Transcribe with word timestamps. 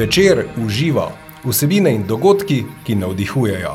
Večer 0.00 0.46
uživa 0.64 1.12
vsebine 1.44 1.90
in 1.94 2.06
dogodki, 2.06 2.64
ki 2.86 2.94
navdihujejo. 2.94 3.72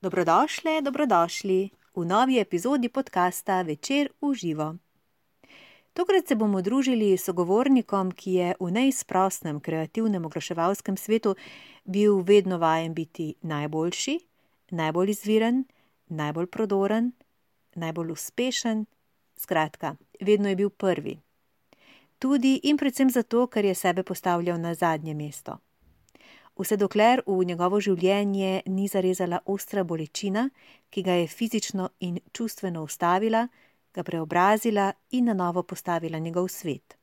Dobrodošli, 0.00 0.80
dobrodošli 0.82 1.70
v 1.96 2.04
novi 2.04 2.40
epizodi 2.40 2.88
podcasta 2.88 3.62
Večer 3.62 4.08
uživa. 4.20 4.74
Tokrat 5.92 6.28
se 6.28 6.34
bomo 6.34 6.62
družili 6.62 7.12
s 7.18 7.28
sogovornikom, 7.28 8.12
ki 8.12 8.32
je 8.32 8.54
v 8.60 8.70
neizprostnem 8.70 9.60
kreativnem 9.60 10.24
oglaševalskem 10.24 10.96
svetu 10.96 11.36
bil 11.84 12.22
vedno 12.24 12.58
vajen 12.58 12.94
biti 12.94 13.34
najboljši, 13.42 14.18
najbolj 14.70 15.10
izviren, 15.10 15.64
najbolj 16.08 16.46
prodoren, 16.46 17.12
najbolj 17.74 18.16
uspešen, 18.16 18.86
skratka, 19.36 19.96
vedno 20.20 20.48
je 20.48 20.56
bil 20.56 20.70
prvi. 20.70 21.18
Tudi 22.18 22.60
in 22.62 22.76
predvsem 22.76 23.10
zato, 23.10 23.46
ker 23.46 23.64
je 23.64 23.74
sebe 23.74 24.02
postavljal 24.02 24.60
na 24.60 24.74
zadnje 24.74 25.14
mesto. 25.14 25.58
Vse 26.56 26.76
dokler 26.76 27.20
v 27.26 27.44
njegovo 27.44 27.80
življenje 27.80 28.62
ni 28.66 28.88
zarezala 28.88 29.42
ostra 29.44 29.84
bolečina, 29.84 30.48
ki 30.90 31.02
ga 31.02 31.12
je 31.20 31.26
fizično 31.28 31.90
in 32.00 32.16
čustveno 32.32 32.82
ustavila, 32.82 33.48
ga 33.92 34.02
preobrazila 34.02 34.92
in 35.10 35.28
na 35.28 35.34
novo 35.34 35.62
postavila 35.62 36.18
njegov 36.18 36.48
svet. 36.48 36.96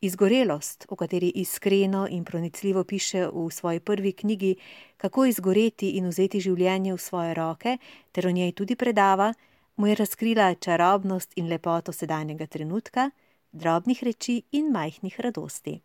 Izgorelost, 0.00 0.86
o 0.88 0.96
kateri 0.96 1.28
iskreno 1.34 2.06
in 2.08 2.24
pronicljivo 2.24 2.84
piše 2.84 3.26
v 3.26 3.50
svoji 3.50 3.80
prvi 3.80 4.12
knjigi 4.12 4.56
Kako 4.96 5.24
izgoreti 5.26 5.90
in 5.90 6.08
vzeti 6.08 6.40
življenje 6.40 6.94
v 6.94 6.98
svoje 6.98 7.34
roke, 7.34 7.78
ter 8.12 8.26
o 8.26 8.30
njej 8.30 8.52
tudi 8.52 8.76
predava, 8.76 9.32
mu 9.78 9.86
je 9.86 9.94
razkrila 9.94 10.54
čarobnost 10.54 11.38
in 11.38 11.48
lepoto 11.48 11.92
sedanjega 11.92 12.46
trenutka, 12.46 13.10
drobnih 13.52 14.02
reči 14.02 14.42
in 14.52 14.72
majhnih 14.72 15.20
radosti. 15.20 15.78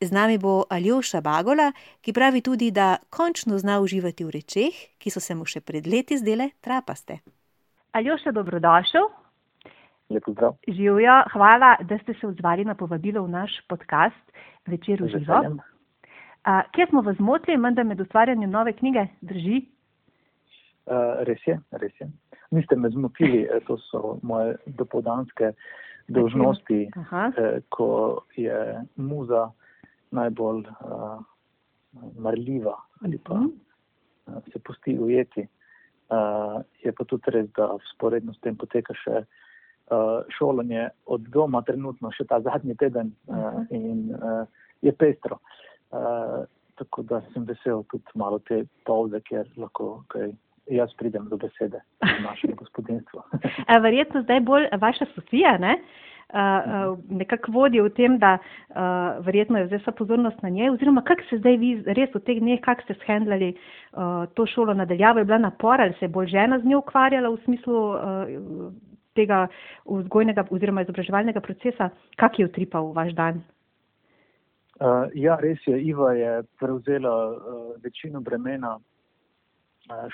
Z 0.00 0.12
nami 0.16 0.38
bo 0.40 0.64
Aljoša 0.70 1.20
Bagola, 1.20 1.72
ki 2.00 2.12
pravi 2.16 2.40
tudi, 2.40 2.70
da 2.70 2.96
končno 3.10 3.58
zna 3.60 3.80
uživati 3.84 4.24
v 4.24 4.30
rečeh, 4.38 4.76
ki 4.98 5.10
so 5.12 5.20
se 5.20 5.36
mu 5.36 5.44
še 5.44 5.60
pred 5.60 5.84
leti 5.86 6.16
zdele 6.16 6.50
trapaste. 6.64 7.18
Aljoša, 7.92 8.32
dobrodošel. 8.32 9.10
Lepo 10.10 10.32
zdrav. 10.32 10.56
Živijo, 10.68 11.18
hvala, 11.32 11.76
da 11.84 11.98
ste 11.98 12.16
se 12.20 12.26
odzvali 12.26 12.64
na 12.64 12.74
povabilo 12.74 13.22
v 13.26 13.30
naš 13.30 13.60
podcast 13.68 14.32
Večer 14.66 15.02
v 15.04 15.12
živo. 15.12 15.60
Kje 16.72 16.86
smo 16.88 17.04
vas 17.04 17.16
zmotili, 17.20 17.60
menda 17.60 17.84
med 17.84 18.00
ustvarjanjem 18.00 18.50
nove 18.50 18.72
knjige, 18.72 19.06
drži? 19.20 19.60
Uh, 20.88 21.20
res 21.28 21.44
je, 21.46 21.60
res 21.76 21.92
je. 22.00 22.08
Niste 22.50 22.76
me 22.76 22.90
zmotili, 22.90 23.44
to 23.66 23.76
so 23.78 24.18
moje 24.22 24.56
dopoldanske 24.66 25.52
dolžnosti, 26.10 26.90
eh, 27.36 27.60
ko 27.68 28.20
je 28.36 28.84
muza 28.96 29.50
najbolj 30.10 30.64
uh, 30.66 31.20
marljiva 32.18 32.74
ali 33.04 33.18
pa 33.18 33.34
uh, 33.34 34.42
se 34.52 34.58
pusti 34.58 34.98
ujeti. 34.98 35.46
Uh, 36.10 36.62
je 36.82 36.92
pa 36.92 37.04
tudi 37.04 37.30
res, 37.30 37.46
da 37.56 37.76
sporedno 37.94 38.34
s 38.34 38.40
tem 38.42 38.56
poteka 38.58 38.94
še 38.98 39.20
uh, 39.22 40.26
šolanje 40.34 40.88
od 41.06 41.28
doma, 41.30 41.62
trenutno 41.62 42.10
še 42.10 42.26
ta 42.26 42.40
zadnji 42.42 42.74
teden 42.74 43.12
uh, 43.30 43.60
in 43.70 44.10
uh, 44.18 44.42
je 44.82 44.92
pestro. 44.92 45.38
Uh, 45.94 46.42
tako 46.74 47.04
da 47.06 47.20
sem 47.30 47.46
vesel 47.46 47.84
tudi 47.92 48.18
malo 48.18 48.40
te 48.42 48.64
pauze, 48.88 49.22
ker 49.22 49.46
lahko 49.56 50.00
kaj 50.10 50.32
jaz 50.70 50.92
pridem 50.98 51.28
do 51.28 51.36
besede 51.36 51.80
v 52.02 52.22
našem 52.22 52.54
gospodinstvu. 52.56 53.22
Verjetno 53.86 54.22
zdaj 54.22 54.40
bolj 54.40 54.68
vaša 54.80 55.10
Sofija, 55.14 55.58
ne? 55.58 55.76
Uh, 56.30 56.94
nekako 57.10 57.50
vodi 57.52 57.80
v 57.82 57.90
tem, 57.90 58.14
da 58.22 58.36
uh, 58.38 59.18
verjetno 59.26 59.58
je 59.58 59.66
zdaj 59.66 59.80
vsa 59.82 59.92
pozornost 59.98 60.42
na 60.42 60.48
njej, 60.48 60.70
oziroma 60.70 61.02
kako 61.02 61.26
se 61.26 61.38
zdaj 61.40 61.56
vi 61.58 61.70
res 61.86 62.12
v 62.14 62.20
teh 62.22 62.38
dneh, 62.38 62.60
kako 62.62 62.86
ste 62.86 62.94
shendlali 63.02 63.48
uh, 63.50 64.28
to 64.38 64.46
šolo 64.46 64.74
nadaljavo, 64.78 65.18
je 65.18 65.26
bila 65.26 65.38
napor 65.42 65.82
ali 65.82 65.96
se 65.98 66.04
je 66.04 66.14
bolj 66.14 66.30
žena 66.30 66.60
z 66.62 66.70
njo 66.70 66.78
ukvarjala 66.78 67.32
v 67.34 67.40
smislu 67.44 67.74
uh, 67.74 68.70
tega 69.18 69.48
vzgojnega 69.84 70.44
oziroma 70.50 70.86
izobraževalnega 70.86 71.42
procesa, 71.42 71.90
kak 72.16 72.38
je 72.38 72.46
utripal 72.46 72.92
vaš 72.94 73.10
dan? 73.18 73.42
Uh, 74.78 75.10
ja, 75.14 75.34
res 75.42 75.58
je, 75.66 75.82
Iva 75.82 76.12
je 76.14 76.42
prevzela 76.60 77.16
uh, 77.26 77.74
večino 77.82 78.20
bremena 78.20 78.78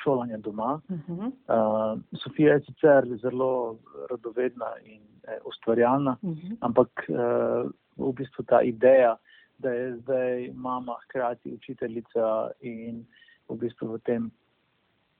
šolanja 0.02 0.36
doma. 0.36 0.80
Uh 0.88 0.98
-huh. 1.08 1.26
uh, 1.26 2.00
Sofija 2.22 2.54
je 2.54 2.60
sicer 2.60 3.18
zelo 3.22 3.76
radovedna 4.10 4.66
in 4.84 5.02
eh, 5.28 5.38
ustvarjalna, 5.44 6.16
uh 6.22 6.30
-huh. 6.30 6.56
ampak 6.60 6.88
uh, 7.08 7.70
v 7.96 8.12
bistvu 8.12 8.44
ta 8.44 8.62
ideja, 8.62 9.16
da 9.58 9.70
je 9.70 9.96
zdaj 9.96 10.50
mama 10.54 10.96
hkrati 11.04 11.54
učiteljica 11.54 12.50
in 12.60 13.06
v 13.48 13.56
bistvu 13.56 13.92
v 13.92 13.98
tem 13.98 14.30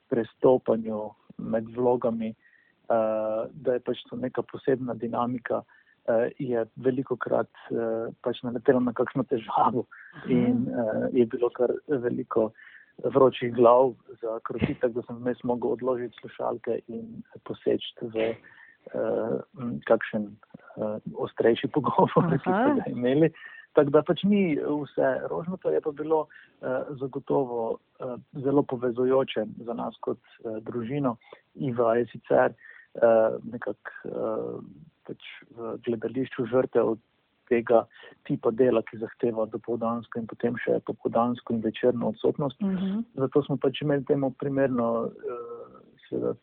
prestopanju 0.09 1.11
med 1.39 1.65
vlogami, 1.77 2.35
uh, 2.89 3.51
da 3.53 3.73
je 3.73 3.81
pač 3.81 3.99
to 4.11 4.17
neka 4.17 4.43
posebna 4.43 4.95
dinamika. 4.95 5.63
Uh, 6.09 6.31
je 6.39 6.67
veliko 6.77 7.17
krat 7.17 7.51
uh, 7.71 8.15
pač 8.23 8.43
naletelo 8.43 8.81
na 8.81 8.93
kakšno 8.93 9.23
težavo, 9.23 9.87
in 10.29 10.69
uh, 10.71 11.09
je 11.13 11.27
bilo 11.27 11.51
kar 11.51 11.71
veliko 11.89 12.45
uh, 12.45 12.53
vročih 13.05 13.55
glav 13.55 13.95
za 14.21 14.39
krotitek, 14.43 14.93
da 14.93 15.03
sem 15.03 15.17
vmes 15.17 15.43
mogel 15.45 15.77
odložiti 15.77 16.17
slušalke 16.21 16.81
in 16.89 17.23
poseči 17.45 17.93
v 18.01 18.31
uh, 18.33 19.37
kakšen 19.89 20.31
uh, 20.77 20.97
ostrejši 21.15 21.69
pogovor, 21.75 22.25
Aha. 22.25 22.31
ki 22.37 22.43
smo 22.45 22.75
ga 22.81 22.91
imeli. 22.91 23.31
Tako 23.77 23.93
da 23.93 24.01
pač 24.03 24.23
ni 24.25 24.57
vse 24.57 25.09
rožno, 25.29 25.59
to 25.61 25.71
je 25.71 25.81
pa 25.85 25.93
bilo 25.93 26.25
uh, 26.25 26.89
zagotovo 27.01 27.77
uh, 27.77 28.17
zelo 28.33 28.63
povezujoče 28.63 29.45
za 29.69 29.75
nas 29.77 29.99
kot 30.01 30.19
uh, 30.19 30.57
družino. 30.65 31.17
Iva 31.55 31.97
je 32.01 32.07
sicer 32.13 32.55
uh, 32.57 33.37
nekako 33.45 33.93
uh, 34.09 34.65
pač 35.07 35.29
v 35.57 35.77
gledališču 35.85 36.49
žrtev 36.51 36.97
tega 37.49 37.85
tipa 38.27 38.51
dela, 38.51 38.83
ki 38.83 38.99
zahteva 39.03 39.47
dopoldansko 39.53 40.21
in 40.21 40.27
potem 40.31 40.57
še 40.65 40.81
popoldansko 40.89 41.55
in 41.55 41.63
večerno 41.65 42.13
odsotnost. 42.15 42.63
Uh 42.63 42.69
mhm. 42.69 42.87
-huh. 42.87 43.05
Zato 43.23 43.43
smo 43.43 43.57
pač 43.57 43.83
imeli 43.83 44.05
temu 44.05 44.31
primerno, 44.31 44.89
uh, 45.05 45.79
seveda, 46.09 46.35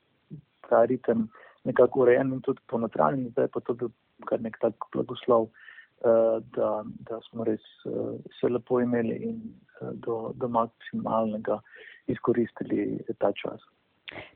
ta 0.70 0.86
ritem 0.86 1.28
nekako 1.64 2.00
urejen 2.00 2.34
in 2.34 2.42
tudi 2.42 2.62
ponotranjen, 2.68 3.30
zdaj 3.32 3.48
pa 3.48 3.60
to 3.60 3.74
bil 3.74 3.92
kar 4.26 4.42
nek 4.42 4.58
tak 4.62 4.74
blagoslov, 4.94 5.44
uh, 5.44 6.40
da, 6.56 6.84
da 7.10 7.20
smo 7.30 7.44
res 7.44 7.62
uh, 7.86 8.20
se 8.40 8.50
lepo 8.50 8.80
imeli 8.82 9.16
in 9.16 9.38
uh, 9.82 9.92
do, 9.94 10.34
do 10.36 10.48
maksimalnega 10.48 11.60
izkoristili 12.08 13.00
ta 13.18 13.32
čas. 13.32 13.62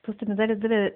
To 0.02 0.14
ste 0.14 0.26
mi 0.26 0.34
zdaj 0.34 0.56
zdaj 0.56 0.92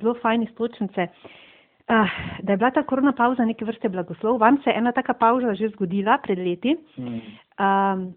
zelo 0.00 0.14
fajni 0.22 0.48
stočnice. 0.52 1.02
Uh, 1.02 1.48
Uh, 1.88 2.04
da 2.42 2.52
je 2.52 2.56
bila 2.56 2.70
ta 2.70 2.82
korona 2.82 3.12
pauza 3.12 3.44
neke 3.44 3.64
vrste 3.64 3.88
blagoslov. 3.88 4.36
Vam 4.38 4.58
se 4.64 4.70
je 4.70 4.76
ena 4.76 4.92
taka 4.92 5.14
pauza 5.14 5.54
že 5.54 5.68
zgodila 5.68 6.18
pred 6.22 6.38
leti 6.38 6.76
um, 6.98 8.12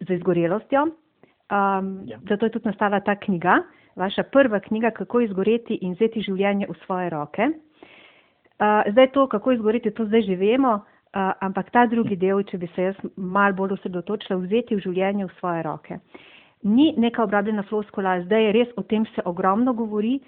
z 0.00 0.10
izgorelostjo. 0.10 0.82
Um, 0.82 2.02
ja. 2.06 2.18
Zato 2.28 2.46
je 2.46 2.50
tudi 2.50 2.66
nastala 2.66 3.00
ta 3.00 3.14
knjiga, 3.14 3.62
vaša 3.96 4.22
prva 4.22 4.60
knjiga, 4.60 4.90
kako 4.90 5.20
izgoreti 5.20 5.74
in 5.74 5.94
vzeti 5.94 6.24
življenje 6.26 6.66
v 6.66 6.74
svoje 6.84 7.10
roke. 7.10 7.46
Uh, 7.46 8.90
zdaj 8.90 9.12
to, 9.12 9.28
kako 9.28 9.52
izgoreti, 9.52 9.90
to 9.90 10.04
zdaj 10.04 10.22
že 10.22 10.36
vemo, 10.36 10.74
uh, 10.74 11.32
ampak 11.40 11.70
ta 11.70 11.86
drugi 11.86 12.16
del, 12.16 12.42
če 12.42 12.58
bi 12.58 12.66
se 12.74 12.82
jaz 12.82 12.98
mal 13.16 13.52
bolj 13.52 13.78
osredotočila, 13.78 14.42
vzeti 14.42 14.74
v 14.74 14.82
življenje 14.82 15.30
v 15.30 15.38
svoje 15.38 15.62
roke. 15.62 16.00
Ni 16.62 16.94
neka 16.98 17.22
obrabljena 17.22 17.62
floskula, 17.62 18.24
zdaj 18.26 18.52
res 18.52 18.74
o 18.76 18.82
tem 18.82 19.06
se 19.14 19.22
ogromno 19.24 19.72
govori, 19.72 20.18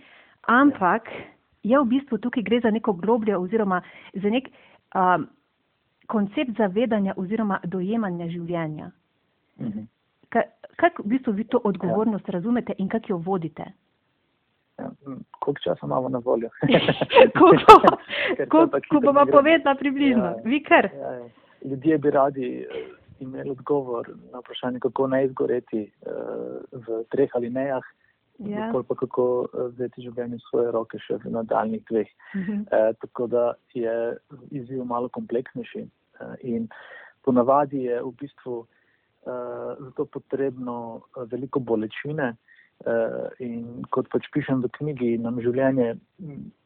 ampak. 0.46 1.10
Ja 1.10 1.33
je 1.64 1.81
v 1.81 1.84
bistvu 1.84 2.19
tukaj 2.19 2.43
gre 2.43 2.61
za 2.61 2.70
neko 2.70 2.93
globlje 2.93 3.37
oziroma 3.37 3.81
za 4.12 4.31
nek 4.31 4.49
um, 4.94 5.26
koncept 6.06 6.56
zavedanja 6.58 7.14
oziroma 7.16 7.61
dojemanja 7.64 8.28
življenja. 8.28 8.90
Mhm. 9.61 9.88
Kako 10.76 11.02
v 11.02 11.08
bistvu 11.08 11.32
vi 11.32 11.44
to 11.44 11.61
odgovornost 11.64 12.28
ja. 12.28 12.32
razumete 12.32 12.75
in 12.78 12.88
kako 12.88 13.12
jo 13.12 13.16
vodite? 13.16 13.64
Ja, 14.78 14.90
koliko 15.38 15.61
časa 15.62 15.87
imamo 15.87 16.08
na 16.08 16.19
voljo? 16.19 16.49
Ko 18.90 19.00
bomo 19.00 19.26
povedali 19.26 19.78
približno, 19.78 20.25
ja, 20.25 20.37
vi 20.44 20.62
kar. 20.62 20.90
Ja, 20.94 21.12
ja. 21.12 21.28
Ljudje 21.64 21.99
bi 21.99 22.10
radi 22.10 22.67
uh, 22.67 22.76
imeli 23.20 23.50
odgovor 23.50 24.10
na 24.32 24.38
vprašanje, 24.38 24.81
kako 24.81 25.06
naj 25.06 25.25
izgoreti 25.25 25.90
uh, 26.06 26.10
v 26.72 27.05
treh 27.10 27.31
ali 27.34 27.50
nejah. 27.50 27.84
Ja. 28.38 28.72
Pa 28.88 28.94
kako 28.98 29.25
eh, 29.46 29.69
vzeti 29.76 30.02
življenje 30.02 30.40
v 30.40 30.46
svoje 30.48 30.70
roke 30.75 30.98
še 30.98 31.20
v 31.22 31.31
nadaljnih 31.31 31.84
dveh. 31.90 32.08
Uh 32.34 32.40
-huh. 32.40 32.62
e, 32.70 32.94
tako 33.00 33.26
da 33.26 33.54
je 33.75 34.16
izziv 34.50 34.84
malo 34.84 35.08
kompleksnejši 35.08 35.82
e, 35.82 35.88
in 36.42 36.69
ponavadi 37.22 37.84
je 37.84 38.02
v 38.02 38.10
bistvu 38.20 38.64
e, 38.64 38.66
zato 39.86 40.04
potrebno 40.04 41.02
veliko 41.31 41.60
bolečine 41.60 42.34
In 43.40 43.84
kot 43.94 44.10
pač 44.12 44.26
pišem 44.34 44.60
v 44.60 44.69
knjigi, 44.76 45.19
nam 45.19 45.38
življenje 45.40 45.94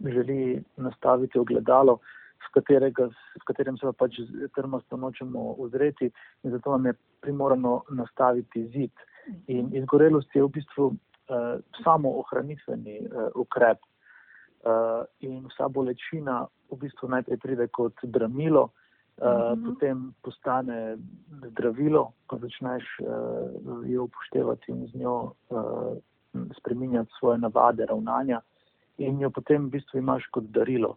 želi 0.02 0.58
nastaviti 0.80 1.38
ogledalo, 1.38 1.98
v, 2.42 2.48
katerega, 2.56 3.08
v 3.38 3.44
katerem 3.46 3.76
se 3.78 3.92
pač 3.92 4.18
trmasto 4.56 4.96
nočemo 4.96 5.54
ozreti, 5.62 6.10
in 6.42 6.50
zato 6.50 6.74
nam 6.74 6.86
je 6.90 6.94
primorano 7.22 7.82
nastaviti 7.90 8.66
zid. 8.72 9.04
In 9.52 9.70
izgorelost 9.76 10.34
je 10.34 10.42
v 10.42 10.50
bistvu 10.56 10.90
uh, 11.28 11.60
samo 11.84 12.18
ohranitveni 12.22 13.00
uh, 13.00 13.28
ukrep. 13.34 13.78
Uh, 13.78 15.04
in 15.20 15.46
vsa 15.46 15.68
bolečina 15.68 16.46
v 16.70 16.76
bistvu 16.76 17.08
najprej 17.08 17.38
pride 17.38 17.68
kot 17.68 17.94
dramilo, 18.02 18.62
uh, 18.64 18.72
-hmm. 19.22 19.64
potem 19.66 20.14
postane 20.22 20.96
zdravilo, 21.46 22.12
ko 22.26 22.38
začneš 22.38 22.84
uh, 23.00 23.90
jo 23.90 24.04
upoštevati 24.04 24.72
in 24.72 24.86
z 24.86 24.98
njo 24.98 25.32
uh, 25.50 25.96
spreminjati 26.58 27.10
svoje 27.18 27.38
navade, 27.38 27.86
ravnanja, 27.86 28.40
in 28.98 29.20
jo 29.20 29.30
potem 29.30 29.66
v 29.66 29.70
bistvu 29.70 29.98
imaš 29.98 30.26
kot 30.26 30.44
darilo. 30.44 30.96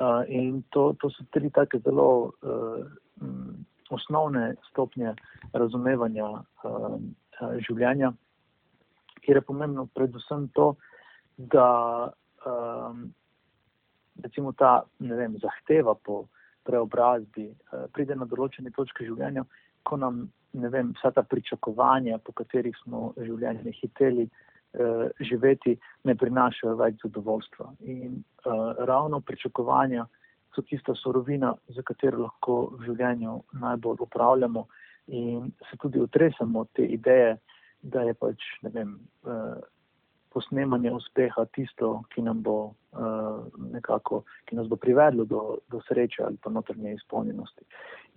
Uh, 0.00 0.24
in 0.28 0.62
to, 0.70 0.92
to 1.00 1.10
so 1.10 1.24
tri 1.30 1.50
take 1.50 1.78
zelo 1.78 2.32
uh, 2.42 2.86
m, 3.20 3.64
osnovne 3.90 4.54
stopnje 4.70 5.14
razumevanja 5.52 6.26
uh, 6.64 6.96
življenja, 7.68 8.12
kjer 9.22 9.40
je 9.40 9.46
pomembno 9.46 9.86
predvsem 9.94 10.48
to, 10.56 10.74
da 11.36 12.12
um, 12.46 13.10
ta 14.58 14.72
vem, 14.98 15.38
zahteva 15.40 15.94
po 15.94 16.18
uh, 16.20 16.30
preobrazbi, 16.62 17.50
eh, 17.50 17.86
pride 17.92 18.16
na 18.16 18.26
določene 18.28 18.72
točke 18.74 19.06
življenja, 19.06 19.44
ko 19.86 19.98
nam 19.98 20.24
vem, 20.52 20.92
vsa 20.98 21.12
ta 21.14 21.24
pričakovanja, 21.26 22.20
po 22.22 22.34
katerih 22.36 22.76
smo 22.82 23.12
življenje 23.18 23.74
hiteli 23.80 24.28
eh, 24.28 25.06
živeti, 25.20 25.76
ne 26.08 26.14
prinašajo 26.18 26.76
več 26.80 27.02
zadovoljstva. 27.04 27.70
In 27.92 28.20
uh, 28.22 28.84
ravno 28.88 29.20
pričakovanja 29.20 30.06
so 30.54 30.62
tista 30.68 30.94
sorovina, 30.96 31.54
za 31.72 31.82
katero 31.82 32.26
lahko 32.26 32.56
v 32.76 32.86
življenju 32.90 33.38
najbolj 33.60 34.04
upravljamo 34.06 34.66
in 35.12 35.50
se 35.68 35.78
tudi 35.80 36.00
otresamo 36.00 36.66
te 36.76 36.84
ideje, 36.86 37.38
da 37.82 38.02
je 38.06 38.14
pač, 38.14 38.44
ne 38.62 38.70
vem, 38.74 38.94
uh, 39.26 39.58
posnemanje 40.32 40.92
uspeha 40.92 41.44
tisto, 41.52 42.02
ki 42.14 42.22
nam 42.22 42.42
bo 42.42 42.56
uh, 42.70 43.42
nekako, 43.72 44.22
ki 44.48 44.56
nas 44.56 44.68
bo 44.70 44.78
privedlo 44.80 45.26
do, 45.28 45.42
do 45.70 45.80
sreče 45.88 46.22
ali 46.24 46.40
pa 46.42 46.50
notranje 46.50 46.94
izpolnjenosti. 46.94 47.66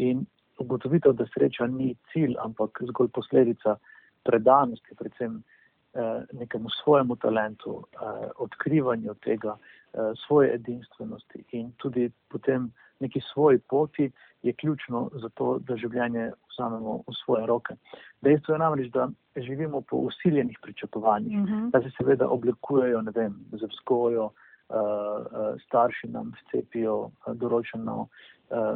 In 0.08 0.26
ugotovitev, 0.60 1.14
da 1.14 1.28
sreča 1.34 1.68
ni 1.68 1.96
cilj, 2.14 2.38
ampak 2.40 2.80
zgolj 2.88 3.12
posledica 3.14 3.76
predanosti, 4.24 4.96
predvsem 4.96 5.42
uh, 5.42 6.24
nekemu 6.32 6.72
svojemu 6.82 7.16
talentu, 7.16 7.82
uh, 7.82 8.30
odkrivanju 8.48 9.18
tega, 9.26 9.58
uh, 9.58 10.14
svoje 10.26 10.54
edinstvenosti 10.56 11.44
in 11.52 11.72
tudi 11.82 12.10
potem 12.32 12.72
neki 13.00 13.22
svoji 13.34 13.60
poti, 13.60 14.12
je 14.44 14.54
ključno 14.54 15.10
za 15.14 15.30
to, 15.30 15.60
da 15.60 15.78
življenje 15.78 16.32
vzamemo 16.54 17.00
v 17.08 17.14
svoje 17.24 17.46
roke. 17.46 17.76
Dejstvo 18.22 18.54
je 18.54 18.60
namreč, 18.60 18.92
da 18.94 19.10
živimo 19.36 19.82
po 19.82 19.98
usiljenih 19.98 20.60
pričakovanjih, 20.62 21.40
uh 21.40 21.50
-huh. 21.50 21.70
da 21.72 21.82
se 21.82 21.92
seveda 21.98 22.30
oblikujejo, 22.30 23.02
ne 23.02 23.12
vem, 23.16 23.34
z 23.52 23.68
vzgojo, 23.72 24.26
uh, 24.26 24.76
uh, 24.76 25.62
starši 25.66 26.08
nam 26.08 26.32
scepijo 26.46 26.96
uh, 26.98 27.34
določeno 27.34 28.08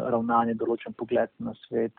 ravnanje, 0.10 0.54
določen 0.54 0.94
pogled 0.94 1.30
na 1.38 1.54
svet, 1.68 1.94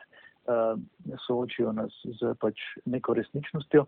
soočijo 1.27 1.73
nas 1.73 1.93
z 2.19 2.35
pač 2.41 2.59
neko 2.85 3.15
resničnostjo. 3.15 3.85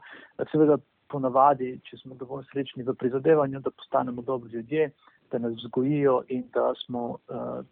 Seveda, 0.53 0.79
ponavadi, 1.11 1.81
če 1.85 1.99
smo 2.03 2.15
dovolj 2.15 2.45
srečni 2.53 2.87
v 2.87 2.95
prizadevanju, 2.95 3.61
da 3.61 3.71
postanemo 3.71 4.23
dobri 4.23 4.53
ljudje, 4.53 4.91
da 5.33 5.39
nas 5.39 5.57
vzgojijo 5.59 6.23
in 6.29 6.45
da 6.55 6.73
smo 6.85 7.03
uh, 7.11 7.65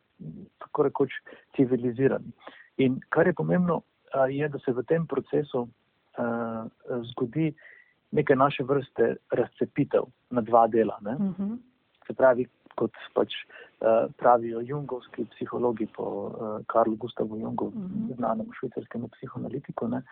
tako 0.59 0.83
rekoč 0.83 1.17
civilizirani. 1.57 2.33
In 2.77 3.01
kar 3.09 3.27
je 3.27 3.35
pomembno, 3.35 3.83
je, 4.31 4.49
da 4.49 4.59
se 4.59 4.73
v 4.73 4.83
tem 4.89 5.07
procesu 5.07 5.69
zgodi 7.13 7.53
neke 8.11 8.37
naše 8.37 8.65
vrste 8.65 9.17
razcepitev 9.31 10.09
na 10.31 10.41
dva 10.41 10.67
dela. 10.67 10.99
Uh 11.03 11.13
mhm. 11.13 11.33
-huh. 11.43 11.59
Se 12.07 12.15
pravi, 12.15 12.47
kot 12.75 12.93
pač 13.15 13.33
pravijo 14.17 14.61
jungovski 14.61 15.25
psihologi 15.25 15.87
po 15.97 16.33
Karlu 16.67 16.97
Gustavu 16.97 17.37
Jungu, 17.37 17.67
uh 17.67 17.75
mhm. 17.75 17.85
-huh. 17.85 18.17
znanemu 18.17 18.53
švicarskemu 18.53 19.09
psihoanalitiku, 19.09 19.89
ne, 19.89 20.03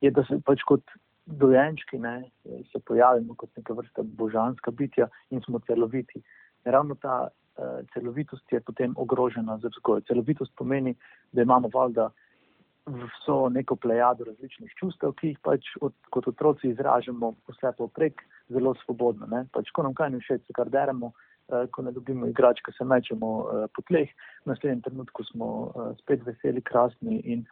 je, 0.00 0.10
da 0.10 0.24
se 0.24 0.40
pač 0.44 0.62
kot 0.62 0.82
dojenčki 1.26 1.98
ne, 1.98 2.30
se 2.72 2.78
pojavimo 2.78 3.34
kot 3.34 3.56
neka 3.56 3.72
vrsta 3.72 4.02
božanska 4.02 4.70
bitja 4.70 5.08
in 5.30 5.40
smo 5.40 5.58
celoviti. 5.58 6.22
Ravno 6.64 6.94
ta 6.94 7.28
celovitost 7.94 8.52
je 8.52 8.60
potem 8.60 8.94
ogrožena 8.96 9.58
z 9.58 9.70
vzgojo. 9.70 10.00
Celovitost 10.08 10.52
pomeni, 10.56 10.94
da 11.32 11.42
imamo 11.42 11.70
valjda 11.74 12.10
vso 12.86 13.48
neko 13.48 13.76
plejado 13.76 14.24
različnih 14.24 14.72
čustev, 14.78 15.14
ki 15.16 15.32
jih 15.32 15.38
pač 15.42 15.70
od, 15.80 15.94
kot 16.10 16.28
otroci 16.28 16.68
izražamo 16.68 17.32
vse 17.48 17.72
poprek 17.78 18.20
zelo 18.48 18.74
svobodno. 18.84 19.26
Ne? 19.26 19.46
Pač, 19.52 19.70
ko 19.72 19.86
nam 19.86 19.94
kaj 19.94 20.10
ne 20.12 20.20
všeč, 20.20 20.50
kar 20.56 20.68
deremo, 20.70 21.12
eh, 21.48 21.66
ko 21.70 21.82
ne 21.82 21.92
dobimo 21.92 22.26
igračke, 22.26 22.74
se 22.76 22.84
mečemo 22.84 23.30
eh, 23.40 23.66
po 23.74 23.86
tleh, 23.88 24.10
v 24.44 24.52
naslednjem 24.52 24.82
trenutku 24.88 25.24
smo 25.30 25.48
spet 26.02 26.26
veseli, 26.26 26.62
krasni 26.62 27.22
in 27.24 27.46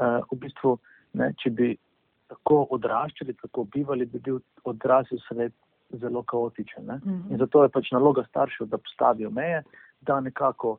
v 0.00 0.36
bistvu, 0.40 0.78
ne, 1.20 1.26
če 1.36 1.50
bi 1.52 1.74
tako 2.30 2.62
odraščali, 2.72 3.34
tako 3.42 3.66
bivali, 3.74 4.06
bi 4.08 4.16
bil 4.24 4.38
odrasel 4.64 5.20
svet 5.26 5.52
zelo 5.92 6.22
kaotičen. 6.22 6.84
Mm 6.84 7.00
-hmm. 7.04 7.32
In 7.32 7.38
zato 7.38 7.62
je 7.62 7.68
pač 7.68 7.90
naloga 7.90 8.24
staršev, 8.28 8.66
da 8.66 8.78
postavijo 8.78 9.30
meje, 9.30 9.62
da 10.00 10.20
nekako 10.20 10.78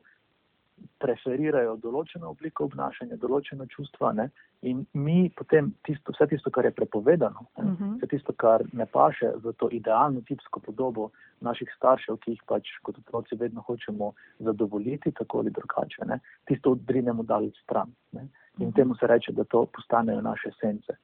preferirajo 0.98 1.76
določeno 1.82 2.30
obliko 2.30 2.64
obnašanja, 2.64 3.16
določeno 3.16 3.66
čustva. 3.66 4.12
Ne? 4.12 4.28
In 4.62 4.84
mi 4.94 5.30
potem 5.36 5.72
tisto, 5.86 6.14
vse 6.14 6.26
tisto, 6.30 6.50
kar 6.50 6.64
je 6.64 6.70
prepovedano, 6.70 7.46
mm 7.58 7.76
-hmm. 7.76 7.96
vse 7.96 8.06
tisto, 8.06 8.32
kar 8.32 8.64
ne 8.72 8.86
paše 8.86 9.32
v 9.44 9.52
to 9.52 9.68
idealno 9.70 10.20
tipsko 10.20 10.60
podobo 10.60 11.10
naših 11.40 11.72
staršev, 11.76 12.16
ki 12.16 12.30
jih 12.30 12.42
pač 12.46 12.68
kot 12.82 12.98
otroci 12.98 13.36
vedno 13.36 13.60
hočemo 13.60 14.12
zadovoljiti, 14.38 15.12
tako 15.12 15.38
ali 15.38 15.50
drugače, 15.50 16.06
ne? 16.06 16.20
tisto 16.46 16.70
odbrinemo 16.70 17.22
daleč 17.22 17.58
stran. 17.62 17.92
Ne? 18.12 18.20
In 18.22 18.28
mm 18.28 18.70
-hmm. 18.70 18.74
temu 18.74 18.94
se 18.94 19.06
reče, 19.06 19.32
da 19.32 19.44
to 19.44 19.66
postanejo 19.66 20.20
naše 20.20 20.50
sence. 20.60 20.96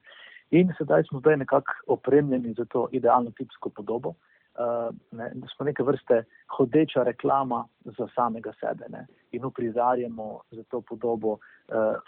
In 0.51 0.73
sedaj 0.77 1.03
smo 1.03 1.19
zdaj 1.19 1.37
nekako 1.37 1.73
opremljeni 1.87 2.53
za 2.53 2.65
to 2.65 2.87
idealno 2.91 3.31
tipsko 3.37 3.69
podobo. 3.69 4.13
Uh, 4.59 4.95
ne, 5.11 5.31
smo 5.55 5.65
neke 5.65 5.83
vrste 5.83 6.23
hodeča 6.47 7.03
reklama 7.03 7.65
za 7.85 8.07
samega 8.15 8.51
sebe 8.59 8.85
ne, 8.89 9.05
in 9.31 9.45
uprizarjamo 9.45 10.41
za 10.51 10.63
to 10.63 10.81
podobo 10.81 11.31
uh, 11.31 11.39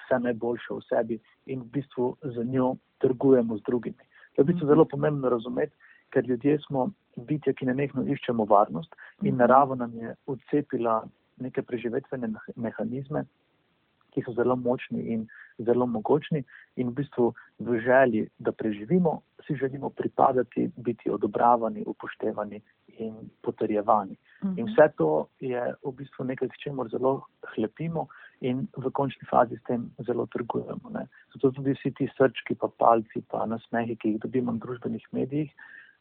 vse 0.02 0.20
najboljše 0.20 0.74
v 0.74 0.82
sebi 0.90 1.20
in 1.46 1.62
v 1.62 1.66
bistvu 1.66 2.16
za 2.22 2.44
njo 2.44 2.76
trgujemo 2.98 3.58
z 3.58 3.62
drugimi. 3.62 4.04
To 4.36 4.42
je 4.42 4.44
v 4.44 4.48
bistvu 4.48 4.68
zelo 4.68 4.86
pomembno 4.86 5.30
razumeti, 5.30 5.76
ker 6.10 6.26
ljudje 6.28 6.58
smo 6.68 6.90
bitja, 7.16 7.54
ki 7.54 7.66
nenehno 7.66 8.04
iščemo 8.04 8.46
varnost 8.46 8.96
in 9.22 9.38
narava 9.38 9.76
nam 9.76 9.94
je 9.96 10.16
odcepila 10.28 11.04
neke 11.38 11.62
preživetvene 11.62 12.34
mehanizme, 12.56 13.26
ki 14.12 14.24
so 14.26 14.34
zelo 14.38 14.56
močni 14.56 15.02
in 15.14 15.28
zelo 15.58 15.86
mogočni, 15.88 16.44
in 16.76 16.90
v 16.90 17.02
bistvu 17.02 17.34
v 17.60 17.80
želji, 17.80 18.28
da 18.40 18.52
preživimo, 18.52 19.22
si 19.48 19.56
želimo 19.56 19.90
pripadati, 19.90 20.70
biti 20.76 21.10
odobravani, 21.10 21.84
upoštevani 21.88 22.62
in 22.98 23.16
potrjevani. 23.42 24.16
Mhm. 24.44 24.60
In 24.60 24.66
vse 24.66 24.90
to 24.98 25.28
je 25.40 25.74
v 25.86 25.94
bistvu 25.98 26.26
nekaj, 26.26 26.48
s 26.48 26.64
čemer 26.64 26.90
zelo 26.90 27.22
hlepimo 27.56 28.08
in 28.42 28.68
v 28.78 28.92
končni 28.92 29.28
fazi 29.30 29.58
s 29.58 29.64
tem 29.64 29.90
zelo 30.08 30.26
trgujemo. 30.26 30.90
Ne. 30.94 31.08
Zato 31.34 31.52
tudi 31.52 31.74
vsi 31.74 31.92
ti 31.92 32.10
srčki, 32.18 32.56
pa 32.56 32.68
palci, 32.68 33.22
pa 33.30 33.46
nasmehi, 33.46 33.96
ki 33.96 34.16
jih 34.16 34.22
dobimo 34.22 34.52
na 34.52 34.58
družbenih 34.58 35.06
medijih, 35.12 35.52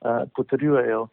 uh, 0.01 0.25
potrjujejo 0.37 1.09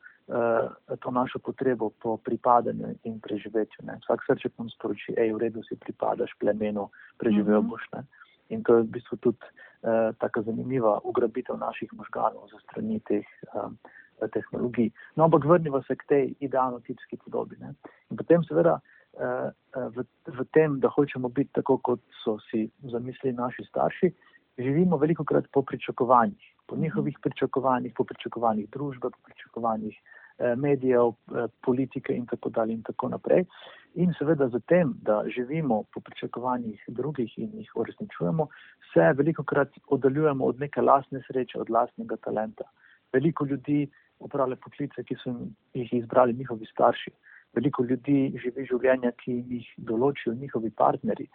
to 1.00 1.12
našo 1.12 1.40
potrebo 1.40 1.90
po 1.90 2.18
pripadanju 2.18 3.00
in 3.04 3.20
preživetju. 3.20 3.86
Ne. 3.88 3.96
Vsak 4.04 4.26
srček 4.28 4.52
nam 4.60 4.70
sporoči, 4.70 5.16
hej, 5.16 5.32
v 5.32 5.40
redu 5.48 5.64
si 5.64 5.80
pripadaš 5.80 6.36
plemenu, 6.40 6.90
preživel 7.18 7.64
mhm. 7.64 7.70
boš. 7.72 7.84
Ne. 7.96 8.04
In 8.50 8.64
to 8.64 8.80
je 8.80 8.84
v 8.84 8.92
bistvu 9.00 9.18
tudi 9.24 9.40
uh, 9.40 10.12
tako 10.20 10.44
zanimiva 10.44 11.00
ugrabitev 11.04 11.60
naših 11.60 11.92
možganov 11.96 12.48
za 12.52 12.60
strani 12.68 13.00
teh 13.08 13.28
um, 13.56 13.80
tehnologij. 14.20 14.92
No, 15.16 15.28
ampak 15.28 15.46
vrnimo 15.46 15.84
se 15.84 15.96
k 15.96 16.04
tej 16.08 16.24
idealno 16.40 16.80
tipski 16.80 17.18
podobi. 17.18 17.56
Ne. 17.60 17.76
In 18.12 18.20
potem 18.20 18.44
seveda 18.44 18.80
uh, 18.80 19.52
v, 19.96 20.04
v 20.28 20.40
tem, 20.52 20.80
da 20.80 20.92
hočemo 20.92 21.32
biti 21.32 21.56
tako, 21.56 21.80
kot 21.80 22.04
so 22.24 22.36
si 22.52 22.68
zamislili 22.84 23.36
naši 23.36 23.64
starši, 23.68 24.12
živimo 24.58 24.98
veliko 24.98 25.24
krat 25.24 25.48
po 25.52 25.62
pričakovanjih, 25.62 26.52
po 26.68 26.76
mhm. 26.76 26.84
njihovih 26.84 27.16
pričakovanjih, 27.24 27.96
po 27.96 28.04
pričakovanjih 28.04 28.68
družbe, 28.72 29.12
po 29.12 29.20
pričakovanjih 29.24 29.96
uh, 29.96 30.17
Eh, 30.17 30.17
medijev, 30.56 31.08
eh, 31.10 31.48
politike 31.66 32.14
in 32.14 32.26
tako 32.26 32.50
dalje 32.50 32.74
in 32.74 32.84
tako 32.84 33.10
naprej. 33.10 33.46
In 33.96 34.14
seveda 34.20 34.50
z 34.50 34.60
tem, 34.68 34.94
da 35.02 35.24
živimo 35.36 35.84
po 35.94 36.00
pričakovanjih 36.00 36.84
drugih 36.88 37.38
in 37.38 37.50
jih 37.54 37.72
uresničujemo, 37.76 38.48
se 38.94 39.14
veliko 39.14 39.44
krat 39.44 39.70
oddaljujemo 39.88 40.46
od 40.46 40.60
neke 40.60 40.82
lastne 40.82 41.22
sreče, 41.28 41.60
od 41.60 41.70
lastnega 41.70 42.16
talenta. 42.16 42.64
Veliko 43.14 43.46
ljudi 43.46 43.88
opravljali 44.20 44.60
poklice, 44.62 45.04
ki 45.04 45.16
so 45.24 45.34
jih 45.74 45.94
izbrali 45.94 46.34
njihovi 46.34 46.66
starši. 46.66 47.12
Veliko 47.54 47.84
ljudi 47.84 48.34
živi 48.44 48.66
življenja, 48.70 49.12
ki 49.12 49.44
jih 49.50 49.74
določijo 49.78 50.34
njihovi 50.34 50.70
partnerji. 50.70 51.30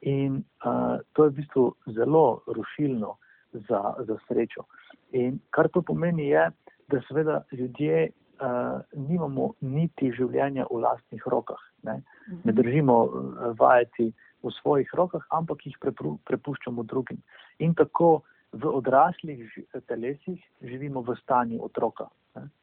In 0.00 0.42
uh, 0.64 0.98
to 1.12 1.24
je 1.24 1.30
v 1.30 1.34
bistvu 1.40 1.64
zelo 1.94 2.42
rušilno 2.46 3.16
za, 3.52 3.94
za 4.06 4.16
srečo. 4.28 4.64
In 5.12 5.38
kar 5.50 5.68
to 5.68 5.82
pomeni, 5.82 6.28
je, 6.28 6.50
da 6.88 7.00
seveda 7.08 7.42
ljudje 7.52 8.10
uh, 8.40 8.80
nimamo 8.94 9.52
niti 9.60 10.12
življenja 10.12 10.66
v 10.70 10.80
lastnih 10.84 11.26
rokah. 11.26 11.60
Ne, 11.82 12.00
ne 12.44 12.52
držimo 12.52 12.96
uh, 13.04 13.12
vajeti 13.58 14.10
v 14.42 14.52
svojih 14.60 14.90
rokah, 14.94 15.24
ampak 15.34 15.66
jih 15.66 15.76
prepuščamo 15.82 16.84
drugim. 16.86 17.22
In 17.58 17.74
tako 17.74 18.22
v 18.52 18.70
odraslih 18.70 19.44
telesih 19.86 20.38
živimo 20.62 21.02
v 21.02 21.16
stanju 21.22 21.60
otroka. 21.64 22.08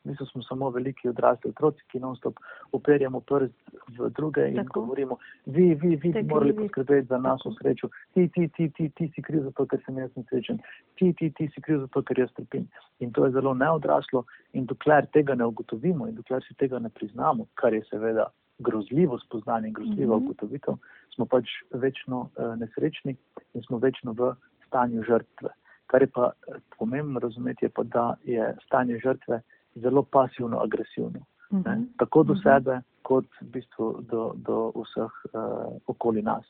Mi 0.04 0.16
smo 0.16 0.44
samo 0.44 0.70
veliki 0.70 1.10
odrasli 1.10 1.50
otroci, 1.50 1.84
ki 1.92 2.00
non-stop 2.00 2.40
operjamo 2.72 3.20
prst 3.20 3.54
v 3.98 4.10
druge 4.10 4.48
in 4.50 4.56
Tako. 4.56 4.82
govorimo, 4.82 5.18
vi, 5.46 5.74
vi, 5.76 5.96
vi 5.96 6.12
bi 6.12 6.24
morali 6.24 6.56
poskrbeti 6.56 7.08
za 7.08 7.18
našo 7.18 7.52
srečo, 7.62 7.90
ti, 8.14 8.28
ti, 8.30 8.48
ti, 8.48 8.70
ti, 8.70 8.90
ti 8.90 9.12
si 9.16 9.22
kriv 9.22 9.44
za 9.44 9.52
to, 9.52 9.66
ker 9.66 9.82
sem 9.86 9.98
jaz 9.98 10.12
nesrečen, 10.16 10.62
ti, 10.96 11.14
ti, 11.14 11.32
ti 11.32 11.50
si 11.56 11.62
kriv 11.62 11.80
za 11.80 11.88
to, 11.88 12.02
ker 12.02 12.20
jaz 12.20 12.32
trpim. 12.38 12.68
In 13.00 13.12
to 13.12 13.26
je 13.26 13.32
zelo 13.32 13.54
neodraslo 13.54 14.26
in 14.54 14.66
dokler 14.66 15.08
tega 15.14 15.36
ne 15.36 15.46
ugotovimo 15.46 16.08
in 16.08 16.16
dokler 16.16 16.44
si 16.48 16.54
tega 16.54 16.80
ne 16.80 16.90
priznamo, 16.90 17.48
kar 17.56 17.74
je 17.74 17.84
seveda 17.90 18.30
grozljivo 18.60 19.20
spoznanje 19.20 19.68
in 19.68 19.74
grozljiva 19.74 20.16
mm 20.16 20.20
-hmm. 20.20 20.26
ugotovitev, 20.26 20.74
smo 21.16 21.26
pač 21.26 21.50
večno 21.72 22.20
uh, 22.20 22.56
nesrečni 22.60 23.16
in 23.54 23.62
smo 23.62 23.78
večno 23.78 24.14
v 24.14 24.34
stanju 24.68 25.04
žrtve. 25.04 25.50
Kar 25.88 26.02
je 26.02 26.08
pa 26.08 26.32
eh, 26.32 26.56
pomembno 26.78 27.20
razumeti, 27.20 27.66
je 27.66 27.70
pa, 27.70 27.84
da 27.84 28.16
je 28.24 28.56
stanje 28.66 29.00
žrtve 29.04 29.42
zelo 29.76 30.04
pasivno, 30.04 30.60
agresivno. 30.60 31.20
Mm 31.52 31.64
-hmm. 31.64 31.86
Tako 31.98 32.24
do 32.24 32.34
mm 32.34 32.38
-hmm. 32.38 32.44
sebe, 32.44 32.82
kot 33.02 33.26
v 33.42 33.46
bistvu 33.46 34.02
do, 34.12 34.34
do 34.36 34.72
vseh 34.76 35.14
uh, 35.34 35.78
okoli 35.88 36.22
nas. 36.22 36.46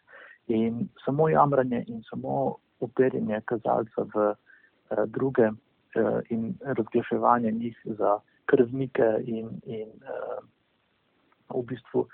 In 0.47 0.87
samo 1.05 1.29
jamranje 1.29 1.83
in 1.87 2.03
samo 2.09 2.55
uperjanje 2.79 3.41
kazalca 3.45 4.05
v 4.13 4.15
uh, 4.29 4.35
druge 5.05 5.47
uh, 5.49 6.19
in 6.29 6.55
razglaševanje 6.61 7.51
njih 7.51 7.77
za 7.85 8.19
krvnike 8.45 9.09
in, 9.25 9.49
in 9.63 9.89
uh, 9.89 10.39
v 11.49 11.65
bistvu 11.65 12.07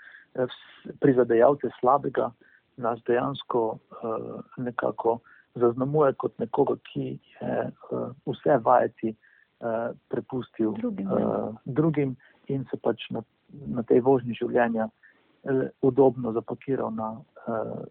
prizadejalce 0.99 1.69
slabega, 1.79 2.31
nas 2.77 2.99
dejansko 3.07 3.61
uh, 3.69 4.39
nekako 4.57 5.19
zaznamuje 5.55 6.13
kot 6.13 6.39
nekoga, 6.39 6.75
ki 6.93 7.19
je 7.41 7.71
uh, 7.91 8.11
vse 8.25 8.57
vajeti 8.63 9.15
uh, 9.61 9.95
prepustil 10.09 10.73
drugim, 10.73 11.11
uh, 11.11 11.55
drugim 11.65 12.15
in 12.47 12.65
se 12.71 12.77
pač 12.77 13.09
na, 13.09 13.23
na 13.67 13.83
tej 13.83 14.01
vožnji 14.01 14.35
življenja 14.41 14.89
uh, 14.89 15.63
udobno 15.81 16.33
zapakiral 16.33 16.91
na 16.91 17.13
uh, 17.47 17.81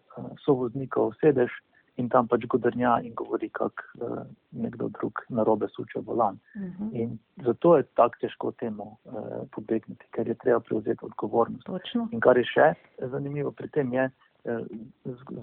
sovoznikov 0.45 1.15
sedež 1.21 1.51
in 1.99 2.09
tam 2.09 2.27
pač 2.27 2.45
godrnja 2.49 2.99
in 3.05 3.13
govori, 3.15 3.49
kak 3.53 3.83
uh, 3.99 4.23
nekdo 4.51 4.89
drug 4.97 5.23
narobe 5.29 5.67
suče 5.75 6.03
volan. 6.05 6.39
Uh 6.55 6.61
mhm. 6.61 6.71
-huh. 6.83 7.01
In 7.01 7.19
zato 7.45 7.77
je 7.77 7.83
tako 7.83 8.15
težko 8.21 8.51
temu 8.51 8.83
uh, 8.83 9.47
pobegniti, 9.51 10.05
ker 10.11 10.27
je 10.27 10.35
treba 10.35 10.59
prevzeti 10.59 11.05
odgovornost. 11.05 11.65
Točno. 11.65 12.07
In 12.11 12.19
kar 12.19 12.37
je 12.37 12.43
še 12.43 12.73
zanimivo 12.99 13.51
pri 13.51 13.67
tem 13.67 13.93
je, 13.93 14.09
uh, 14.43 14.65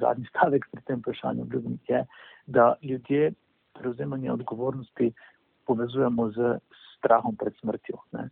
zadnji 0.01 0.27
stavek 0.33 0.65
pri 0.73 0.83
tem 0.83 0.99
vprašanju 0.99 1.47
je, 1.89 2.07
da 2.47 2.75
ljudje 2.83 3.33
prevzemanje 3.75 4.33
odgovornosti 4.33 5.13
povezujemo 5.69 6.31
z 6.33 6.57
strahom 6.99 7.37
pred 7.37 7.55
smrtjo. 7.61 8.01
Ne. 8.17 8.29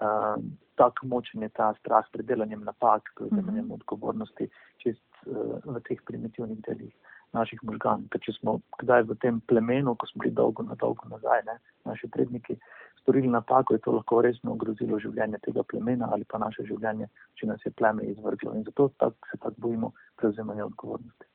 Uh, 0.00 0.36
tako 0.80 1.06
močen 1.06 1.42
je 1.44 1.50
ta 1.52 1.70
strah 1.80 2.06
pred 2.12 2.26
delanjem 2.26 2.64
napak, 2.64 3.12
prevzemanjem 3.16 3.64
mhm. 3.64 3.72
-huh. 3.72 3.78
odgovornosti 3.80 4.48
čist 4.82 5.08
uh, 5.26 5.60
v 5.64 5.80
teh 5.88 6.00
primitivnih 6.06 6.60
delih 6.68 6.94
naših 7.32 7.62
možganov. 7.62 8.08
Ker 8.10 8.20
če 8.20 8.32
smo 8.40 8.58
kdaj 8.82 9.02
v 9.10 9.16
tem 9.22 9.40
plemenu, 9.40 9.94
ko 9.94 10.06
smo 10.06 10.24
bili 10.24 10.34
dolgo 10.34 10.62
na 10.62 10.74
dolgo 10.74 11.08
nazaj, 11.08 11.42
ne, 11.46 11.58
naši 11.84 12.08
predniki 12.08 12.56
storili 13.02 13.28
napako, 13.28 13.74
je 13.74 13.80
to 13.84 13.92
lahko 13.92 14.22
resno 14.22 14.52
ogrozilo 14.52 14.98
življenje 14.98 15.38
tega 15.46 15.62
plemena 15.62 16.08
ali 16.12 16.24
pa 16.24 16.38
naše 16.38 16.66
življenje, 16.68 17.08
če 17.34 17.46
nas 17.46 17.64
je 17.64 17.72
pleme 17.72 18.04
izvrglo. 18.04 18.54
In 18.54 18.64
zato 18.64 18.90
tak, 18.98 19.14
se 19.30 19.38
tako 19.38 19.54
bojimo 19.66 19.92
prevzemanja 20.16 20.66
odgovornosti. 20.66 21.26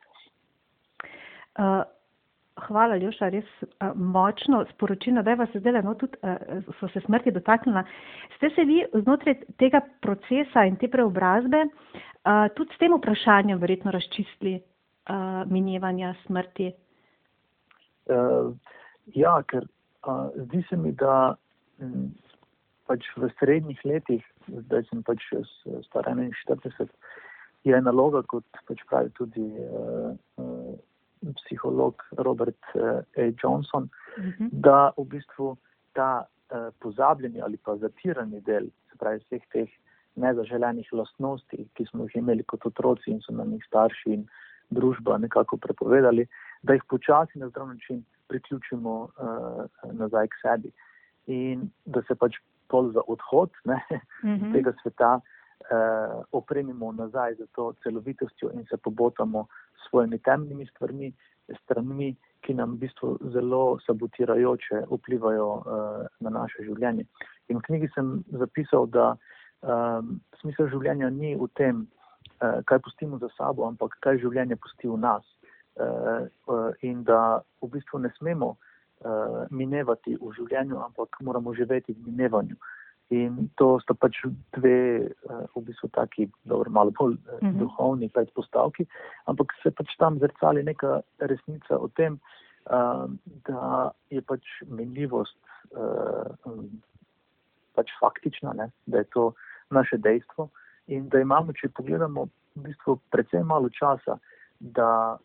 Uh. 1.58 1.84
Hvala, 2.56 2.96
Ljuša, 2.96 3.28
res 3.30 3.48
uh, 3.62 3.90
močno 3.96 4.62
sporočilo, 4.70 5.22
da 5.24 5.34
je 5.34 5.40
vas 5.42 5.56
zdaj 5.56 5.82
no, 5.84 5.94
tudi 6.00 6.16
uh, 6.24 6.64
so 6.80 6.88
se 6.94 7.02
smrti 7.04 7.34
dotaknila. 7.36 7.84
Ste 8.38 8.50
se 8.56 8.64
vi 8.64 8.80
znotraj 8.94 9.36
tega 9.60 9.82
procesa 10.02 10.64
in 10.64 10.78
te 10.80 10.88
preobrazbe 10.88 11.66
uh, 11.66 12.48
tudi 12.56 12.72
s 12.72 12.80
tem 12.80 12.96
vprašanjem 12.96 13.60
verjetno 13.60 13.92
razčistili 13.92 14.62
minevanja 15.46 16.16
smrti? 16.26 16.72
Uh, 18.10 18.56
ja, 19.14 19.36
ker 19.46 19.68
uh, 20.08 20.32
zdi 20.48 20.64
se 20.70 20.80
mi, 20.82 20.96
da 20.98 21.36
m, 21.78 22.08
pač 22.90 23.06
v 23.20 23.30
srednjih 23.38 23.84
letih, 23.86 24.24
zdaj 24.48 24.88
sem 24.90 25.04
pač 25.06 25.28
star 25.86 26.10
41, 26.10 26.90
je 27.70 27.82
naloga, 27.86 28.24
kot 28.26 28.66
pač 28.66 28.82
pravi 28.90 29.14
tudi. 29.20 29.46
Uh, 31.26 31.30
uh, 31.30 31.34
psiholog 31.34 31.96
Robert 32.18 32.64
uh, 32.76 33.04
A. 33.18 33.34
Johnson, 33.44 33.90
uh 34.18 34.24
mhm. 34.24 34.30
-huh. 34.30 34.50
da 34.52 34.92
v 34.98 35.06
bistvu 35.06 35.58
ta 35.94 36.26
uh, 36.26 36.74
pozabljeni 36.80 37.42
ali 37.42 37.58
pa 37.58 37.76
zatirani 37.76 38.42
del, 38.42 38.66
se 38.92 38.98
pravi 38.98 39.20
vseh 39.20 39.42
teh 39.52 39.70
nezaželenih 40.16 40.94
lastnosti, 40.94 41.68
ki 41.74 41.86
smo 41.86 42.04
jih 42.04 42.16
imeli 42.16 42.44
kot 42.44 42.66
otroci 42.66 43.12
in 43.12 43.22
so 43.22 43.34
nam 43.34 43.52
jih 43.52 43.64
starši 43.68 44.14
in 44.14 44.28
družba 44.70 45.18
nekako 45.18 45.58
prepovedali, 45.58 46.28
da 46.64 46.74
jih 46.74 46.84
počasi 46.90 47.40
na 47.40 47.50
zdrav 47.50 47.68
način 47.68 48.06
priključimo 48.28 48.94
uh, 49.02 49.92
nazaj 49.92 50.28
k 50.28 50.34
sebi 50.42 50.72
in 51.28 51.70
da 51.86 52.02
se 52.08 52.16
pač 52.16 52.34
pol 52.68 52.92
za 52.92 53.02
odhod 53.08 53.50
ne, 53.66 53.80
uh 53.92 54.00
-huh. 54.24 54.36
Mhm. 54.36 54.54
tega 54.54 54.74
sveta 54.82 55.20
uh, 55.20 56.24
opremimo 56.32 56.92
nazaj 56.92 57.34
za 57.36 57.46
to 57.56 57.74
celovitostjo 57.84 58.52
in 58.54 58.66
se 58.70 58.78
pobotamo 58.78 59.48
s 59.65 59.65
svojimi 59.90 60.20
temnimi 60.20 60.68
stvarmi, 60.70 61.12
stranmi, 61.64 62.16
ki 62.46 62.54
nam 62.54 62.76
v 62.76 62.86
bistvu 62.86 63.16
zelo 63.34 63.80
sabotirajoče 63.86 64.86
vplivajo 64.92 65.48
uh, 65.58 66.06
na 66.22 66.30
naše 66.30 66.66
življenje. 66.68 67.08
In 67.50 67.60
v 67.60 67.66
knjigi 67.66 67.90
sem 67.96 68.12
zapisal, 68.38 68.86
da 68.94 69.16
um, 69.62 70.20
smisel 70.42 70.70
življenja 70.74 71.10
ni 71.14 71.34
v 71.38 71.50
tem, 71.58 71.86
uh, 72.42 72.62
kaj 72.70 72.84
pustimo 72.86 73.18
za 73.22 73.32
sabo, 73.38 73.66
ampak 73.66 73.98
kaj 74.06 74.22
življenje 74.22 74.60
pusti 74.62 74.92
v 74.92 75.02
nas. 75.02 75.26
Uh, 75.76 76.30
uh, 76.48 76.70
in 76.88 77.04
da 77.04 77.42
v 77.62 77.74
bistvu 77.74 78.00
ne 78.00 78.14
smemo 78.16 78.54
uh, 78.56 79.42
minevati 79.50 80.16
v 80.22 80.32
življenju, 80.38 80.80
ampak 80.86 81.18
moramo 81.26 81.54
živeti 81.58 81.98
v 81.98 82.14
minevanju. 82.14 82.56
Uh, 82.56 82.85
In 83.14 83.50
to 83.56 83.76
sta 83.84 83.94
pač 83.94 84.18
dve, 84.58 85.10
uh, 85.30 85.44
v 85.54 85.62
bistvu, 85.68 85.92
taki, 85.94 86.26
dobro, 86.50 86.72
malo 86.74 86.92
bolj 86.92 87.14
uh, 87.14 87.34
uh 87.34 87.40
-huh. 87.40 87.58
duhovni 87.60 88.10
predpostavki, 88.10 88.86
ampak 89.26 89.54
se 89.64 89.72
pač 89.72 89.96
tam 89.98 90.20
zrcali 90.20 90.64
neka 90.64 91.02
resnica 91.20 91.78
o 91.78 91.88
tem, 91.88 92.20
uh, 92.66 93.06
da 93.46 93.92
je 94.10 94.22
pač 94.22 94.42
menljivost 94.68 95.38
um, 96.46 96.82
pač 97.76 97.92
faktična, 98.00 98.54
ne? 98.54 98.72
da 98.86 98.98
je 98.98 99.04
to 99.04 99.34
naše 99.70 99.98
dejstvo 99.98 100.50
in 100.88 101.10
da 101.10 101.20
imamo, 101.20 101.54
če 101.54 101.70
pogledamo, 101.70 102.28
v 102.56 102.62
bistvu, 102.68 103.00
predvsem 103.12 103.46
malo 103.48 103.70
časa, 103.70 104.18
da 104.60 105.18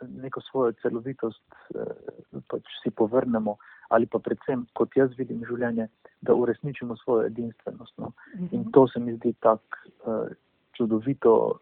neko 0.00 0.40
svojo 0.50 0.72
celovitost 0.82 1.44
uh, 1.74 2.42
pač 2.50 2.68
si 2.82 2.90
povrnemo 2.90 3.56
ali 3.88 4.06
pa 4.06 4.18
predvsem, 4.20 4.66
kot 4.76 4.92
jaz 4.96 5.14
vidim 5.16 5.40
življenje, 5.48 5.86
da 6.20 6.34
uresničimo 6.36 6.96
svojo 7.00 7.30
edinstvenost. 7.30 7.94
No. 7.96 8.12
Mhm. 8.36 8.48
In 8.52 8.66
to 8.72 8.84
se 8.88 9.00
mi 9.00 9.14
zdi 9.16 9.32
tako 9.40 9.64
uh, 10.04 10.28
čudovito, 10.76 11.58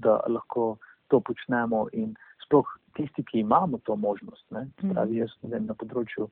da 0.00 0.20
lahko 0.28 0.76
to 1.12 1.20
počnemo 1.20 1.88
in 1.92 2.14
sploh 2.46 2.68
tisti, 2.96 3.24
ki 3.24 3.42
imamo 3.42 3.78
to 3.84 3.96
možnost, 3.96 4.44
ne, 4.50 4.68
mhm. 4.78 4.94
pravi 4.94 5.20
jaz 5.20 5.34
vem, 5.42 5.66
na 5.66 5.74
področju 5.74 6.30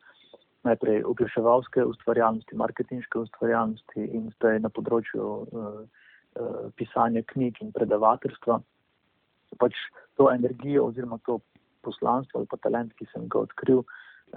najprej 0.62 1.02
oglaševalske 1.10 1.84
ustvarjalnosti, 1.84 2.56
marketinške 2.56 3.18
ustvarjalnosti 3.18 4.04
in 4.14 4.28
zdaj 4.36 4.60
na 4.62 4.70
področju 4.70 5.24
uh, 5.26 5.80
uh, 5.82 6.60
pisanja 6.78 7.24
knjig 7.34 7.58
in 7.64 7.72
predavateljstva, 7.74 8.60
pač 9.58 9.76
to 10.16 10.30
energijo 10.32 10.86
oziroma 10.88 11.18
to 11.26 11.40
poslanstvo 11.82 12.40
ali 12.40 12.48
pa 12.50 12.56
talent, 12.56 12.92
ki 12.94 13.06
sem 13.12 13.28
ga 13.28 13.42
odkril, 13.42 13.82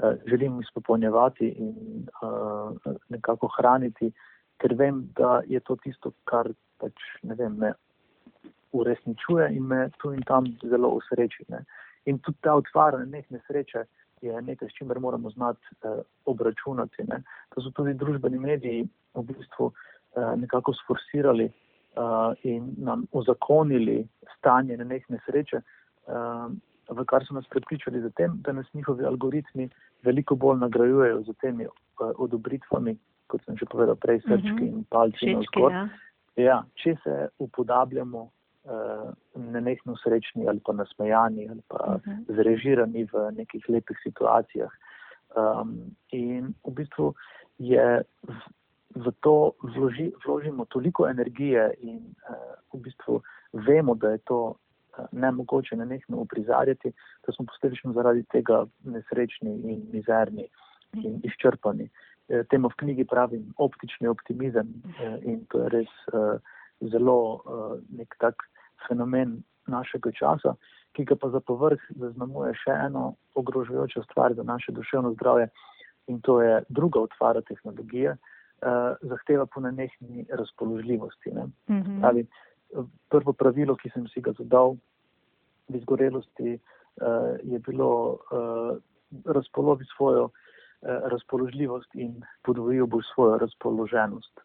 Eh, 0.03 0.15
želim 0.25 0.61
izpopolnjevati 0.61 1.47
in 1.47 2.07
uh, 2.21 2.93
nekako 3.09 3.47
hraniti, 3.57 4.11
ker 4.57 4.73
vem, 4.75 4.97
da 5.15 5.41
je 5.47 5.59
to 5.59 5.75
tisto, 5.75 6.11
kar 6.23 6.49
pač, 6.77 7.03
ne 7.23 7.35
vem, 7.35 7.55
me 7.55 7.69
uresničuje 8.71 9.47
in 9.55 9.63
me 9.63 9.89
tu 10.01 10.11
in 10.13 10.21
tam 10.27 10.49
zelo 10.63 10.89
usreči. 10.97 11.45
Ne. 11.47 11.63
In 12.05 12.19
tudi 12.19 12.37
ta 12.41 12.57
otvarjanje 12.59 13.07
nek 13.11 13.29
nesreče 13.31 13.85
je 14.21 14.41
nekaj, 14.41 14.69
s 14.69 14.75
čimer 14.75 14.99
moramo 14.99 15.31
znati 15.31 15.63
uh, 15.87 16.03
obračunati. 16.25 17.07
Ne. 17.07 17.21
To 17.55 17.63
so 17.63 17.71
tudi 17.71 17.93
družbeni 17.93 18.39
mediji 18.39 18.83
v 19.13 19.23
bistvu 19.31 19.69
uh, 19.71 20.35
nekako 20.35 20.75
sforsirali 20.81 21.47
in 22.43 22.73
nam 22.77 23.05
ozakonili 23.11 24.07
stanje 24.37 24.77
na 24.77 24.83
nek 24.83 25.09
nesreče, 25.09 25.61
uh, 26.07 26.51
v 26.89 27.05
kar 27.09 27.25
so 27.25 27.33
nas 27.33 27.47
prepričali 27.49 28.03
tem, 28.15 28.37
da 28.45 28.51
nas 28.51 28.65
njihovi 28.73 29.05
algoritmi 29.05 29.69
veliko 30.03 30.35
bolj 30.35 30.59
nagrajujejo 30.59 31.23
z 31.23 31.33
temi 31.41 31.67
uh, 31.67 31.73
odobritvami, 32.17 32.97
kot 33.27 33.41
sem 33.45 33.57
že 33.57 33.65
povedal 33.65 33.95
prej, 33.95 34.21
srčki 34.21 34.51
uh 34.51 34.59
-huh. 34.59 34.67
in 34.67 34.83
palci 34.89 35.35
vzgor. 35.35 35.71
Ja. 35.71 35.87
ja, 36.35 36.63
če 36.75 36.95
se 37.03 37.27
upodabljamo 37.39 38.21
uh, 38.21 39.13
nenehno 39.35 39.95
srečni 40.03 40.47
ali 40.47 40.59
pa 40.59 40.73
nasmejani 40.73 41.49
ali 41.49 41.61
pa 41.67 41.77
uh 41.87 42.01
-huh. 42.01 42.35
zrežirani 42.35 43.07
v 43.13 43.31
nekih 43.31 43.69
lepih 43.69 43.97
situacijah. 44.03 44.71
Um, 45.35 45.95
in 46.11 46.53
v 46.63 46.71
bistvu 46.71 47.13
je 47.57 48.03
v, 48.95 49.11
to 49.19 49.51
vloži, 49.63 50.11
vložimo 50.25 50.65
toliko 50.65 51.07
energije 51.07 51.73
in 51.79 51.99
uh, 52.29 52.35
v 52.73 52.81
bistvu 52.87 53.21
vemo, 53.53 53.95
da 53.95 54.15
je 54.15 54.17
to 54.17 54.39
uh, 54.47 55.05
nemogoče 55.11 55.75
nenehno 55.75 56.17
uprizarjati, 56.17 56.91
da 57.27 57.33
smo 57.33 57.45
posledično 57.45 57.93
zaradi 57.93 58.23
tega 58.31 58.65
nesrečni 58.83 59.51
in 59.71 59.85
mizerni 59.93 60.47
in 61.03 61.19
izčrpani. 61.23 61.89
Uh, 62.27 62.45
temu 62.49 62.69
v 62.69 62.79
knjigi 62.81 63.05
pravim 63.05 63.53
optični 63.57 64.07
optimizem 64.07 64.67
uh, 64.67 65.19
in 65.23 65.45
to 65.51 65.63
je 65.63 65.69
res 65.69 65.91
uh, 66.13 66.39
zelo 66.79 67.19
uh, 67.35 67.77
nek 67.97 68.15
tak 68.19 68.47
fenomen 68.87 69.41
našega 69.67 70.11
časa, 70.11 70.55
ki 70.95 71.03
ga 71.05 71.15
pa 71.19 71.29
za 71.29 71.41
povrh 71.43 71.81
zaznamuje 71.99 72.53
še 72.63 72.75
eno 72.87 73.15
ogrožujočo 73.35 74.03
stvar 74.07 74.33
za 74.33 74.43
naše 74.43 74.71
duševno 74.71 75.13
zdravje 75.17 75.49
in 76.07 76.21
to 76.21 76.41
je 76.41 76.61
druga 76.69 77.01
otvara 77.01 77.41
tehnologije, 77.41 78.11
eh, 78.11 78.34
zahteva 79.01 79.45
po 79.45 79.61
nenehni 79.61 80.25
razpoložljivosti. 80.29 81.31
Ne. 81.31 81.43
Mm 81.43 81.81
-hmm. 81.81 81.99
Pravi, 82.01 82.25
prvo 83.09 83.33
pravilo, 83.33 83.75
ki 83.75 83.89
sem 83.93 84.07
si 84.07 84.21
ga 84.21 84.33
zadal 84.37 84.75
v 85.69 85.79
izgorelosti, 85.79 86.55
eh, 86.55 87.37
je 87.43 87.59
bilo 87.59 88.17
eh, 88.17 88.77
razpolovi 89.25 89.85
svojo 89.95 90.29
eh, 90.29 90.99
razpoložljivost 91.11 91.95
in 91.95 92.21
podvojil 92.43 92.85
bo 92.85 93.01
svojo 93.13 93.37
razpoloženost. 93.37 94.41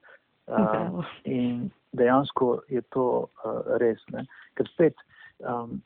Uh, 0.50 1.04
in 1.24 1.70
dejansko 1.92 2.62
je 2.68 2.82
to 2.90 3.04
uh, 3.44 3.62
res. 3.78 4.00
Ne? 4.10 4.24
Ker 4.58 4.66
spet 4.66 4.98
um, 5.38 5.76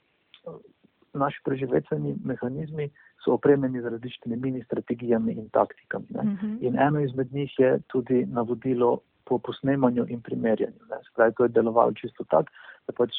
naši 1.12 1.42
preživetveni 1.44 2.14
mehanizmi 2.24 2.88
so 3.24 3.34
opremljeni 3.34 3.80
z 3.80 3.84
različnimi 3.84 4.36
mini 4.36 4.62
strategijami 4.64 5.32
in 5.32 5.48
taktikami. 5.48 6.06
Uh 6.10 6.24
mhm. 6.24 6.46
-huh. 6.46 6.58
In 6.60 6.78
eno 6.78 7.00
izmed 7.00 7.32
njih 7.32 7.58
je 7.58 7.80
tudi 7.86 8.26
navodilo 8.26 8.98
po 9.24 9.38
posnemanju 9.38 10.06
in 10.08 10.20
primerjanju. 10.22 10.78
Spravi, 11.10 11.32
to 11.36 11.42
je 11.44 11.48
delovalo 11.48 11.92
čisto 11.92 12.24
tako, 12.24 12.52
da 12.86 12.92
pač 12.92 13.10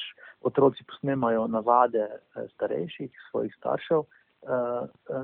otroci 0.41 0.83
posnemajo 0.83 1.47
navade 1.47 1.99
eh, 1.99 2.47
starejših, 2.53 3.11
svojih 3.31 3.55
staršev, 3.57 4.03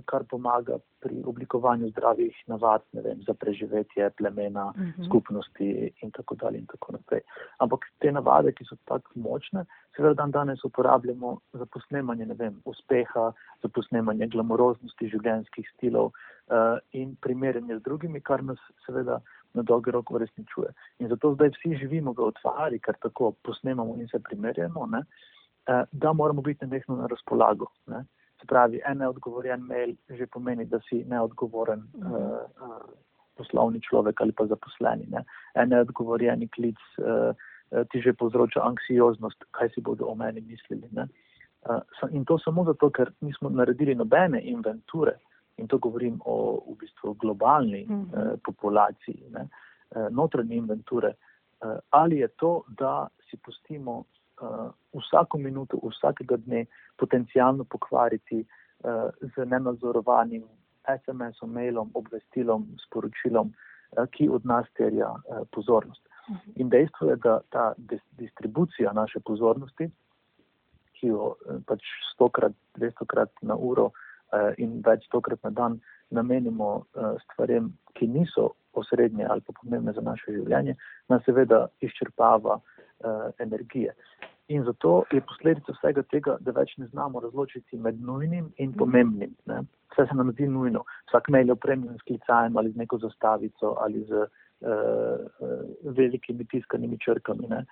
kar 0.05 0.23
pomaga 0.29 0.77
pri 0.99 1.23
oblikovanju 1.25 1.89
zdravih 1.89 2.43
navad 2.47 2.81
vem, 2.93 3.21
za 3.27 3.33
preživetje 3.33 4.09
plemena, 4.17 4.65
uh 4.69 4.81
mhm. 4.81 4.89
-huh. 4.89 5.05
skupnosti 5.05 5.91
in 6.01 6.11
tako 6.11 6.35
dalje 6.35 6.57
in 6.57 6.65
tako 6.65 6.91
naprej. 6.91 7.21
Ampak 7.57 7.85
te 7.99 8.11
navade, 8.11 8.51
ki 8.51 8.65
so 8.65 8.75
tako 8.85 9.11
močne, 9.15 9.65
seveda 9.95 10.13
dan 10.13 10.31
danes 10.31 10.63
uporabljamo 10.63 11.39
za 11.53 11.65
posnemanje 11.65 12.25
vem, 12.33 12.61
uspeha, 12.65 13.31
za 13.61 13.69
posnemanje 13.69 14.27
glamoroznosti 14.27 15.09
življenjskih 15.09 15.69
stilov 15.75 16.05
uh, 16.05 16.77
in 16.91 17.15
primerjanje 17.15 17.77
z 17.77 17.83
drugimi, 17.83 18.21
kar 18.21 18.43
nas 18.43 18.59
seveda 18.85 19.19
na 19.53 19.61
dolgi 19.61 19.91
rok 19.91 20.11
uresničuje. 20.11 20.69
In 20.99 21.07
zato 21.07 21.33
zdaj 21.33 21.49
vsi 21.49 21.75
živimo 21.75 22.13
v 22.13 22.23
otvari, 22.23 22.79
ker 22.79 22.95
tako 23.01 23.33
posnemamo 23.43 23.95
in 23.95 24.07
se 24.07 24.19
primerjamo, 24.19 24.85
ne, 24.85 24.99
uh, 24.99 25.83
da 25.91 26.13
moramo 26.13 26.41
biti 26.41 26.65
nekno 26.65 26.95
na 26.95 27.07
razpolago. 27.07 27.65
Ne. 27.87 28.05
Se 28.41 28.47
pravi, 28.49 28.81
en 28.89 28.97
neodgovorjen 28.97 29.61
mail 29.69 29.93
že 30.09 30.25
pomeni, 30.25 30.65
da 30.65 30.79
si 30.89 31.03
neodgovoren 31.05 31.83
uh, 32.01 32.41
uh, 32.65 32.77
poslovni 33.37 33.81
človek 33.85 34.21
ali 34.21 34.33
pa 34.33 34.47
zaposleni. 34.49 35.05
Ne? 35.13 35.21
En 35.55 35.69
neodgovorjeni 35.69 36.47
klic 36.49 36.79
uh, 36.97 37.37
ti 37.91 38.01
že 38.01 38.13
povzroča 38.17 38.63
anksioznost, 38.65 39.45
kaj 39.55 39.69
si 39.75 39.81
bodo 39.81 40.09
o 40.09 40.15
meni 40.15 40.41
mislili. 40.41 40.89
Uh, 40.97 41.81
in 42.09 42.25
to 42.25 42.39
samo 42.41 42.65
zato, 42.65 42.89
ker 42.89 43.13
nismo 43.21 43.49
naredili 43.49 43.95
nobene 43.95 44.41
inventure, 44.41 45.19
in 45.57 45.67
to 45.67 45.77
govorim 45.77 46.17
o 46.25 46.63
v 46.65 46.79
bistvu 46.81 47.13
globalni 47.21 47.85
uh, 47.85 48.33
populaciji, 48.43 49.29
ne? 49.37 49.45
uh, 49.95 50.09
notranje 50.09 50.55
inventure. 50.55 51.13
Uh, 51.61 51.77
ali 51.89 52.23
je 52.25 52.27
to, 52.41 52.63
da 52.67 53.07
si 53.29 53.37
pustimo 53.37 54.03
vsako 54.93 55.37
minuto, 55.37 55.79
vsakega 55.83 56.37
dne 56.37 56.65
potencijalno 56.97 57.63
pokvariti 57.63 58.41
uh, 58.43 59.09
z 59.35 59.45
nenadzorovanim 59.45 60.43
SMS-om, 60.87 61.51
mailom, 61.53 61.91
obvestilom, 61.93 62.67
sporočilom, 62.87 63.51
uh, 63.51 64.05
ki 64.11 64.29
od 64.29 64.45
nas 64.45 64.67
terja 64.77 65.09
uh, 65.11 65.43
pozornost. 65.51 66.01
Mhm. 66.29 66.51
In 66.55 66.69
dejstvo 66.69 67.09
je, 67.09 67.15
da 67.15 67.39
ta 67.49 67.73
distribucija 68.17 68.93
naše 68.93 69.19
pozornosti, 69.19 69.89
ki 70.99 71.07
jo 71.07 71.35
pač 71.65 71.81
stokrat, 72.13 72.53
dvestokrat 72.77 73.31
na 73.41 73.55
uro 73.55 73.89
uh, 73.89 74.53
in 74.57 74.81
več 74.85 75.05
stokrat 75.09 75.43
na 75.43 75.49
dan 75.49 75.79
namenimo 76.09 76.73
uh, 76.75 77.15
stvarem, 77.23 77.71
ki 77.93 78.07
niso 78.07 78.51
osrednje 78.73 79.25
ali 79.25 79.41
pa 79.41 79.53
pomembne 79.61 79.93
za 79.93 80.01
naše 80.01 80.31
življenje, 80.31 80.75
nas 81.09 81.23
seveda 81.25 81.65
izčrpava 81.81 82.59
uh, 82.59 83.31
energije. 83.39 83.95
In 84.51 84.63
zato 84.67 85.03
je 85.11 85.21
posledica 85.21 85.73
vsega 85.77 86.03
tega, 86.11 86.35
da 86.43 86.51
več 86.55 86.73
ne 86.77 86.87
znamo 86.91 87.21
razločiti 87.23 87.77
med 87.79 88.01
nujnim 88.03 88.49
in 88.57 88.69
mhm. 88.69 88.77
pomembnim. 88.79 89.35
Ne. 89.47 89.61
Vse 89.93 90.07
se 90.09 90.17
nam 90.17 90.31
zdi 90.33 90.47
nujno. 90.47 90.83
Vsak 91.11 91.29
mail 91.29 91.47
je 91.47 91.55
opremljen 91.55 91.97
s 91.99 92.07
klicajem 92.07 92.57
ali 92.57 92.71
z 92.71 92.81
neko 92.83 92.99
zastavico 92.99 93.75
ali 93.85 94.03
z 94.09 94.25
uh, 94.25 94.27
uh, 94.67 95.95
velikimi 95.97 96.47
tiskanimi 96.51 96.99
črkami. 96.99 97.47
Ne. 97.53 97.63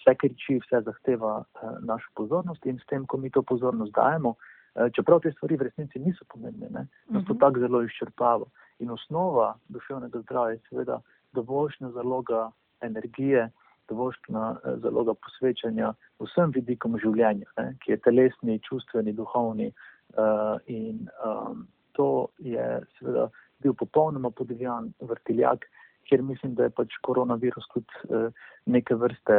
Vse 0.00 0.16
kriči, 0.20 0.58
vse 0.64 0.82
zahteva 0.88 1.34
uh, 1.42 1.76
našo 1.84 2.08
pozornost 2.16 2.66
in 2.66 2.80
s 2.80 2.88
tem, 2.88 3.06
ko 3.06 3.20
mi 3.20 3.30
to 3.30 3.42
pozornost 3.42 3.92
dajemo, 3.96 4.34
uh, 4.36 4.88
čeprav 4.96 5.20
te 5.20 5.32
stvari 5.36 5.60
v 5.60 5.68
resnici 5.68 6.00
niso 6.00 6.24
pomembne, 6.32 6.68
ne, 6.70 6.86
nas 7.12 7.24
to 7.24 7.34
mhm. 7.34 7.40
tako 7.44 7.60
zelo 7.60 7.82
izčrpava. 7.84 8.48
In 8.80 8.90
osnova 8.90 9.52
duševnega 9.68 10.24
zdravja 10.24 10.56
je 10.56 10.62
seveda 10.68 11.00
dovoljšna 11.36 11.90
zaloga 11.90 12.50
energije, 12.80 13.50
dovoljšna 13.88 14.56
eh, 14.56 14.76
zaloga 14.84 15.14
posvečanja 15.14 15.92
vsem 16.22 16.54
vidikom 16.54 16.98
življenja, 17.02 17.48
ne, 17.58 17.74
ki 17.82 17.94
je 17.94 18.02
telesni, 18.06 18.60
čustveni, 18.68 19.12
duhovni. 19.16 19.72
Uh, 20.12 20.58
in 20.68 21.06
um, 21.24 21.62
to 21.96 22.28
je 22.44 22.64
seveda 22.98 23.30
bil 23.64 23.72
popolnoma 23.72 24.28
podivjan 24.30 24.90
vrtiljak, 25.00 25.64
kjer 26.04 26.20
mislim, 26.22 26.52
da 26.58 26.66
je 26.66 26.74
pač 26.76 26.98
koronavirus 27.06 27.68
tudi 27.72 28.02
uh, 28.10 28.26
neke 28.66 28.94
vrste 29.00 29.38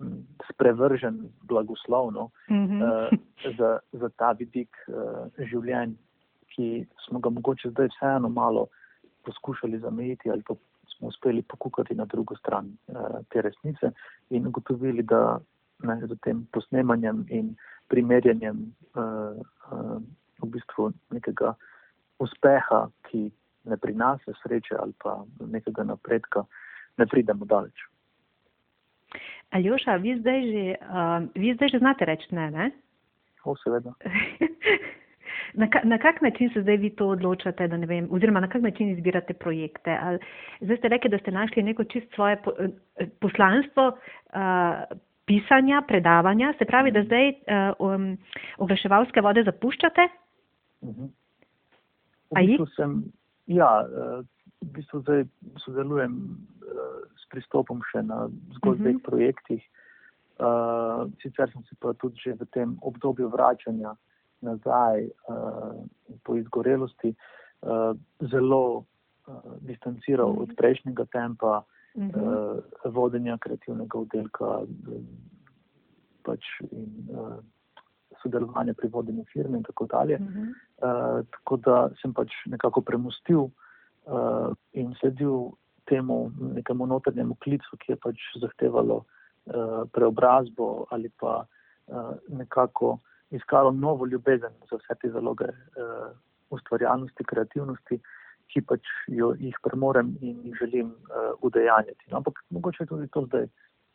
um, 0.00 0.22
sprevržen 0.48 1.18
blagoslovno 1.42 2.30
mm 2.48 2.54
-hmm. 2.54 2.80
uh, 2.88 3.18
za, 3.58 3.78
za 3.92 4.08
ta 4.08 4.32
vidik 4.32 4.70
uh, 4.88 5.28
življenja, 5.38 5.98
ki 6.54 6.86
smo 7.06 7.18
ga 7.18 7.30
mogoče 7.30 7.70
zdaj 7.70 7.88
vseeno 7.92 8.28
malo 8.28 8.66
poskušali 9.24 9.78
zamejiti 9.78 10.30
ali 10.30 10.42
pa 10.42 10.54
smo 10.96 11.08
uspeli 11.08 11.42
pokukati 11.42 11.94
na 11.94 12.04
drugo 12.04 12.36
stran 12.36 12.76
uh, 12.86 13.20
te 13.28 13.42
resnice 13.42 13.90
in 14.30 14.46
ugotovili, 14.46 15.02
da 15.02 15.38
ne, 15.82 16.00
z 16.06 16.16
tem 16.22 16.46
posnemanjem 16.52 17.26
in 17.28 17.54
primerjanjem 17.88 18.74
uh, 18.94 19.36
uh, 19.72 20.02
v 20.42 20.50
bistvu 20.50 20.92
nekega 21.10 21.54
uspeha, 22.18 22.86
ki 23.10 23.30
ne 23.64 23.76
prinese 23.76 24.32
sreče 24.42 24.76
ali 24.78 24.92
pa 25.02 25.24
nekega 25.40 25.84
napredka, 25.84 26.44
ne 26.98 27.06
pridemo 27.06 27.44
daleč. 27.44 27.86
Aljoša, 29.54 29.96
vi 30.02 30.18
zdaj 30.18 30.42
že, 30.50 30.66
uh, 30.80 31.28
vi 31.34 31.54
zdaj 31.54 31.68
že 31.68 31.78
znate 31.78 32.04
reči 32.04 32.34
ne, 32.34 32.50
ne? 32.50 32.70
O, 33.44 33.56
seveda. 33.56 33.92
Na, 35.54 35.68
na 35.84 35.98
kak 35.98 36.20
način 36.22 36.50
se 36.54 36.62
zdaj 36.62 36.76
vi 36.76 36.90
to 36.90 37.08
odločate, 37.08 37.68
da 37.68 37.76
ne 37.76 37.86
vem, 37.86 38.08
oziroma 38.10 38.40
na 38.40 38.48
kak 38.48 38.62
način 38.62 38.88
izbirate 38.90 39.34
projekte? 39.34 39.98
Ali, 40.02 40.18
zdaj 40.60 40.76
ste 40.76 40.88
rekli, 40.88 41.10
da 41.10 41.18
ste 41.18 41.30
našli 41.30 41.62
neko 41.62 41.84
čist 41.84 42.14
svoje 42.14 42.36
po, 42.42 42.52
eh, 42.58 43.06
poslanstvo 43.20 43.86
uh, 43.88 44.98
pisanja, 45.26 45.82
predavanja, 45.88 46.54
se 46.58 46.64
pravi, 46.64 46.90
da 46.90 47.04
zdaj 47.04 47.28
uh, 47.28 47.36
um, 47.78 48.16
oglaševalske 48.58 49.20
vode 49.20 49.44
zapuščate? 49.44 50.08
Uh 50.80 50.96
-huh. 50.96 51.08
V 52.30 52.46
bistvu 52.46 52.66
sem, 52.66 53.04
ja, 53.46 53.86
uh, 53.86 54.24
v 54.62 54.72
bistvu 54.72 55.00
zdaj 55.00 55.24
sodelujem 55.64 56.12
uh, 56.12 57.08
s 57.16 57.28
pristopom 57.30 57.80
še 57.92 58.02
na 58.02 58.28
zgolj 58.58 58.78
dveh 58.78 58.94
uh 58.94 59.00
-huh. 59.00 59.04
projektih. 59.10 59.62
Uh, 60.34 61.10
sicer 61.22 61.50
sem 61.52 61.62
se 61.62 61.76
pa 61.78 61.92
tudi 61.92 62.18
že 62.18 62.32
v 62.32 62.46
tem 62.50 62.78
obdobju 62.82 63.28
vračanja 63.28 63.94
nazaj 64.44 65.08
uh, 65.08 65.72
po 66.24 66.36
izgorelosti, 66.36 67.14
uh, 67.14 67.96
zelo 68.30 68.62
uh, 68.76 68.84
distanciral 69.60 70.32
mm 70.32 70.36
-hmm. 70.36 70.42
od 70.42 70.56
prejšnjega 70.56 71.04
tempa 71.04 71.62
mm 71.94 72.10
-hmm. 72.10 72.22
uh, 72.22 72.94
vodenja 72.94 73.38
kreativnega 73.38 73.98
oddelka 73.98 74.60
pač 76.22 76.40
in 76.72 77.08
uh, 77.12 77.36
sodelovanja 78.22 78.74
pri 78.74 78.88
vodenju 78.88 79.24
firme 79.32 79.58
in 79.58 79.64
tako 79.64 79.86
dalje. 79.86 80.18
Mm 80.18 80.26
-hmm. 80.26 80.48
uh, 80.48 81.26
tako 81.30 81.56
da 81.56 81.90
sem 82.02 82.14
pač 82.14 82.32
nekako 82.46 82.80
premustil 82.80 83.40
uh, 83.40 84.52
in 84.72 84.94
sledil 85.00 85.52
temu 85.84 86.30
nekemu 86.38 86.86
notrnjemu 86.86 87.34
klicu, 87.34 87.76
ki 87.76 87.92
je 87.92 87.96
pač 87.96 88.16
zahtevalo 88.40 88.96
uh, 88.96 89.88
preobrazbo 89.92 90.86
ali 90.90 91.10
pa 91.20 91.44
uh, 91.86 92.14
nekako 92.28 92.98
iskalo 93.34 93.70
novo 93.70 94.06
ljubezen 94.06 94.54
za 94.70 94.78
vse 94.80 94.94
te 95.00 95.10
zaloge 95.10 95.48
uh, 95.50 96.12
ustvarjalnosti, 96.54 97.26
kreativnosti, 97.30 97.98
ki 98.52 98.62
pač 98.68 98.90
jo, 99.10 99.32
jih 99.40 99.56
premorem 99.64 100.14
in 100.20 100.40
jih 100.46 100.56
želim 100.60 100.92
uh, 100.92 101.32
udejanjati. 101.42 102.10
No, 102.10 102.20
ampak 102.20 102.38
mogoče 102.54 102.84
je 102.84 102.90
tudi 102.92 103.08
to 103.08 103.24
zdaj 103.26 103.48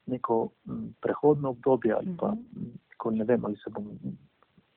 neko 0.10 0.50
m, 0.68 0.90
prehodno 1.02 1.54
obdobje 1.56 1.94
ali 1.94 2.16
pa 2.20 2.34
m, 2.34 2.72
ko 2.98 3.12
ne 3.16 3.24
vem, 3.24 3.46
ali 3.46 3.60
se 3.64 3.72
bom 3.72 3.92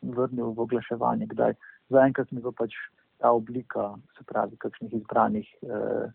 vrnil 0.03 0.53
v 0.53 0.67
oglaševanje, 0.67 1.27
kdaj. 1.33 1.55
Zaenkrat 1.91 2.31
mi 2.33 2.43
bo 2.45 2.53
pač 2.53 2.77
ta 3.23 3.33
oblika, 3.33 3.95
se 4.19 4.25
pravi, 4.29 4.59
kakšnih 4.63 4.95
izbranih 5.01 5.49
uh, 5.63 6.11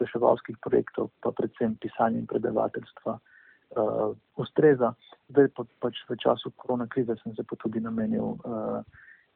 reševalskih 0.00 0.56
projektov, 0.64 1.10
pa 1.24 1.32
predvsem 1.34 1.74
pisanje 1.82 2.22
in 2.22 2.26
predavateljstva, 2.30 3.18
uh, 3.76 4.16
ustreza. 4.36 4.94
Zdaj 5.28 5.48
pa, 5.56 5.64
pač 5.84 6.00
v 6.08 6.16
času 6.16 6.52
korona 6.56 6.86
krize 6.86 7.16
sem 7.22 7.34
se 7.36 7.44
pa 7.44 7.56
tudi 7.56 7.80
namenil 7.80 8.36
uh, 8.38 8.80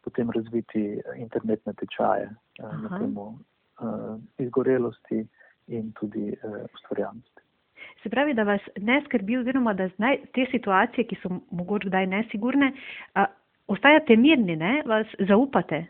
potem 0.04 0.30
razviti 0.30 1.00
internetne 1.16 1.74
tečaje 1.78 2.30
uh, 2.30 2.72
na 2.82 2.98
temo 2.98 3.26
uh, 3.34 4.16
izgorelosti 4.38 5.22
in 5.68 5.92
tudi 5.98 6.32
uh, 6.32 6.64
ustvarjalnosti. 6.74 7.40
Se 8.02 8.10
pravi, 8.10 8.34
da 8.34 8.42
vas 8.42 8.62
ne 8.80 9.02
skrbi, 9.04 9.36
oziroma 9.38 9.74
da 9.74 9.88
znaj, 9.96 10.18
te 10.34 10.46
situacije, 10.50 11.06
ki 11.06 11.18
so 11.22 11.30
mogoče 11.50 11.90
kdaj 11.90 12.06
nesigurne, 12.06 12.72
uh, 13.14 13.28
ostajate 13.70 14.16
mirni, 14.16 14.56
ne? 14.56 14.82
vas 14.86 15.06
zaupate. 15.28 15.84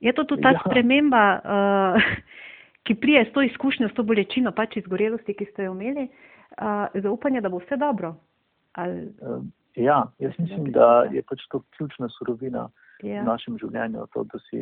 Je 0.00 0.12
to 0.12 0.24
tudi 0.24 0.42
ta 0.42 0.54
ja. 0.56 0.62
sprememba, 0.64 1.24
uh, 1.44 2.10
ki 2.88 2.94
prije 2.94 3.24
s 3.24 3.32
to 3.32 3.42
izkušnjo, 3.42 3.88
s 3.88 3.94
to 3.94 4.02
bolečino, 4.02 4.52
pač 4.52 4.80
izgorelosti, 4.80 5.36
ki 5.36 5.46
ste 5.52 5.68
jo 5.68 5.74
imeli, 5.76 6.08
uh, 6.58 7.02
zaupanje, 7.02 7.40
da 7.40 7.48
bo 7.48 7.58
vse 7.58 7.76
dobro? 7.76 8.14
Ali... 8.72 9.12
Ja, 9.76 10.04
jaz 10.18 10.32
mislim, 10.38 10.72
da 10.72 11.06
je 11.12 11.22
pač 11.22 11.40
to 11.48 11.62
ključna 11.76 12.08
surovina 12.08 12.68
ja. 13.02 13.22
v 13.22 13.26
našem 13.26 13.58
življenju, 13.58 14.06
to, 14.12 14.24
da 14.24 14.38
si 14.50 14.58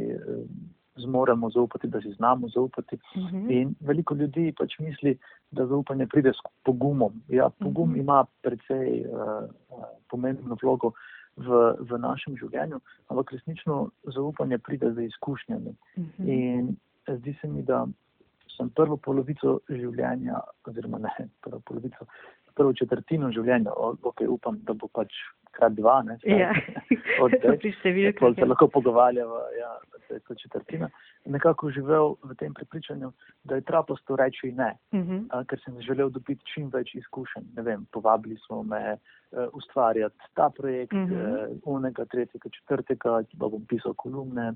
zmoremo 0.98 1.50
zaupati, 1.50 1.88
da 1.88 2.00
si 2.00 2.12
znamo 2.12 2.48
zaupati. 2.48 2.98
Uh 3.16 3.22
mhm. 3.22 3.36
-huh. 3.36 3.60
In 3.60 3.74
veliko 3.80 4.14
ljudi 4.14 4.54
pač 4.58 4.78
misli, 4.78 5.18
da 5.50 5.66
zaupanje 5.66 6.06
pride 6.06 6.32
s 6.32 6.40
pogumom. 6.64 7.12
Ja, 7.28 7.50
pogum 7.58 7.82
uh 7.82 7.88
mhm. 7.88 7.98
-huh. 7.98 8.02
ima 8.02 8.24
precej 8.42 9.04
uh, 9.06 9.44
pomembno 10.10 10.56
vlogo 10.62 10.92
v, 11.36 11.74
v 11.80 11.98
našem 11.98 12.36
življenju, 12.36 12.80
ampak 13.08 13.32
resnično 13.32 13.90
zaupanje 14.14 14.58
pride 14.58 14.92
z 14.92 15.00
izkušnjami. 15.02 15.70
Uh 15.96 16.04
mhm. 16.04 16.10
-huh. 16.18 16.28
In 16.28 16.76
zdi 17.18 17.38
se 17.40 17.48
mi, 17.48 17.62
da 17.62 17.86
sem 18.58 18.70
prvo 18.74 18.98
polovico 19.00 19.60
življenja, 19.70 20.42
oziroma 20.68 21.00
ne 21.04 21.28
prvo 21.44 21.60
polovico, 21.66 22.08
prvo 22.58 22.74
četrtino 22.76 23.30
življenja, 23.34 23.74
ok, 23.78 24.24
upam, 24.28 24.58
da 24.66 24.74
bo 24.74 24.90
pač 24.94 25.14
krat 25.56 25.76
dva, 25.78 26.00
ne, 26.06 26.18
ja. 26.26 26.50
od 27.24 27.34
tega, 27.42 28.12
da 28.20 28.32
se 28.34 28.48
lahko 28.48 28.68
pogovarjava, 28.74 29.44
ja, 29.58 29.72
da 30.08 30.14
je 30.14 30.36
četrtina, 30.36 30.88
nekako 31.24 31.70
živel 31.70 32.14
v 32.22 32.34
tem 32.34 32.54
prepričanju, 32.54 33.12
da 33.44 33.54
je 33.54 33.60
traposto 33.60 34.16
reči 34.16 34.52
ne, 34.52 34.76
uh 34.92 34.98
mhm. 34.98 35.12
-huh. 35.12 35.26
a, 35.30 35.44
ker 35.44 35.60
sem 35.64 35.80
želel 35.80 36.10
dobiti 36.10 36.44
čim 36.54 36.68
več 36.68 36.94
izkušenj. 36.94 37.44
Ne 37.56 37.62
vem, 37.62 37.86
povabili 37.92 38.36
smo 38.46 38.62
me 38.62 38.96
uh, 38.96 39.38
ustvarjati 39.52 40.16
ta 40.34 40.50
projekt, 40.50 40.92
uh 40.92 40.98
-huh. 40.98 41.50
uh, 41.50 41.76
unega, 41.76 42.04
tretjega, 42.04 42.48
četrtega, 42.48 43.22
pa 43.38 43.48
bom 43.48 43.64
pisal 43.66 43.94
kolumne, 43.94 44.54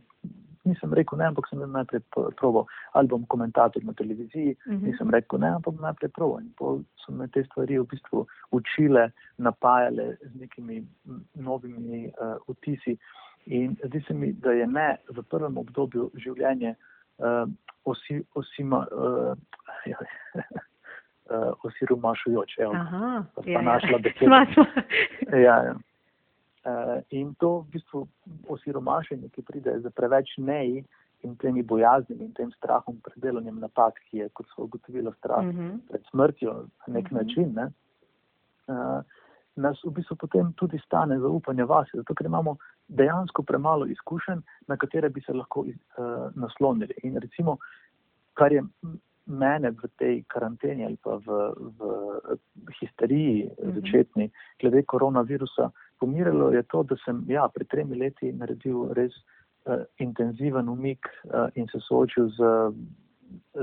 nisem 0.64 0.94
rekel 0.94 1.18
ne, 1.18 1.26
ampak 1.26 1.48
sem 1.48 1.72
najprej 1.72 2.00
proval, 2.36 2.66
ali 2.92 3.08
bom 3.08 3.24
komentator 3.26 3.84
na 3.84 3.92
televiziji, 3.92 4.56
uh 4.66 4.72
mhm. 4.72 4.76
-huh. 4.76 4.86
nisem 4.90 5.10
rekel 5.10 5.38
ne, 5.38 5.48
ampak 5.48 5.74
bom 5.74 5.82
najprej 5.82 6.10
proval. 6.10 6.40
In 6.40 6.52
pol 6.56 6.82
so 7.06 7.12
me 7.12 7.28
te 7.28 7.44
stvari 7.44 7.78
v 7.78 7.86
bistvu 7.86 8.26
učile, 8.50 9.10
napajale 9.38 10.16
z 10.22 10.34
nekimi 10.40 10.86
novimi 11.34 12.06
uh, 12.06 12.36
vtisi. 12.48 12.98
In 13.46 13.76
zdi 13.84 14.00
se 14.06 14.14
mi, 14.14 14.32
da 14.32 14.52
je 14.52 14.66
ne 14.66 14.96
v 15.10 15.22
prvem 15.22 15.58
obdobju 15.58 16.10
življenja 16.14 16.74
uh, 17.18 17.48
osi, 17.84 18.22
osima. 18.34 18.86
Uh, 18.90 19.36
Uh, 21.30 21.54
osiromašujoč, 21.66 22.58
evo, 22.58 22.74
Aha, 22.76 23.24
pa 23.34 23.42
ja, 23.46 23.62
našla 23.62 23.98
beseda. 24.04 24.44
ja, 25.32 25.56
ja. 25.66 25.74
Uh, 26.62 27.00
in 27.10 27.32
to 27.34 27.64
v 27.64 27.72
bistvu 27.72 28.02
osiromašenje, 28.48 29.30
ki 29.34 29.42
pride 29.42 29.74
za 29.82 29.90
preveč 29.90 30.36
neji 30.38 30.84
in 31.22 31.34
temi 31.36 31.62
bojaznimi 31.62 32.24
in 32.24 32.34
tem 32.34 32.52
strahom 32.52 33.00
pred 33.02 33.18
delanjem 33.22 33.58
napak, 33.62 33.98
ki 34.10 34.22
je, 34.22 34.28
kot 34.36 34.46
so 34.54 34.66
ugotovilo, 34.68 35.14
strah 35.18 35.42
uh 35.42 35.50
mhm. 35.50 35.70
-huh. 35.70 35.80
pred 35.88 36.02
smrtjo 36.10 36.52
na 36.86 36.94
nek 36.94 37.04
uh 37.04 37.10
mhm. 37.10 37.18
-huh. 37.18 37.22
način, 37.22 37.52
ne, 37.54 37.66
uh, 38.68 39.02
nas 39.56 39.84
v 39.84 39.90
bistvu 39.90 40.16
potem 40.16 40.52
tudi 40.52 40.78
stane 40.78 41.18
zaupanje 41.18 41.64
vase, 41.64 41.96
zato 41.96 42.14
ker 42.14 42.26
imamo 42.26 42.56
dejansko 42.88 43.42
premalo 43.42 43.86
izkušenj, 43.86 44.40
na 44.66 44.76
katere 44.76 45.08
bi 45.08 45.20
se 45.20 45.32
lahko 45.32 45.64
iz, 45.66 45.76
uh, 45.98 46.30
naslonili. 46.34 46.94
In 47.02 47.16
recimo, 47.16 47.56
kar 48.34 48.52
je 48.52 48.62
mene 49.26 49.70
v 49.70 49.88
tej 49.98 50.22
karanteni 50.28 50.84
ali 50.84 50.96
pa 50.96 51.16
v, 51.16 51.38
v 51.78 52.74
histeriji 52.80 53.44
mhm. 53.46 53.74
začetni 53.80 54.30
glede 54.60 54.82
koronavirusa 54.82 55.70
pomirilo, 56.00 56.50
je 56.50 56.62
to, 56.62 56.82
da 56.82 56.96
sem 57.04 57.24
ja, 57.28 57.46
pred 57.54 57.68
tremi 57.68 57.96
leti 57.98 58.32
naredil 58.32 58.90
res 58.98 59.14
uh, 59.14 59.84
intenziven 59.98 60.68
umik 60.68 61.06
uh, 61.06 61.48
in 61.54 61.68
se 61.70 61.78
soočil 61.80 62.28
z 62.34 62.50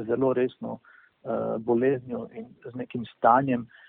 zelo 0.08 0.34
resno 0.34 0.80
uh, 0.80 1.58
boleznjo 1.60 2.30
in 2.34 2.48
z 2.64 2.76
nekim 2.76 3.04
stanjem, 3.18 3.62
uh, 3.62 3.68
uh, 3.68 3.89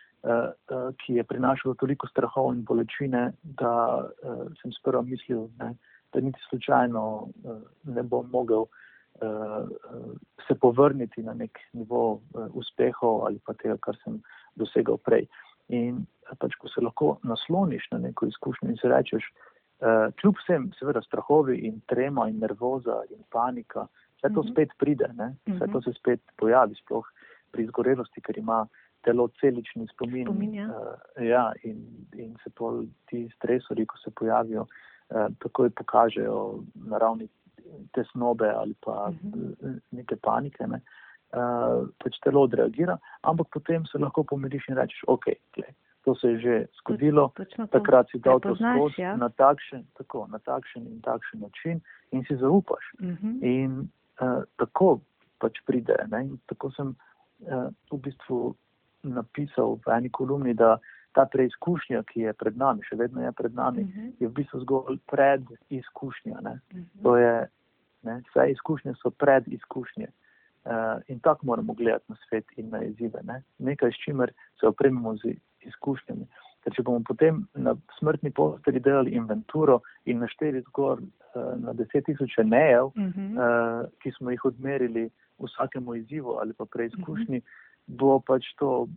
ki 1.00 1.14
je 1.16 1.24
prinašalo 1.24 1.74
toliko 1.80 2.08
strahov 2.10 2.50
in 2.52 2.64
bolečine, 2.64 3.30
da 3.42 3.72
uh, 4.04 4.42
sem 4.60 4.72
sprva 4.76 5.00
mislil, 5.02 5.46
ne, 5.58 5.70
da 6.12 6.20
niti 6.20 6.38
slučajno 6.50 7.04
uh, 7.22 7.62
ne 7.84 8.02
bom 8.02 8.28
mogel 8.32 8.66
uh, 8.66 8.74
uh, 9.20 9.68
se 10.48 10.54
povrniti 10.54 11.22
na 11.22 11.34
nek 11.34 11.58
nivo 11.72 12.12
uh, 12.12 12.46
uspehov 12.52 13.26
ali 13.26 13.40
pa 13.46 13.54
tega, 13.54 13.76
kar 13.80 13.96
sem 14.04 14.20
dosegal 14.54 14.98
prej. 15.04 15.26
In 15.68 16.04
pač, 16.38 16.54
ko 16.58 16.68
se 16.68 16.82
lahko 16.82 17.16
nasloniš 17.22 17.88
na 17.92 17.98
neko 17.98 18.26
izkušnjo 18.26 18.70
in 18.70 18.76
se 18.80 18.88
rečeš, 18.88 19.24
uh, 19.80 20.12
kljub 20.20 20.38
vsem, 20.42 20.70
seveda, 20.78 21.02
strahovi 21.06 21.58
in 21.68 21.80
trema 21.86 22.28
in 22.28 22.38
nervoza 22.42 23.02
in 23.10 23.22
panika, 23.30 23.86
vse 24.18 24.34
to 24.34 24.42
mhm. 24.42 24.52
spet 24.52 24.76
pride, 24.78 25.10
ne? 25.16 25.34
vse 25.46 25.66
to 25.66 25.78
mhm. 25.78 25.84
se 25.84 25.96
spet 25.98 26.20
pojavi, 26.36 26.76
sploh 26.84 27.06
pri 27.50 27.66
izgorelosti, 27.66 28.20
ker 28.20 28.38
ima 28.38 28.64
telo 29.04 29.28
celični 29.40 29.86
spomin. 29.88 30.26
spomin 30.26 30.54
ja. 30.54 30.68
Uh, 30.68 31.24
ja, 31.24 31.52
in, 31.62 31.84
in 32.12 32.36
se 32.44 32.50
pol 32.50 32.84
ti 33.10 33.28
stresori, 33.36 33.86
ko 33.86 33.98
se 33.98 34.10
pojavijo, 34.10 34.66
uh, 34.66 35.26
takoj 35.38 35.70
pokažejo 35.70 36.62
na 36.74 36.98
ravni 36.98 37.28
tesnobe 37.94 38.50
ali 38.50 38.74
pa 38.80 39.08
uh 39.08 39.14
mhm. 39.14 39.52
-huh. 39.62 39.80
neke 39.90 40.16
panike, 40.16 40.66
ne, 40.66 40.80
uh, 41.32 41.88
pač 42.04 42.18
telo 42.24 42.42
odreagira, 42.42 42.98
ampak 43.22 43.46
potem 43.52 43.86
se 43.86 43.98
lahko 43.98 44.24
pomiriš 44.24 44.68
in 44.68 44.76
rečeš, 44.76 45.04
ok, 45.06 45.24
tle, 45.54 45.74
to 46.04 46.14
se 46.14 46.28
je 46.28 46.38
že 46.38 46.66
zgodilo, 46.80 47.32
takrat 47.70 48.10
si 48.10 48.18
dal 48.18 48.40
to 48.40 48.56
skozi 48.56 49.00
ja? 49.00 49.16
na, 49.16 49.28
takšen, 49.28 49.84
tako, 49.98 50.26
na 50.30 50.38
takšen 50.38 50.86
in 50.86 51.00
takšen 51.00 51.40
način 51.40 51.80
in 52.12 52.24
si 52.24 52.36
zaupaš. 52.36 52.84
Uh 53.00 53.06
mhm. 53.06 53.28
-huh. 53.28 53.38
In 53.42 53.88
uh, 54.20 54.42
tako 54.56 55.00
pač 55.38 55.60
pride. 55.66 55.96
Ne, 56.10 56.24
in 56.24 56.38
tako 56.46 56.70
sem 56.70 56.88
uh, 56.88 57.68
v 57.92 57.98
bistvu 57.98 58.54
napisal 59.02 59.78
v 59.86 59.92
eni 59.96 60.10
kolumni, 60.10 60.54
da 60.54 60.78
ta 61.12 61.24
preizkušnja, 61.26 62.02
ki 62.02 62.20
je 62.20 62.32
pred 62.32 62.56
nami, 62.56 62.84
še 62.86 62.96
vedno 62.96 63.22
je 63.22 63.32
pred 63.32 63.54
nami, 63.54 63.82
uh 63.82 63.88
mhm. 63.88 64.00
-huh. 64.00 64.12
je 64.20 64.28
v 64.28 64.32
bistvu 64.32 64.60
zgolj 64.60 64.98
predizkušnja. 65.06 66.38
Uh 66.40 66.46
-huh. 66.46 66.84
To 67.02 67.16
je 67.16 67.48
Ne? 68.02 68.22
Vse 68.28 68.50
izkušnje 68.50 68.94
so 69.02 69.10
pred 69.10 69.48
izkušnje. 69.48 70.06
Uh, 70.64 70.72
in 71.08 71.20
tako 71.20 71.46
moramo 71.46 71.72
gledati 71.72 72.04
na 72.08 72.16
svet 72.28 72.44
in 72.56 72.68
na 72.68 72.82
izzive. 72.82 73.20
Ne? 73.22 73.42
Nekaj, 73.58 73.92
s 73.92 74.04
čimer 74.04 74.32
se 74.60 74.66
opremimo 74.66 75.16
z 75.16 75.34
izkušnjami. 75.60 76.26
Ker 76.60 76.74
če 76.76 76.82
bomo 76.84 77.00
potem 77.08 77.46
na 77.54 77.72
smrtni 77.98 78.30
posteli 78.30 78.80
delali 78.80 79.14
inventuro 79.16 79.78
in 80.04 80.20
našteli 80.20 80.60
zgor 80.68 81.00
uh, 81.00 81.54
na 81.56 81.72
deset 81.72 82.04
tisoče 82.04 82.44
nejev, 82.44 82.84
uh 82.84 82.92
-huh. 82.94 83.30
uh, 83.32 83.88
ki 84.02 84.12
smo 84.18 84.30
jih 84.30 84.44
odmerili 84.44 85.10
vsakemu 85.38 85.94
izzivu 85.94 86.36
ali 86.40 86.52
pa 86.52 86.64
preizkušnji, 86.64 87.38
uh 87.38 87.44
-huh. 87.44 87.69
Bo 87.98 88.18
pač 88.20 88.46
to 88.58 88.88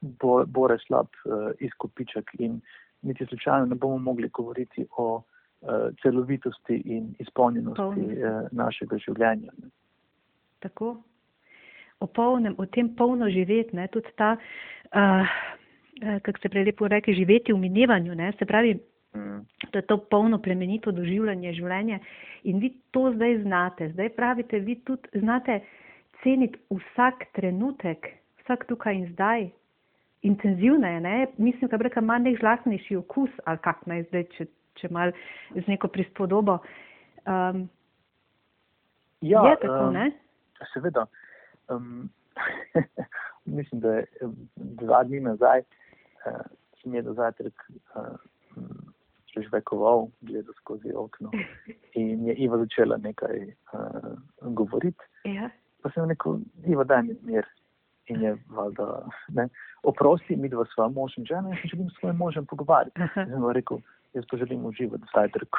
bore 0.00 0.46
bo 0.46 0.68
slab 0.86 1.08
uh, 1.24 1.50
izkupiček 1.60 2.36
in 2.38 2.60
niti 3.02 3.26
slučajno 3.26 3.66
ne 3.66 3.74
bomo 3.74 3.98
mogli 3.98 4.28
govoriti 4.28 4.86
o 4.96 5.22
celovitosti 6.02 6.76
in 6.84 7.14
izpolnjenosti 7.18 8.06
uh, 8.06 8.46
našega 8.52 8.98
življenja. 9.02 9.52
Tako. 10.62 10.96
O, 12.00 12.06
polnem, 12.06 12.54
o 12.58 12.66
tem 12.66 12.90
polno 12.94 13.28
živeti, 13.32 13.76
ne, 13.76 13.88
tudi 13.88 14.12
ta, 14.20 14.34
uh, 14.36 15.36
kako 16.22 16.42
se 16.42 16.48
prej 16.52 16.68
lepo 16.68 16.88
reče, 16.88 17.14
živeti 17.16 17.54
v 17.54 17.58
minevanju, 17.58 18.14
ne, 18.14 18.32
se 18.38 18.46
pravi, 18.46 18.74
mm. 19.16 19.40
da 19.72 19.80
je 19.80 19.86
to 19.88 19.96
polno 20.10 20.38
plemenito 20.42 20.92
doživljanje 20.92 21.54
življenja 21.56 21.98
in 22.44 22.60
vi 22.60 22.74
to 22.90 23.08
zdaj 23.14 23.40
znate, 23.42 23.90
zdaj 23.94 24.12
pravite, 24.16 24.60
vi 24.60 24.76
tudi 24.84 25.22
znate 25.24 25.60
ceniti 26.22 26.58
vsak 26.70 27.26
trenutek, 27.32 28.12
vsak 28.46 28.66
tukaj 28.70 28.94
in 28.94 29.06
zdaj, 29.12 29.48
intenzivno 30.22 30.88
je, 30.88 31.00
ne? 31.00 31.26
mislim, 31.36 31.70
da 31.70 31.76
breka 31.76 32.00
ima 32.00 32.18
nek 32.18 32.38
žlasnejši 32.40 32.96
okus, 32.96 33.30
ali 33.44 33.58
kak 33.58 33.86
naj 33.86 34.04
zdaj, 34.08 34.24
če, 34.36 34.46
če 34.80 34.90
mal 34.90 35.12
z 35.54 35.66
neko 35.66 35.88
prispodobo. 35.88 36.58
Um, 37.26 37.66
ja, 39.20 39.42
je 39.50 39.56
tako, 39.62 39.88
um, 39.88 39.94
ne? 39.94 40.10
Seveda. 40.72 41.06
Um, 41.68 42.08
mislim, 43.58 43.80
da 43.80 43.98
je 43.98 44.30
dva 44.54 45.02
dni 45.04 45.20
nazaj, 45.26 45.66
uh, 46.26 46.42
sem 46.80 46.94
jedel 46.94 47.18
zajtrk, 47.18 47.68
uh, 47.98 48.14
žvekoval, 49.36 50.08
gledal 50.20 50.54
skozi 50.56 50.92
okno 50.96 51.30
in 51.92 52.26
je 52.26 52.34
Iva 52.34 52.58
začela 52.58 52.96
nekaj 52.96 53.42
uh, 53.72 54.16
govoriti. 54.40 55.04
Ja. 55.24 55.50
Pa 55.82 55.90
sem 55.90 56.08
rekel, 56.08 56.38
Iva, 56.64 56.84
daj 56.84 57.02
mi 57.02 57.16
mir. 57.22 57.46
In 58.06 58.22
je 58.22 58.36
valjda, 58.54 58.86
ne, 59.34 59.48
oprosti, 59.82 60.36
mi 60.36 60.48
dva 60.48 60.64
sva 60.70 60.86
mož 60.88 61.16
in 61.18 61.26
žena, 61.26 61.50
jaz 61.54 61.70
želim 61.72 61.88
s 61.90 61.98
svojim 61.98 62.16
možem 62.16 62.46
pogovarjati. 62.46 63.08
Sem 63.14 63.46
rekel, 63.50 63.80
jaz 64.14 64.28
pa 64.30 64.36
želim 64.36 64.66
uživati 64.66 65.02
v 65.02 65.14
zajtrku. 65.14 65.58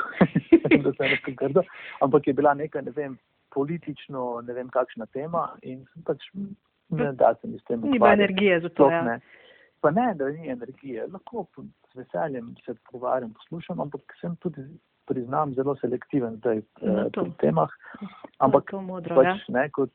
da 0.84 0.94
se 0.94 1.10
nekaj 1.12 1.34
grdo. 1.34 1.64
Ampak 2.02 2.28
je 2.28 2.34
bila 2.34 2.54
neka, 2.54 2.82
ne 2.82 2.92
vem, 2.96 3.18
politično, 3.54 4.42
ne 4.48 4.54
vem 4.54 4.70
kakšna 4.70 5.06
tema 5.06 5.50
in 5.62 5.84
pač, 6.06 6.30
ne 6.90 7.12
da 7.14 7.34
se 7.42 7.48
mi 7.48 7.60
s 7.60 7.64
tem. 7.64 7.84
Ni 7.84 8.00
pa 8.00 8.14
energije 8.14 8.60
za 8.60 8.70
to, 8.70 8.90
ja. 8.92 9.02
Ne. 9.04 9.20
Pa 9.82 9.92
ne, 9.92 10.14
da 10.16 10.30
ni 10.30 10.50
energije. 10.50 11.08
Lahko 11.14 11.46
z 11.92 11.96
veseljem 12.00 12.56
se 12.66 12.76
pogovarjam, 12.92 13.34
poslušam, 13.34 13.82
ampak 13.82 14.16
sem 14.22 14.36
tudi 14.36 14.64
priznam, 15.08 15.54
zelo 15.54 15.76
selektiven 15.76 16.40
zdaj 16.42 16.62
no, 16.82 17.10
pri 17.14 17.32
temah. 17.44 17.72
Ampak, 18.44 18.74
modro, 18.84 19.16
pač, 19.16 19.28
ja. 19.48 19.54
ne, 19.60 19.70
kot 19.70 19.94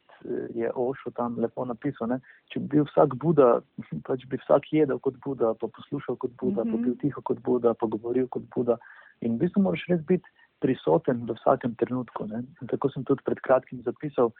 je 0.55 0.71
Ošo 0.75 1.11
tam 1.17 1.37
lepo 1.39 1.65
napisal, 1.65 2.09
ne, 2.09 2.19
če 2.53 2.61
bi 2.61 2.77
bil 2.77 2.87
vsak 2.91 3.17
Buda, 3.23 3.61
pač 4.09 4.27
bi 4.31 4.41
vsak 4.43 4.71
jedel 4.73 5.01
kot 5.03 5.19
Buda, 5.25 5.55
pa 5.55 5.69
poslušal 5.69 6.17
kot 6.17 6.33
Buda, 6.41 6.65
mm 6.65 6.69
-hmm. 6.69 6.73
pa 6.73 6.77
Mhm. 6.77 6.85
bil 6.85 6.97
tiho 7.03 7.21
kot 7.23 7.43
Buda, 7.43 7.75
pa 7.75 7.87
govoril 7.87 8.29
kot 8.29 8.43
Buda. 8.57 8.79
In 9.21 9.35
v 9.35 9.39
bistvu 9.39 9.63
moraš 9.63 9.87
res 9.89 10.01
biti 10.07 10.29
prisoten 10.61 11.27
v 11.27 11.35
vsakem 11.35 11.75
trenutku. 11.75 12.27
Ne. 12.27 12.45
In 12.63 12.71
tako 12.71 12.91
sem 12.91 13.05
tudi 13.05 13.23
pred 13.27 13.41
kratkim 13.41 13.83
zapisal, 13.83 14.33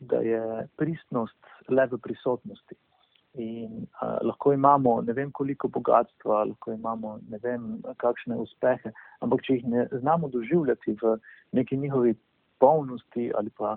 da 0.00 0.20
je 0.20 0.68
pristnost 0.76 1.36
le 1.68 1.86
v 1.86 1.98
prisotnosti. 1.98 2.76
In 3.38 3.86
uh, 4.02 4.18
lahko 4.26 4.52
imamo 4.52 5.00
ne 5.06 5.12
vem 5.12 5.30
koliko 5.30 5.68
bogatstva, 5.68 6.44
lahko 6.50 6.72
imamo 6.72 7.18
ne 7.30 7.38
vem 7.42 7.78
kakšne 8.02 8.36
uspehe, 8.36 8.92
ampak 9.22 9.44
če 9.46 9.54
jih 9.54 9.68
ne 9.70 9.86
znamo 9.92 10.28
doživljati 10.28 10.96
v 11.02 11.14
neki 11.52 11.76
njihovi 11.76 12.16
polnosti 12.58 13.30
ali 13.38 13.50
pa 13.56 13.76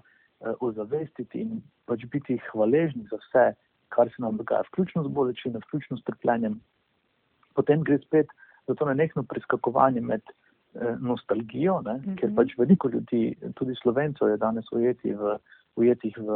ozavestiti 0.60 1.42
in 1.42 1.62
pač 1.86 2.06
biti 2.12 2.38
hvaležni 2.52 3.06
za 3.12 3.20
vse, 3.22 3.46
kar 3.94 4.10
se 4.10 4.22
nam 4.24 4.38
dogaja, 4.38 4.66
vključno 4.68 5.04
z 5.04 5.12
bolečino, 5.14 5.60
vključno 5.60 5.98
s 5.98 6.04
trpljenjem, 6.04 6.60
potem 7.54 7.84
gre 7.84 8.00
spet 8.02 8.32
za 8.68 8.76
to 8.76 8.86
nenehno 8.90 9.24
preskakovanje 9.24 10.02
med 10.02 10.22
uh, 10.24 11.00
nostalgijo, 11.00 11.82
ne, 11.82 11.94
mm 11.94 12.04
-hmm. 12.06 12.20
ker 12.20 12.36
pač 12.36 12.58
veliko 12.58 12.90
ljudi, 12.90 13.36
tudi 13.56 13.76
slovencev, 13.82 14.30
je 14.30 14.38
danes 14.38 14.72
ujeti 14.72 15.14
v, 15.14 15.38
ujetih 15.76 16.18
v 16.18 16.30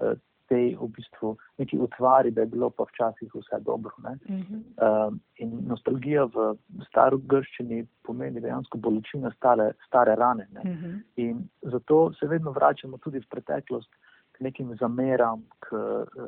uh, 0.00 0.18
tej 0.54 0.76
v 0.80 0.88
bistvu 0.96 1.34
neki 1.58 1.78
utvari, 1.78 2.30
da 2.30 2.44
je 2.44 2.52
bilo 2.54 2.70
pa 2.70 2.86
včasih 2.90 3.34
vse 3.34 3.60
dobro. 3.60 3.92
Mm 3.98 4.40
-hmm. 4.40 4.60
uh, 4.86 5.14
in 5.36 5.50
nostalgija 5.66 6.24
v 6.24 6.54
starogrščini 6.88 7.86
pomeni 8.02 8.40
dejansko 8.40 8.78
bolečina 8.78 9.30
stare, 9.36 9.72
stare 9.86 10.14
rane. 10.14 10.46
Mm 10.64 10.70
-hmm. 10.70 11.02
In 11.16 11.48
zato 11.62 12.12
se 12.20 12.26
vedno 12.26 12.50
vračamo 12.50 12.98
tudi 12.98 13.18
v 13.18 13.28
preteklost 13.30 13.90
k 14.32 14.40
nekim 14.40 14.76
zameram, 14.80 15.42
k, 15.58 15.68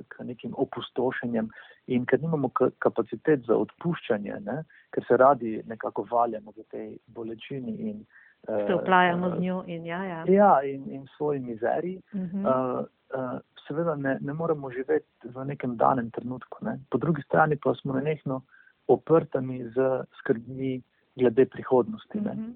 k 0.09 0.25
nekim 0.25 0.55
opustošenjem 0.57 1.51
in 1.87 2.07
ker 2.07 2.23
nimamo 2.23 2.51
kapacitet 2.79 3.41
za 3.47 3.57
odpuščanje, 3.57 4.41
ne, 4.41 4.62
ker 4.91 5.05
se 5.09 5.17
radi 5.17 5.62
nekako 5.67 6.07
valjamo 6.11 6.51
v 6.57 6.62
tej 6.71 6.99
bolečini 7.07 7.75
in 7.91 8.07
se 8.46 8.75
uplajamo 8.75 9.31
z 9.31 9.40
njo 9.40 9.64
in 9.66 9.87
ja, 9.87 10.05
ja. 10.05 10.25
Ja, 10.29 10.62
in, 10.62 10.90
in 10.90 11.07
svoji 11.16 11.40
mizeriji. 11.40 12.03
Mm 12.14 12.31
-hmm. 12.33 12.46
uh, 12.46 12.85
uh, 13.14 13.40
seveda 13.68 13.94
ne, 13.94 14.18
ne 14.20 14.33
moremo 14.33 14.70
živeti 14.70 15.29
v 15.35 15.44
nekem 15.44 15.77
danem 15.77 16.11
trenutku. 16.11 16.64
Ne. 16.64 16.79
Po 16.90 16.99
drugi 16.99 17.22
strani 17.22 17.57
pa 17.57 17.75
smo 17.75 17.92
nenehno 17.92 18.42
oprtami 18.88 19.64
z 19.68 20.05
skrbmi 20.18 20.83
glede 21.16 21.46
prihodnosti. 21.46 22.20
Ne. 22.20 22.35
Mm 22.35 22.40
-hmm. 22.40 22.55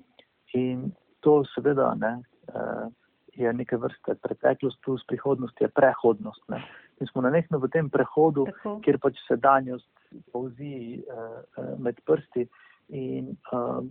In 0.53 0.93
to 1.21 1.45
seveda 1.55 1.95
ne, 1.95 2.23
uh, 2.55 2.93
je 3.35 3.53
neke 3.53 3.77
vrste 3.77 4.15
preteklost, 4.15 4.79
plus 4.85 5.07
prihodnost 5.07 5.61
je 5.61 5.69
prehodnost. 5.69 6.49
Ne. 6.49 6.63
In 7.01 7.07
smo 7.07 7.23
nenehno 7.23 7.59
v 7.59 7.69
tem 7.69 7.91
prehodu, 7.91 8.45
Tako. 8.45 8.81
kjer 8.85 8.99
pač 8.99 9.19
sedanjost 9.29 9.89
povzi 10.33 11.01
uh, 11.01 11.41
uh, 11.57 11.79
med 11.79 12.01
prsti 12.05 12.49
in 12.89 13.37
uh, 13.53 13.85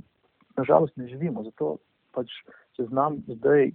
nažalost 0.60 0.98
ne 0.98 1.08
živimo. 1.08 1.43
Zato 1.48 1.78
pač 2.15 2.34
se 2.78 2.86
znam 2.89 3.22
zdaj, 3.28 3.72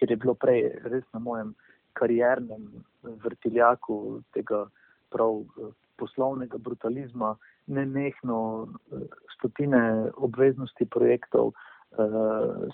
ker 0.00 0.10
je 0.10 0.16
bilo 0.16 0.34
prej 0.34 0.68
res 0.88 1.04
na 1.12 1.20
mojem 1.22 1.54
kariernem 1.98 2.68
vrtiljaku 3.02 4.22
tega 4.36 4.64
prav 5.12 5.42
eh, 5.42 5.72
poslovnega 6.00 6.58
brutalizma, 6.58 7.36
ne 7.66 7.84
nehno 7.86 8.66
stotine 9.36 10.10
obveznosti 10.16 10.88
projektov, 10.90 11.52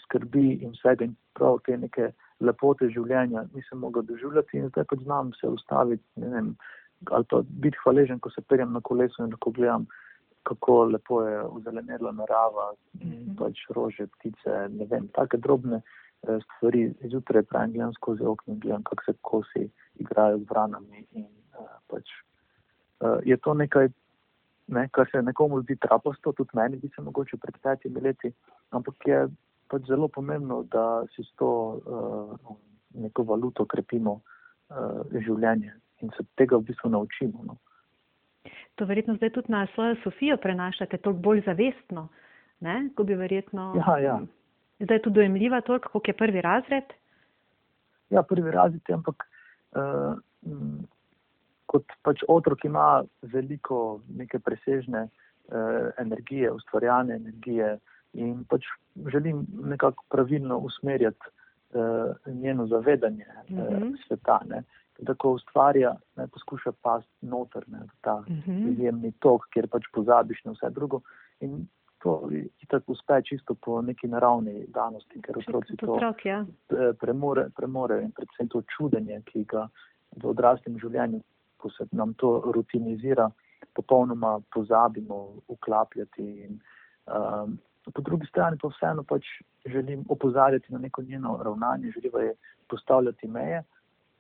skrbi 0.02 0.62
in 0.62 0.72
vsega 0.76 1.04
in 1.04 1.14
prav 1.34 1.58
te 1.66 1.76
neke 1.76 2.12
lepote 2.40 2.88
življenja 2.94 3.44
nisem 3.54 3.80
mogel 3.82 4.04
doživljati 4.06 4.58
in 4.58 4.68
zdaj 4.70 4.84
pač 4.90 5.02
znam 5.02 5.32
se 5.40 5.48
ustaviti, 5.50 6.04
ne 6.22 6.28
vem, 6.34 6.52
ali 7.10 7.26
pa 7.30 7.42
biti 7.64 7.80
hvaležen, 7.82 8.20
ko 8.20 8.30
se 8.30 8.42
perjem 8.42 8.72
na 8.72 8.80
kolesu 8.80 9.24
in 9.24 9.32
lahko 9.34 9.50
gledam, 9.50 9.88
kako 10.48 10.84
lepo 10.94 11.22
je 11.22 11.42
ozelenela 11.42 12.12
narava, 12.12 12.72
-hmm. 12.94 13.36
pač 13.38 13.60
rože, 13.76 14.06
ptice, 14.06 14.68
ne 14.70 14.86
vem, 14.90 15.08
take 15.16 15.36
drobne 15.36 15.82
stvari. 16.22 16.94
Zjutraj 17.10 17.42
pravim, 17.42 17.72
gledam 17.72 17.92
skozi 17.92 18.24
okno 18.24 18.54
gledam, 18.54 18.82
kako 18.82 19.04
se 19.04 19.12
kosi 19.22 19.70
igrajo 19.94 20.38
z 20.38 20.46
vranami. 20.50 21.04
In, 21.12 21.26
uh, 21.58 21.66
pač, 21.86 22.04
uh, 23.00 23.18
je 23.24 23.36
to 23.36 23.54
nekaj, 23.54 23.88
ne, 24.66 24.88
kar 24.92 25.08
se 25.12 25.22
nekomu 25.22 25.62
zdi 25.62 25.76
trapasto, 25.76 26.32
tudi 26.32 26.50
meni 26.54 26.76
bi 26.76 26.90
se 26.94 27.02
mogoče 27.02 27.36
pred 27.36 27.60
petimi 27.62 28.00
leti, 28.00 28.32
ampak 28.70 28.94
je 29.06 29.28
pač 29.68 29.86
zelo 29.86 30.08
pomembno, 30.08 30.62
da 30.62 31.04
si 31.14 31.22
s 31.22 31.32
to 31.36 31.50
uh, 31.76 32.56
neko 32.94 33.22
valuto 33.22 33.66
krepimo 33.66 34.20
uh, 34.20 35.04
življenje 35.12 35.74
in 36.02 36.10
se 36.16 36.24
tega 36.36 36.56
v 36.56 36.70
bistvu 36.70 36.90
naučimo. 36.90 37.44
No. 37.44 37.56
To 38.78 38.86
verjetno 38.86 39.16
zdaj 39.16 39.30
tudi 39.34 39.52
na 39.52 39.66
svojo 39.74 39.96
Sofijo 40.04 40.36
prenašate, 40.36 40.98
toliko 41.02 41.22
bolj 41.22 41.42
zavestno, 41.46 42.08
ne? 42.60 42.90
ko 42.94 43.04
bi 43.04 43.14
verjetno. 43.18 43.72
Ja, 43.76 43.98
ja. 43.98 44.18
Zdaj 44.78 44.96
je 44.96 45.02
tudi 45.02 45.14
dojemljiva 45.14 45.60
toliko, 45.60 45.88
koliko 45.88 46.10
je 46.10 46.16
prvi 46.16 46.40
razred? 46.40 46.92
Ja, 48.10 48.22
prvi 48.22 48.50
razred 48.50 48.80
je, 48.88 48.94
ampak 48.94 49.26
m, 50.46 50.86
kot 51.66 51.84
pač 52.02 52.22
otrok 52.28 52.64
ima 52.64 53.02
veliko 53.22 54.00
neke 54.16 54.38
presežne 54.38 55.08
uh, 55.08 55.90
energije, 56.00 56.52
ustvarjane 56.52 57.18
energije 57.18 57.74
in 58.16 58.44
pač 58.48 58.64
želim 59.12 59.44
nekako 59.64 60.04
pravilno 60.08 60.58
usmerjati 60.58 61.32
uh, 61.74 62.14
njeno 62.26 62.66
zavedanje 62.66 63.26
uh, 63.28 63.50
mm 63.50 63.60
-hmm. 63.60 63.96
sveta. 64.06 64.40
Ne. 64.48 64.62
Tako 65.06 65.32
ustvarja, 65.38 65.92
ne 66.16 66.26
poskuša 66.26 66.72
pasti 66.82 67.26
noter 67.26 67.64
ne, 67.70 67.78
v 67.78 68.00
ta 68.00 68.16
mm 68.20 68.42
-hmm. 68.46 68.72
izjemni 68.72 69.12
tok, 69.18 69.46
kjer 69.50 69.68
pač 69.68 69.84
pozabiš 69.94 70.44
na 70.44 70.52
vse 70.52 70.70
drugo. 70.70 71.00
In 71.40 71.66
to 71.98 72.30
tako 72.68 72.92
uspe 72.92 73.22
čisto 73.22 73.54
po 73.54 73.82
neki 73.82 74.08
naravni 74.08 74.64
danosti, 74.68 75.20
ker 75.22 75.38
otroci 75.38 75.76
to 75.76 75.92
otrok, 75.92 76.24
ja. 76.26 76.46
premorejo 77.00 77.50
premore 77.56 78.02
in 78.02 78.12
predvsem 78.12 78.48
to 78.48 78.62
čudenje, 78.76 79.22
ki 79.24 79.44
ga 79.44 79.68
v 80.16 80.26
odraslem 80.26 80.78
življenju, 80.78 81.20
ko 81.56 81.70
se 81.70 81.86
nam 81.92 82.14
to 82.14 82.52
rutinizira, 82.54 83.30
popolnoma 83.74 84.40
pozabimo 84.54 85.40
uklapljati. 85.48 86.26
In, 86.46 86.60
um, 87.06 87.58
po 87.94 88.02
drugi 88.02 88.26
strani 88.26 88.58
pa 88.62 88.68
vseeno 88.68 89.02
pač 89.02 89.26
želim 89.66 90.04
opozarjati 90.08 90.72
na 90.72 90.78
neko 90.78 91.02
njeno 91.02 91.38
ravnanje, 91.42 91.90
želiva 91.90 92.22
je 92.22 92.34
postavljati 92.68 93.28
meje 93.28 93.62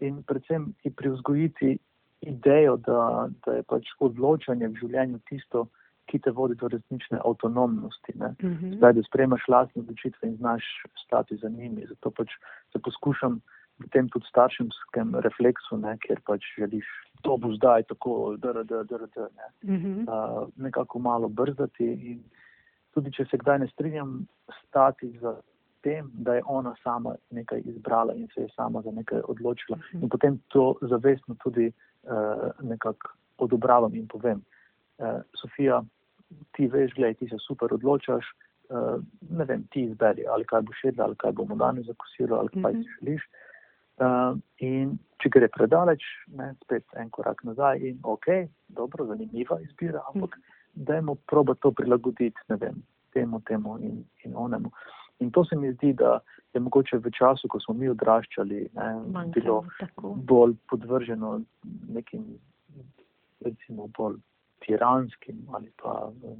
in 0.00 0.22
predvsem 0.22 0.72
ji 0.84 0.90
privzgojiti 0.90 1.78
idejo, 2.20 2.76
da, 2.76 3.28
da 3.46 3.58
je 3.58 3.62
pač 3.62 3.90
odločanje 4.00 4.68
v 4.68 4.80
življenju 4.80 5.20
tisto, 5.30 5.68
ki 6.08 6.18
te 6.24 6.32
vodi 6.32 6.56
do 6.56 6.70
resnične 6.72 7.20
avtonomnosti. 7.24 8.14
Uh 8.16 8.32
-huh. 8.32 8.76
Zdaj, 8.76 8.92
da 8.92 9.02
sprejmaš 9.02 9.44
lastne 9.48 9.82
odločitve 9.82 10.28
in 10.28 10.36
znaš 10.36 10.64
stati 11.04 11.36
za 11.36 11.48
njimi. 11.48 11.86
Zato 11.88 12.10
pač 12.10 12.32
se 12.72 12.78
poskušam 12.78 13.40
v 13.78 13.88
tem 13.92 14.08
tudi 14.08 14.26
staršemskem 14.28 15.14
refleksu, 15.14 15.76
ne, 15.76 15.98
kjer 15.98 16.20
pač 16.26 16.42
želiš, 16.58 16.86
to 17.22 17.36
bo 17.36 17.52
zdaj 17.54 17.82
tako, 17.82 18.36
da, 18.36 18.52
da, 18.52 18.62
da, 18.62 18.82
da, 18.82 18.98
da, 18.98 19.28
ne. 19.38 19.74
uh 19.74 19.82
-huh. 19.82 20.42
uh, 20.42 20.48
nekako 20.56 20.98
malo 20.98 21.28
brzdati. 21.28 21.84
In 21.84 22.24
tudi, 22.94 23.12
če 23.12 23.24
se 23.30 23.36
kdaj 23.36 23.58
ne 23.58 23.68
strinjam, 23.68 24.26
stati 24.66 25.10
za 25.20 25.40
tem, 25.80 26.10
da 26.14 26.34
je 26.34 26.42
ona 26.46 26.74
sama 26.82 27.14
nekaj 27.30 27.62
izbrala 27.64 28.14
in 28.14 28.28
se 28.34 28.40
je 28.40 28.48
sama 28.56 28.82
za 28.82 28.90
nekaj 28.90 29.20
odločila. 29.28 29.76
Uh 29.78 29.84
-huh. 29.84 30.02
In 30.02 30.08
potem 30.08 30.40
to 30.48 30.74
zavestno 30.80 31.36
tudi 31.42 31.72
uh, 32.02 32.50
nekako 32.62 33.08
odobravam 33.38 33.94
in 33.94 34.08
povem. 34.08 34.42
Uh, 34.98 35.20
Sofija, 35.34 35.82
ti 36.52 36.66
veš, 36.66 36.94
gledaj, 36.94 37.14
ti 37.14 37.28
se 37.28 37.36
super 37.46 37.74
odločaš, 37.74 38.24
uh, 38.68 39.02
ne 39.30 39.44
vem, 39.44 39.66
ti 39.70 39.82
izberi, 39.82 40.26
ali 40.26 40.44
kaj 40.44 40.62
boš 40.62 40.84
jedla, 40.84 41.04
ali 41.04 41.16
kaj 41.16 41.32
bomo 41.32 41.56
danes 41.56 41.86
zakosili, 41.86 42.32
ali 42.32 42.48
kaj 42.48 42.72
si 42.72 42.78
mhm. 42.78 42.88
želiš. 43.00 43.22
Uh, 43.98 44.38
in 44.58 44.98
če 45.18 45.28
gre 45.28 45.48
predaleč, 45.48 46.04
ne, 46.26 46.52
spet 46.62 46.84
en 46.96 47.10
korak 47.10 47.42
nazaj 47.44 47.80
in 47.82 47.98
ok, 48.02 48.28
dobro, 48.68 49.06
zanimiva 49.06 49.58
izbira, 49.60 50.04
ampak 50.14 50.36
mm. 50.38 50.84
dajmo 50.86 51.16
proba 51.26 51.56
to 51.58 51.72
prilagoditi, 51.72 52.46
ne 52.48 52.56
vem, 52.56 52.76
temu, 53.12 53.40
temu 53.40 53.78
in, 53.82 54.04
in 54.24 54.36
onemu. 54.36 54.70
In 55.18 55.30
to 55.30 55.44
se 55.44 55.56
mi 55.56 55.72
zdi, 55.72 55.92
da 55.92 56.18
je 56.54 56.60
mogoče 56.60 56.98
v 56.98 57.10
času, 57.10 57.48
ko 57.48 57.60
smo 57.60 57.74
mi 57.74 57.88
odraščali, 57.88 58.68
ne, 58.74 59.24
bilo 59.34 59.64
tako. 59.78 60.14
bolj 60.14 60.54
podvrženo 60.70 61.40
nekim, 61.94 62.24
recimo, 63.44 63.88
bolj 63.98 64.16
tiranskim 64.64 65.42
ali 65.54 65.70
pa 65.82 66.10
uh, 66.10 66.38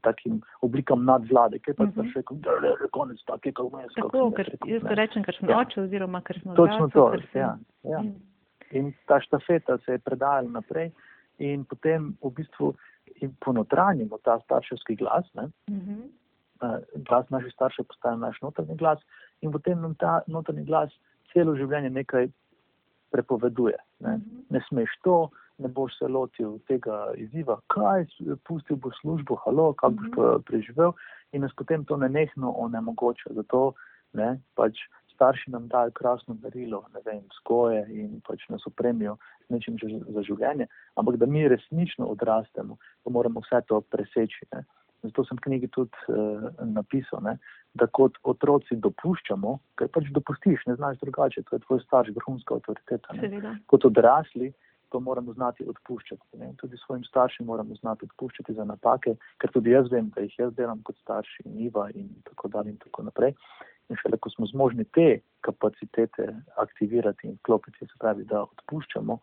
takim 0.00 0.40
oblikam 0.60 1.04
nadvlade, 1.04 1.58
ki 1.58 1.74
pa 1.78 1.88
se 1.94 2.04
še 2.12 2.22
kot 2.28 2.42
da 2.44 2.58
je 2.62 2.90
konec 2.92 3.22
take, 3.28 3.52
kot 3.52 3.72
imajo 3.72 3.90
skozi. 3.94 4.12
Tako, 4.12 4.30
ker 4.36 4.52
jaz 4.74 4.86
to 4.86 4.98
rečem, 5.00 5.26
ker 5.26 5.38
smo 5.38 5.50
ja. 5.50 5.62
oče 5.64 5.80
oziroma 5.86 6.22
ker 6.26 6.40
smo 6.42 6.56
Točno 6.58 6.88
to, 6.92 7.08
ja, 7.34 7.54
ja. 7.88 8.02
Mm. 8.02 8.14
In 8.78 8.92
ta 9.06 9.20
štafeta 9.20 9.78
se 9.84 9.98
je 9.98 10.04
predajala 10.04 10.48
naprej 10.60 10.92
in 11.38 11.64
potem 11.68 12.12
v 12.22 12.30
bistvu 12.36 12.72
ponotranjimo 13.44 14.18
ta 14.24 14.38
starševski 14.44 14.96
glas, 14.96 15.26
ne, 15.34 15.48
mm 15.68 15.80
-hmm. 15.80 16.02
Glas 17.08 17.30
naših 17.30 17.52
staršev 17.52 17.88
postaje 17.90 18.16
naš 18.16 18.40
notrni 18.42 18.76
glas 18.76 19.00
in 19.40 19.52
potem 19.52 19.80
nam 19.80 19.94
ta 19.94 20.20
notrni 20.26 20.64
glas 20.64 20.92
celo 21.32 21.56
življenje 21.56 21.90
nekaj 21.90 22.28
prepoveduje. 23.12 23.76
Ne, 24.00 24.16
-hmm. 24.16 24.44
ne 24.50 24.60
smeš 24.68 24.90
to, 25.04 25.30
ne 25.58 25.68
boš 25.68 25.98
se 25.98 26.08
lotil 26.08 26.58
tega 26.68 27.12
izziva, 27.16 27.58
kaj, 27.66 28.06
pustil 28.48 28.76
bo 28.76 28.90
službo, 29.00 29.36
halo, 29.44 29.72
kako 29.72 29.94
boš 29.94 30.10
to 30.14 30.28
mhm. 30.32 30.42
preživel 30.42 30.92
in 31.32 31.42
nas 31.42 31.54
potem 31.56 31.84
to 31.84 31.96
nenehno 31.96 32.50
onemogoča. 32.50 33.30
Zato 33.34 33.72
ne, 34.12 34.40
pač 34.54 34.78
starši 35.14 35.50
nam 35.50 35.68
dajo 35.68 35.90
krasno 35.90 36.34
darilo, 36.34 36.84
ne 36.94 37.00
vem, 37.04 37.22
skoje 37.36 37.84
in 37.94 38.20
pač 38.26 38.48
nas 38.48 38.66
opremijo 38.66 39.16
s 39.46 39.50
nečim 39.54 39.78
za 40.14 40.22
življenje, 40.26 40.66
ampak 40.96 41.16
da 41.16 41.26
mi 41.26 41.48
resnično 41.48 42.08
odrastemo, 42.14 42.76
pa 43.04 43.10
moramo 43.10 43.40
vse 43.44 43.62
to 43.68 43.80
preseči. 43.80 44.48
Ne. 44.52 44.64
Zato 45.02 45.24
sem 45.26 45.38
v 45.38 45.44
knjigi 45.46 45.68
tudi 45.74 46.04
uh, 46.14 46.50
napisal, 46.62 47.22
ne, 47.26 47.36
da 47.74 47.88
kot 47.90 48.18
otroci 48.22 48.76
dopuščamo, 48.78 49.56
ker 49.80 49.88
pač 49.90 50.10
dopustiš, 50.14 50.66
ne 50.68 50.76
znaš 50.78 51.00
drugače, 51.02 51.42
to 51.48 51.56
je 51.56 51.64
tvoj 51.64 51.80
starš, 51.82 52.12
vrhunska 52.18 52.58
avtoriteta. 52.60 53.16
Kot 53.66 53.88
odrasli, 53.88 54.52
to 54.92 55.00
moramo 55.00 55.32
znati 55.32 55.64
odpuščati. 55.68 56.38
Ne? 56.38 56.52
Tudi 56.60 56.76
svojim 56.84 57.04
staršem 57.04 57.46
moramo 57.46 57.74
znati 57.80 58.04
odpuščati 58.10 58.54
za 58.54 58.64
napake, 58.68 59.16
ker 59.40 59.52
tudi 59.54 59.72
jaz 59.72 59.88
vem, 59.92 60.10
da 60.14 60.24
jih 60.24 60.38
jaz 60.38 60.54
delam 60.58 60.82
kot 60.86 60.98
starši 61.00 61.46
in 61.48 61.60
Iva 61.66 61.88
in 61.96 62.10
tako 62.28 62.52
dalje 62.52 62.74
in 62.74 62.80
tako 62.82 63.06
naprej. 63.08 63.32
In 63.90 63.98
šele, 64.00 64.20
ko 64.20 64.30
smo 64.30 64.46
zmožni 64.52 64.84
te 64.84 65.22
kapacitete 65.40 66.28
aktivirati 66.60 67.30
in 67.32 67.38
klopiti, 67.46 67.88
se 67.88 67.98
pravi, 67.98 68.28
da 68.28 68.44
odpuščamo, 68.44 69.18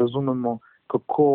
razumemo, 0.00 0.58
kako 0.90 1.28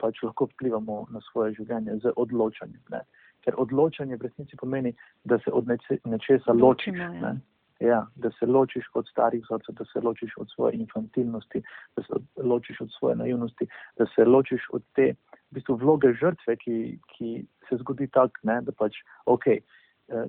pač 0.00 0.22
lahko 0.22 0.48
vplivamo 0.52 1.06
na 1.10 1.20
svoje 1.30 1.54
življenje 1.58 1.98
z 2.04 2.12
odločanjem. 2.16 2.82
Ne? 2.90 3.02
Ker 3.44 3.56
odločanje 3.56 4.18
v 4.18 4.28
resnici 4.28 4.58
pomeni, 4.60 4.92
da 5.24 5.38
se 5.44 5.52
od 5.52 5.68
nečesa 5.68 6.56
ločiš. 6.56 6.98
Ja. 6.98 7.08
Ne? 7.10 7.38
Ja, 7.80 8.02
da 8.20 8.28
se 8.36 8.44
ločiš 8.44 8.90
od 8.94 9.08
starih 9.08 9.40
vzorcev, 9.40 9.74
da 9.78 9.84
se 9.88 10.02
ločiš 10.04 10.34
od 10.36 10.50
svoje 10.52 10.76
infantilnosti, 10.76 11.62
da 11.96 12.02
se 12.04 12.18
ločiš 12.36 12.80
od 12.84 12.90
svoje 12.98 13.16
naivnosti, 13.16 13.66
da 13.96 14.06
se 14.14 14.24
ločiš 14.28 14.66
od 14.76 14.84
te 14.92 15.14
v 15.50 15.56
bistvu, 15.56 15.78
vloge 15.80 16.12
žrtve, 16.20 16.56
ki, 16.60 16.74
ki 17.14 17.30
se 17.68 17.78
zgodi 17.80 18.10
tako, 18.12 18.44
da 18.44 18.72
pač 18.76 19.00
ok. 19.24 19.46
Eh, 19.48 19.79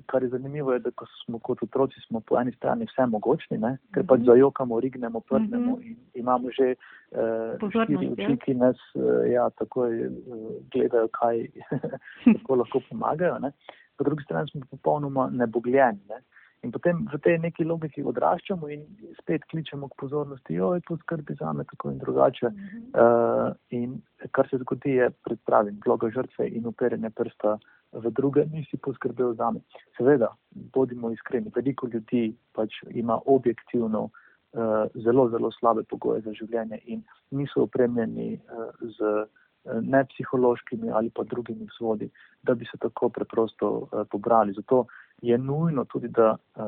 kar 0.06 0.22
je 0.22 0.28
zanimivo, 0.28 0.72
je, 0.72 0.78
da 0.78 0.90
smo 1.24 1.38
kot 1.38 1.62
otroci, 1.62 2.00
smo 2.06 2.20
po 2.20 2.38
eni 2.40 2.52
strani 2.52 2.86
vse 2.90 3.06
mogočni, 3.06 3.58
ne? 3.58 3.76
ker 3.94 4.06
pač 4.06 4.20
mhm. 4.20 4.26
zajokamo, 4.30 4.80
rignemo, 4.80 5.20
prdnemo 5.20 5.78
in 5.82 5.96
imamo 6.14 6.50
že 6.50 6.74
uh, 6.74 7.70
štiri 7.70 8.06
ja. 8.06 8.12
oči, 8.12 8.36
ki 8.44 8.54
nas 8.54 8.78
uh, 8.94 9.24
ja, 9.30 9.48
takoj 9.58 10.06
uh, 10.06 10.50
gledajo, 10.74 11.08
kaj 11.18 11.46
lahko 12.62 12.82
pomagajo. 12.90 13.38
Ne? 13.42 13.52
Po 13.96 14.04
drugi 14.04 14.24
strani 14.24 14.50
smo 14.50 14.66
popolnoma 14.70 15.28
nebogljeni. 15.32 16.00
Ne? 16.08 16.22
In 16.62 16.70
potem 16.70 17.06
v 17.10 17.18
tej 17.18 17.40
neki 17.42 17.64
logiki 17.66 18.04
odraščamo 18.06 18.68
in 18.70 18.84
spet 19.18 19.42
kličemo 19.50 19.88
k 19.90 19.98
pozornosti, 19.98 20.54
jo 20.54 20.74
je 20.76 20.84
to 20.86 20.96
skrbi 21.02 21.34
za 21.34 21.52
me 21.52 21.64
tako 21.66 21.90
in 21.90 21.98
drugače. 21.98 22.46
Uh 22.46 22.52
-huh. 22.52 23.50
uh, 23.50 23.56
in 23.70 24.02
kar 24.30 24.48
se 24.48 24.58
zgodi, 24.58 24.90
je 24.90 25.10
predpravim 25.10 25.80
vloga 25.84 26.10
žrtve 26.10 26.48
in 26.48 26.66
uperjene 26.66 27.10
prsta 27.10 27.58
v 27.92 28.10
druge, 28.10 28.44
nisi 28.52 28.76
poskrbel 28.76 29.34
za 29.34 29.50
me. 29.50 29.60
Seveda, 29.96 30.28
bodimo 30.50 31.10
iskreni, 31.10 31.52
veliko 31.54 31.88
ljudi 31.92 32.36
pač 32.52 32.70
ima 32.90 33.18
objektivno 33.26 34.02
uh, 34.02 34.86
zelo, 34.94 35.28
zelo 35.28 35.50
slabe 35.50 35.82
pogoje 35.82 36.20
za 36.20 36.32
življenje 36.32 36.78
in 36.84 37.02
niso 37.30 37.62
opremljeni 37.62 38.34
uh, 38.34 38.88
z 38.96 39.00
uh, 39.02 39.82
ne 39.82 40.04
psihološkimi 40.04 40.90
ali 40.90 41.10
pa 41.10 41.22
drugimi 41.24 41.66
vzvodi, 41.74 42.10
da 42.42 42.54
bi 42.54 42.64
se 42.64 42.78
tako 42.78 43.08
preprosto 43.08 43.70
uh, 43.70 44.06
pobrali. 44.10 44.52
Zato 44.52 44.86
je 45.22 45.38
nujno 45.38 45.84
tudi, 45.84 46.08
da 46.08 46.36
uh, 46.36 46.64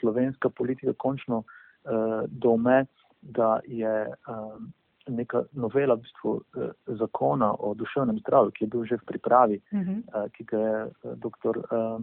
slovenska 0.00 0.48
politika 0.48 0.92
končno 0.92 1.38
uh, 1.38 1.42
dome, 2.28 2.86
da 3.22 3.60
je 3.66 4.06
uh, 4.06 4.62
neka 5.08 5.42
novela 5.52 5.94
v 5.94 6.04
bistvu, 6.04 6.30
uh, 6.30 6.70
zakona 6.86 7.54
o 7.58 7.74
duševnem 7.74 8.18
zdravju, 8.18 8.50
ki 8.50 8.64
je 8.64 8.68
bil 8.68 8.84
že 8.84 8.96
v 8.96 9.04
pripravi, 9.06 9.60
uh 9.72 9.78
-huh. 9.78 10.24
uh, 10.24 10.30
ki 10.32 10.44
ga 10.44 10.58
je 10.58 10.84
uh, 10.84 11.14
dr. 11.16 11.58
Uh, 11.58 12.02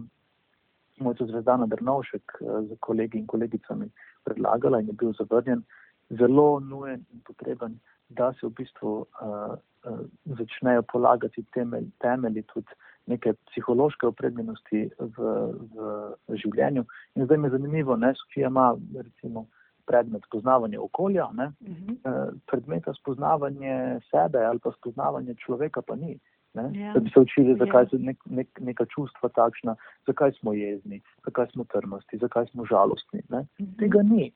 Mojca 0.98 1.26
Zvezdana 1.26 1.66
Drnovšek 1.66 2.38
uh, 2.40 2.68
z 2.68 2.76
kolegi 2.80 3.18
in 3.18 3.26
kolegicami 3.26 3.90
predlagala 4.24 4.80
in 4.80 4.86
je 4.86 4.92
bil 4.92 5.12
zavrnjen, 5.12 5.62
zelo 6.08 6.60
nujen 6.60 7.04
in 7.12 7.20
potreben, 7.20 7.78
da 8.08 8.32
se 8.32 8.46
v 8.46 8.50
bistvu 8.50 9.06
uh, 9.22 9.54
uh, 9.84 10.00
začnejo 10.24 10.82
polagati 10.82 11.44
temelji 11.54 11.90
temelj 11.98 12.42
tudi 12.42 12.72
neke 13.08 13.32
psihološke 13.50 14.06
opremljenosti 14.06 14.88
v, 14.98 15.28
v 15.72 16.40
življenju. 16.42 16.84
In 17.16 17.26
zdaj 17.26 17.40
me 17.40 17.50
zanimivo, 17.50 17.96
ne, 17.96 18.12
Sofija 18.20 18.50
ima 18.52 18.70
recimo 18.96 19.46
predmet 19.88 20.24
spoznavanja 20.28 20.80
okolja, 20.84 21.30
ne, 21.32 21.52
uh 21.60 21.68
mhm. 21.68 21.94
-huh. 22.04 22.40
predmeta 22.46 22.92
spoznavanje 22.94 24.00
sebe 24.10 24.44
ali 24.44 24.58
pa 24.58 24.72
spoznavanje 24.72 25.34
človeka 25.34 25.82
pa 25.82 25.96
ni. 25.96 26.18
Ne, 26.54 26.80
ja. 26.80 26.92
Da 26.92 27.00
bi 27.00 27.10
se 27.10 27.20
učili, 27.20 27.56
zakaj 27.58 27.82
ja. 27.82 27.88
so 27.88 27.96
nek, 27.98 28.18
nek, 28.24 28.60
neka 28.60 28.84
čustva 28.84 29.28
takšna, 29.28 29.76
zakaj 30.06 30.32
smo 30.40 30.52
jezni, 30.52 31.00
zakaj 31.24 31.46
smo 31.52 31.64
trmasti, 31.64 32.18
zakaj 32.18 32.46
smo 32.46 32.64
žalostni. 32.64 33.22
Uh 33.28 33.38
mhm. 33.38 33.48
-huh. 33.58 33.78
Tega 33.78 34.02
ni. 34.02 34.32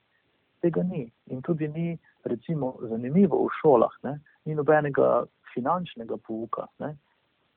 Tega 0.61 0.83
ni. 0.83 1.11
In 1.25 1.41
tudi 1.41 1.67
ni, 1.67 1.97
recimo, 2.23 2.75
zanimivo 2.81 3.45
v 3.45 3.49
šolah, 3.61 3.91
ne, 4.03 4.19
ni 4.45 4.55
nobenega 4.55 5.23
finančnega 5.53 6.17
pouka. 6.17 6.65
Ne 6.79 6.95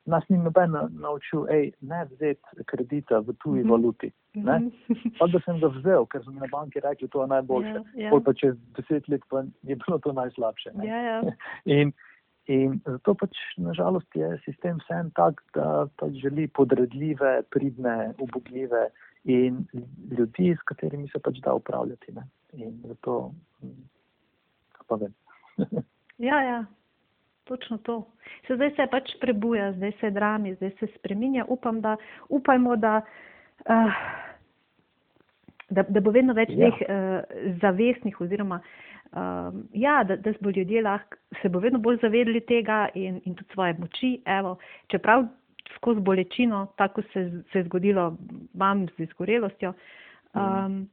nas 0.07 0.23
ni 0.29 0.37
noben 0.37 0.71
naučil, 0.89 1.45
ej, 1.51 1.71
ne 1.81 2.05
vzeti 2.11 2.63
kredita 2.65 3.19
v 3.19 3.33
tuji 3.43 3.63
mm 3.63 3.67
-hmm. 3.67 3.71
valuti. 3.71 4.11
Mhm. 4.35 4.67
Pa 5.19 5.27
da 5.27 5.39
sem 5.45 5.59
ga 5.59 5.67
vzel, 5.67 6.05
ker 6.05 6.23
so 6.23 6.31
mi 6.31 6.39
na 6.39 6.47
banki 6.51 6.79
rekli, 6.79 7.07
to 7.07 7.21
je 7.21 7.27
najboljše. 7.27 7.79
Ja. 7.95 8.09
Ja. 8.09 8.19
Pa 8.25 8.33
čez 8.33 8.55
deset 8.75 9.07
let 9.07 9.21
pa 9.29 9.43
je 9.63 9.75
bilo 9.75 9.97
to 9.97 10.13
najslabše. 10.13 10.69
Yeah, 10.69 11.03
yeah. 11.07 11.33
in, 11.65 11.93
in 12.45 12.79
zato 12.85 13.13
pač 13.13 13.37
nažalost 13.57 14.15
je 14.15 14.39
sistem 14.45 14.77
vsem 14.77 15.11
tak, 15.11 15.41
da 15.53 15.87
pač 15.97 16.11
želi 16.11 16.47
podredljive, 16.47 17.41
pridne, 17.49 18.13
ubogljive 18.19 18.89
in 19.23 19.65
ljudi, 20.17 20.55
s 20.59 20.61
katerimi 20.61 21.09
se 21.09 21.19
pač 21.19 21.37
da 21.37 21.53
upravljati. 21.53 22.11
Ne? 22.11 22.23
In 22.53 22.81
zato, 22.87 23.31
pa 24.87 24.95
vem. 24.95 25.13
ja, 26.29 26.41
ja. 26.41 26.65
Točno 27.47 27.77
to. 27.77 28.01
Se 28.47 28.55
zdaj 28.55 28.73
se 28.75 28.87
pač 28.91 29.13
prebuja, 29.21 29.71
zdaj 29.77 29.91
se 29.99 30.11
drami, 30.11 30.55
zdaj 30.55 30.71
se 30.79 30.87
spreminja. 30.97 31.45
Upam, 31.47 31.81
da, 31.81 31.95
upajmo, 32.29 32.75
da, 32.75 33.01
uh, 33.65 34.01
da, 35.69 35.83
da 35.83 36.03
bo 36.03 36.11
vedno 36.11 36.35
več 36.35 36.51
ja. 36.51 36.67
teh 36.67 36.83
uh, 36.83 37.55
zavestnih 37.61 38.19
oziroma 38.21 38.59
um, 39.11 39.63
ja, 39.73 40.03
da, 40.03 40.15
da 40.15 40.33
bo 40.41 40.49
ljudje 40.49 40.81
lahko 40.81 41.17
se 41.41 41.49
bo 41.49 41.59
vedno 41.59 41.79
bolj 41.79 41.97
zavedali 42.01 42.41
tega 42.41 42.87
in, 42.93 43.21
in 43.25 43.35
tudi 43.35 43.53
svoje 43.53 43.75
moči. 43.79 44.21
Evo, 44.25 44.57
čeprav 44.87 45.25
skozi 45.75 46.01
bolečino, 46.01 46.67
tako 46.75 47.01
se, 47.01 47.43
se 47.51 47.59
je 47.59 47.63
zgodilo 47.63 48.17
vam 48.53 48.87
z 48.87 49.03
izgorelostjo, 49.03 49.73
um, 50.33 50.87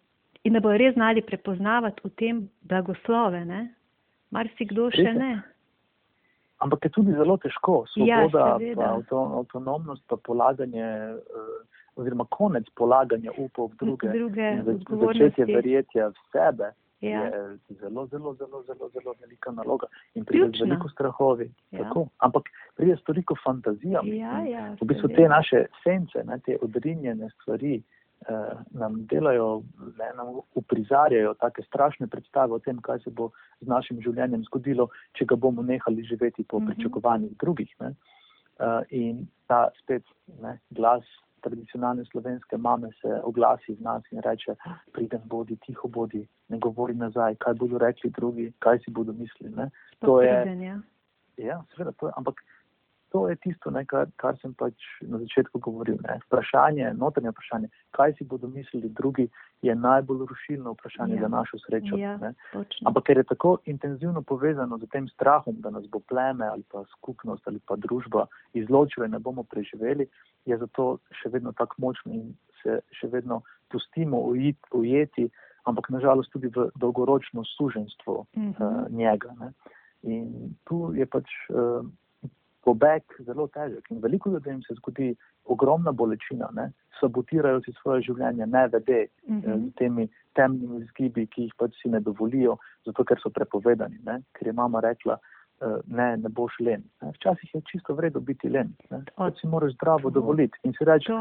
in 0.44 0.52
da 0.52 0.60
bojo 0.60 0.78
res 0.78 0.94
znali 0.94 1.22
prepoznavati 1.22 2.00
v 2.04 2.10
tem 2.18 2.48
blagoslove, 2.62 3.44
ne? 3.44 3.68
Mar 4.30 4.48
si 4.58 4.66
kdo 4.66 4.90
še 4.90 5.14
ne? 5.14 5.32
Ampak 6.64 6.84
je 6.84 6.90
tudi 6.90 7.12
zelo 7.12 7.36
težko. 7.36 7.84
Ja, 8.00 8.22
Svoboda, 8.24 8.56
ja, 8.60 8.76
pa 8.76 8.86
avto, 8.96 9.20
avtonomnost, 9.42 10.04
pa 10.08 10.16
polaganje, 10.16 10.86
uh, 11.20 11.74
oziroma 12.00 12.24
konec 12.30 12.70
polaganja 12.78 13.34
upov 13.36 13.74
v 13.74 13.76
druge, 13.82 14.08
druge 14.14 14.48
začetje 14.88 15.44
verjetja 15.44 16.08
v 16.08 16.24
sebe. 16.32 16.72
Ja. 17.04 17.24
Je 17.68 17.76
zelo, 17.80 18.06
zelo, 18.06 18.32
zelo, 18.34 18.62
zelo, 18.64 18.88
zelo 18.88 19.12
velika 19.20 19.52
naloga 19.52 19.86
in 20.14 20.24
pride 20.24 20.56
z 20.56 20.64
veliko 20.64 20.88
strahovi. 20.88 21.50
Ja. 21.70 21.90
Ampak 22.24 22.48
pride 22.76 22.96
s 22.96 23.04
toliko 23.04 23.36
fantazijami. 23.44 24.16
Ja, 24.18 24.40
ja, 24.48 24.62
v 24.80 24.88
bistvu 24.88 25.12
te 25.12 25.28
naše 25.28 25.66
sence, 25.82 26.24
ne, 26.24 26.38
te 26.46 26.56
odrinjene 26.62 27.28
stvari, 27.36 27.82
eh, 28.28 28.56
nam 28.70 29.00
delajo, 29.10 29.62
ne, 29.98 30.10
nam 30.16 30.40
uprizarjajo 30.54 31.34
take 31.40 31.62
strašne 31.62 32.06
predstave 32.06 32.52
o 32.54 32.58
tem, 32.58 32.80
kaj 32.82 33.04
se 33.04 33.10
bo 33.10 33.30
z 33.60 33.68
našim 33.68 34.00
življenjem 34.02 34.44
zgodilo, 34.48 34.88
če 35.18 35.24
ga 35.24 35.36
bomo 35.36 35.62
nehali 35.62 36.04
živeti 36.04 36.44
po 36.44 36.58
mm 36.58 36.62
-hmm. 36.62 36.74
pričakovanjih 36.74 37.36
drugih. 37.38 37.74
Ne. 37.80 37.94
Uh, 38.54 38.82
in 38.90 39.26
ta 39.46 39.68
spet 39.82 40.02
ne, 40.42 40.58
glas 40.70 41.04
tradicionalne 41.44 42.04
slovenske 42.04 42.56
mame 42.56 42.88
se 43.00 43.20
oglasi 43.22 43.74
v 43.74 43.80
nas 43.80 44.02
in 44.12 44.20
reče: 44.24 44.54
Pridem, 44.92 45.20
bodi, 45.24 45.56
tiho 45.56 45.88
bodi, 45.88 46.28
ne 46.48 46.58
govori 46.58 46.94
nazaj, 46.94 47.34
kaj 47.34 47.54
bodo 47.54 47.78
rekli 47.78 48.10
drugi, 48.10 48.52
kaj 48.58 48.78
si 48.78 48.90
bodo 48.90 49.12
mislili. 49.12 49.52
Ne. 49.56 49.70
To 49.98 50.22
je. 50.22 50.56
Ja, 50.62 50.80
ja 51.36 51.62
seveda, 51.74 51.92
to 51.92 52.06
je, 52.06 52.12
ampak 52.16 52.40
to 53.14 53.28
je 53.28 53.36
tisto, 53.36 53.70
ne, 53.70 53.84
kar, 53.86 54.08
kar 54.18 54.34
sem 54.42 54.50
pač 54.58 54.74
na 55.06 55.20
začetku 55.22 55.60
govoril. 55.62 56.00
Ne. 56.02 56.16
Vprašanje, 56.26 56.88
notranje 56.98 57.30
vprašanje, 57.30 57.68
kaj 57.94 58.16
si 58.18 58.26
bodo 58.26 58.50
mislili 58.50 58.90
drugi, 58.90 59.28
je 59.62 59.74
najbolj 59.74 60.24
rušilno 60.30 60.72
vprašanje 60.74 61.14
ja. 61.14 61.20
za 61.20 61.28
našo 61.28 61.60
srečo. 61.62 62.00
Ja, 62.00 62.16
Ampak 62.90 63.06
ker 63.06 63.22
je 63.22 63.26
tako 63.30 63.54
intenzivno 63.70 64.24
povezano 64.26 64.80
z 64.82 64.90
tem 64.90 65.06
strahom, 65.14 65.62
da 65.62 65.70
nas 65.70 65.86
bo 65.86 66.02
pleme 66.02 66.50
ali 66.50 66.66
pa 66.66 66.82
skupnost 66.96 67.46
ali 67.46 67.62
pa 67.62 67.78
družba 67.78 68.26
izločila 68.52 69.06
in 69.06 69.14
ne 69.14 69.22
bomo 69.22 69.46
preživeli, 69.46 70.10
je 70.50 70.58
zato 70.58 70.98
še 71.22 71.30
vedno 71.30 71.54
tako 71.54 71.86
močno 71.86 72.18
in 72.18 72.34
se 72.64 72.82
še 72.98 73.14
vedno 73.14 73.44
pustimo 73.70 74.26
ujeti, 74.74 75.30
ampak 75.70 75.94
nažalost 75.94 76.34
tudi 76.34 76.50
v 76.50 76.72
dolgoročno 76.74 77.46
suženstvo 77.46 78.26
uh 78.26 78.42
-huh. 78.42 78.58
uh, 78.58 78.90
njega. 78.90 79.30
Ne. 79.38 79.54
In 80.02 80.56
tu 80.66 80.90
je 80.98 81.06
pač. 81.06 81.30
Uh, 81.48 81.86
pobeg 82.64 83.02
zelo 83.26 83.46
težek 83.52 83.90
in 83.90 84.00
veliko 84.00 84.30
ljudem 84.30 84.62
se 84.62 84.74
zgodi 84.78 85.14
ogromna 85.44 85.92
bolečina, 85.92 86.48
ne? 86.52 86.70
sabotirajo 87.00 87.60
si 87.64 87.72
svoje 87.80 88.06
življenje, 88.08 88.46
ne 88.46 88.66
vede 88.72 89.06
mm 89.28 89.40
-hmm. 89.40 89.64
z 89.68 89.74
temi 89.80 90.08
temnimi 90.34 90.84
zgibi, 90.90 91.26
ki 91.26 91.42
jih 91.42 91.54
pač 91.58 91.74
si 91.82 91.88
ne 91.88 92.00
dovolijo, 92.00 92.56
zato 92.86 93.04
ker 93.04 93.20
so 93.22 93.30
prepovedani, 93.30 93.98
ne? 94.04 94.20
ker 94.32 94.46
je 94.46 94.52
mama 94.52 94.80
rekla, 94.80 95.18
eh, 95.60 95.78
ne, 95.86 96.16
ne 96.16 96.28
boš 96.28 96.60
len. 96.60 96.84
Ne? 97.02 97.12
Včasih 97.18 97.54
je 97.54 97.60
čisto 97.72 97.94
vredno 97.94 98.20
biti 98.20 98.48
len, 98.48 98.74
pač 99.16 99.40
si 99.40 99.46
moraš 99.46 99.74
zdravo 99.74 100.10
dovoliti 100.10 100.58
in 100.62 100.72
si 100.78 100.84
reči, 100.84 101.12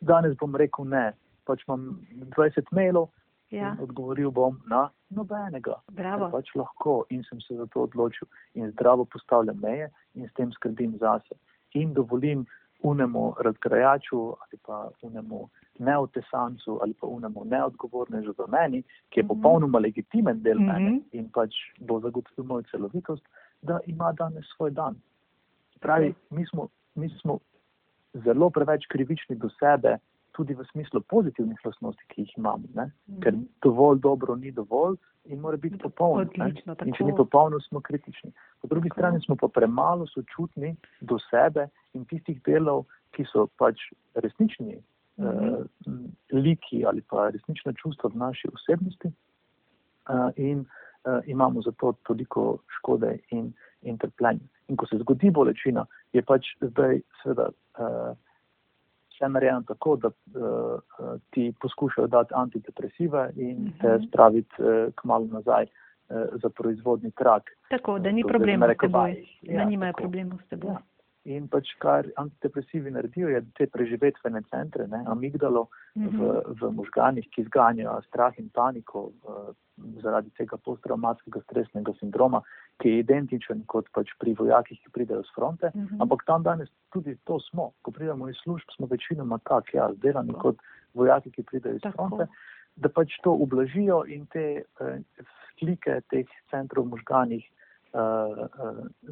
danes 0.00 0.36
bom 0.36 0.56
rekel 0.56 0.84
ne, 0.84 1.12
pač 1.44 1.64
imam 1.68 1.98
20 2.36 2.72
mailov, 2.72 3.08
Ja. 3.52 3.76
Odgovoril 3.80 4.30
bom 4.32 4.56
na 4.66 4.86
nobenega. 5.12 5.76
Pač 6.32 6.54
lahko 6.56 7.02
in 7.12 7.20
sem 7.28 7.40
se 7.44 7.54
za 7.54 7.66
to 7.66 7.84
odločil 7.84 8.28
in 8.54 8.70
zdravo 8.72 9.04
postavljam 9.04 9.60
meje 9.60 9.90
in 10.14 10.28
s 10.28 10.32
tem 10.32 10.52
skrbim 10.52 10.96
zase. 11.00 11.36
In 11.76 11.92
dovolim 11.92 12.46
unemu 12.82 13.34
razgrajaču 13.40 14.22
ali 14.40 14.58
pa 14.66 14.88
unemu 15.02 15.48
neotesancu 15.78 16.78
ali 16.82 16.94
pa 16.94 17.06
unemu 17.06 17.44
neodgovornežu 17.44 18.32
za 18.38 18.46
meni, 18.48 18.82
ki 19.10 19.20
je 19.20 19.22
mm 19.22 19.28
-hmm. 19.28 19.42
popolnoma 19.42 19.78
legitimen 19.78 20.42
del 20.42 20.58
mm 20.58 20.64
-hmm. 20.64 20.84
mene 20.84 21.00
in 21.12 21.28
pač 21.28 21.54
bo 21.80 22.00
zagotovil 22.00 22.44
mojo 22.44 22.62
celovitost, 22.70 23.24
da 23.62 23.80
ima 23.86 24.12
danes 24.12 24.44
svoj 24.56 24.70
dan. 24.70 24.96
Pravi, 25.80 26.08
okay. 26.08 26.36
mi, 26.36 26.46
smo, 26.46 26.68
mi 26.94 27.08
smo 27.08 27.38
zelo 28.12 28.50
preveč 28.50 28.86
krivični 28.88 29.36
do 29.36 29.48
sebe, 29.48 29.98
tudi 30.32 30.54
v 30.54 30.64
smislu 30.72 31.00
pozitivnih 31.00 31.58
lastnosti, 31.64 32.04
ki 32.08 32.22
jih 32.22 32.38
imamo. 32.38 32.64
Mm 32.66 32.80
-hmm. 32.80 33.22
Ker 33.22 33.34
dovolj 33.62 34.00
dobro 34.00 34.36
ni 34.36 34.50
dovolj 34.50 34.96
in 35.24 35.40
mora 35.40 35.56
biti 35.56 35.78
popolno. 35.78 36.22
In 36.84 36.92
če 36.92 37.04
ni 37.04 37.14
popolno, 37.16 37.60
smo 37.60 37.80
kritični. 37.80 38.32
Po 38.60 38.68
drugi 38.68 38.88
tako. 38.88 39.00
strani 39.00 39.20
smo 39.20 39.36
pa 39.36 39.48
premalo 39.48 40.06
sočutni 40.06 40.76
do 41.00 41.18
sebe 41.30 41.68
in 41.92 42.04
tistih 42.04 42.42
delov, 42.42 42.84
ki 43.10 43.24
so 43.32 43.46
pač 43.56 43.76
resnični 44.14 44.82
mm 45.16 45.24
-hmm. 45.24 45.60
uh, 45.86 46.42
liki 46.44 46.84
ali 46.86 47.02
pa 47.10 47.30
resnična 47.30 47.72
čustva 47.72 48.10
v 48.14 48.16
naši 48.16 48.48
osebnosti. 48.54 49.08
Uh, 50.08 50.30
in 50.36 50.58
uh, 50.58 51.20
imamo 51.26 51.62
zato 51.62 51.92
toliko 52.02 52.58
škode 52.66 53.18
in, 53.30 53.52
in 53.82 53.98
trpljenja. 53.98 54.46
In 54.68 54.76
ko 54.76 54.86
se 54.86 54.98
zgodi 54.98 55.30
bolečina, 55.30 55.86
je 56.12 56.22
pač 56.22 56.46
zdaj, 56.60 57.00
seveda, 57.22 57.48
uh, 57.78 58.16
vse 59.22 59.28
narejeno 59.28 59.62
tako, 59.62 59.96
da 59.96 60.08
uh, 60.08 61.20
ti 61.30 61.52
poskušajo 61.60 62.06
dati 62.06 62.34
antidepresive 62.34 63.30
in 63.36 63.56
uh 63.56 63.64
-huh. 63.64 63.80
te 63.80 63.94
mhm. 63.94 64.06
spraviti 64.08 64.54
uh, 64.58 64.92
k 64.94 65.04
malu 65.04 65.26
nazaj 65.26 65.64
uh, 65.64 66.16
za 66.42 66.48
proizvodni 66.48 67.10
trak. 67.10 67.42
Tako, 67.70 67.98
da 67.98 68.12
ni 68.12 68.24
problema 68.28 68.74
s 68.74 68.78
teboj, 68.80 69.26
ja, 69.42 69.58
da 69.58 69.64
nimajo 69.64 69.92
problemov 69.92 70.38
s 70.38 70.48
teboj. 70.48 70.70
Ja. 70.70 70.82
In 71.24 71.48
pač 71.48 71.68
kar 71.78 72.06
antidepresivi 72.16 72.90
naredijo, 72.90 73.28
je 73.28 73.44
te 73.54 73.66
preživetvene 73.66 74.42
centre, 74.50 74.86
ne, 74.86 75.04
amigdalo 75.06 75.68
v, 75.94 76.00
mhm. 76.00 76.24
v 76.60 76.70
možganih, 76.72 77.28
ki 77.30 77.44
zganjajo 77.44 78.00
strah 78.02 78.38
in 78.38 78.48
paniko 78.48 79.00
uh, 79.02 79.54
zaradi 80.02 80.30
tega 80.30 80.56
posttraumatskega 80.56 81.40
stresnega 81.40 81.92
sindroma, 82.00 82.42
ki 82.80 82.88
je 82.88 82.98
identičen 82.98 83.64
kot 83.66 83.88
pač 83.94 84.10
pri 84.18 84.34
vojakih, 84.38 84.78
ki 84.80 84.90
pridejo 84.92 85.22
z 85.22 85.34
fronte. 85.34 85.70
Uh 85.74 85.80
mhm. 85.80 85.86
-huh. 85.86 86.02
Ampak 86.02 86.24
tam 86.26 86.42
danes 86.42 86.68
tudi 86.90 87.16
to 87.24 87.40
smo. 87.40 87.72
Ko 87.82 87.90
pridemo 87.90 88.28
iz 88.28 88.36
služb, 88.42 88.66
smo 88.76 88.86
večinoma 88.86 89.38
tak, 89.38 89.74
ja, 89.74 89.90
zdelani 89.94 90.32
kot 90.32 90.56
vojaki, 90.94 91.30
ki 91.30 91.42
pridejo 91.42 91.74
iz 91.74 91.82
fronte, 91.92 92.26
da 92.76 92.88
pač 92.88 93.20
to 93.22 93.32
ublažijo 93.32 94.04
in 94.06 94.26
te 94.26 94.62
uh, 94.80 94.96
slike 95.58 96.00
teh 96.10 96.26
centrov 96.50 96.86
možganih 96.86 97.44
uh, 97.92 98.48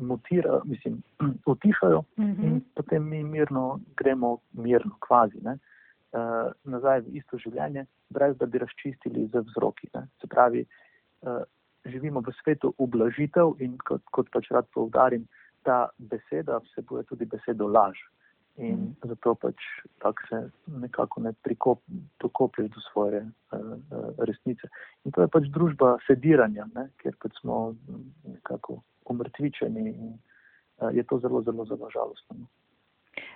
mutirajo, 0.01 0.63
mislim, 0.65 1.03
utišajo 1.53 1.99
uh 1.99 2.05
-huh. 2.17 2.45
in 2.45 2.55
mhm. 2.55 2.59
potem 2.75 3.09
mi 3.09 3.25
mirno 3.25 3.81
gremo, 3.97 4.39
mirno, 4.53 4.97
kvazi, 5.01 5.39
ne, 5.43 5.59
uh, 6.13 6.53
nazaj 6.65 7.01
v 7.01 7.17
isto 7.17 7.39
življenje, 7.39 7.87
brez 8.11 8.37
da 8.37 8.47
bi 8.47 8.59
razčistili 8.59 9.27
z 9.27 9.41
vzroki. 9.41 9.89
Ne. 9.95 10.07
Se 10.21 10.27
pravi, 10.27 10.67
uh, 11.23 11.43
živimo 11.85 12.21
v 12.21 12.33
svetu 12.43 12.75
ublažitev 12.79 13.57
in 13.59 13.77
kot, 13.79 14.03
kot 14.13 14.31
pač 14.33 14.51
rad 14.51 14.69
povdarim, 14.75 15.27
ta 15.63 15.89
beseda 15.99 16.61
vsebuje 16.65 17.05
tudi 17.09 17.25
besedo 17.25 17.69
laž. 17.69 17.99
In 18.61 18.77
mm. 18.77 19.09
zato 19.09 19.35
pač 19.35 19.57
tako 20.03 20.27
se 20.29 20.39
nekako 20.67 21.21
ne 21.21 21.33
prikoplješ 22.19 22.69
do 22.75 22.81
svoje 22.93 23.23
uh, 23.23 23.59
uh, 23.59 24.11
resnice. 24.19 24.69
In 25.05 25.13
to 25.13 25.23
je 25.23 25.29
pač 25.33 25.49
družba 25.55 25.97
sediranja, 26.07 26.67
ne? 26.75 26.91
ker 27.01 27.17
pač 27.23 27.39
smo 27.41 27.75
nekako 28.27 28.83
umrtvičeni 29.09 29.87
in 29.89 30.13
uh, 30.13 30.91
je 30.93 31.05
to 31.09 31.19
zelo, 31.19 31.43
zelo, 31.47 31.65
zelo 31.65 31.89
žalostno. 31.95 32.51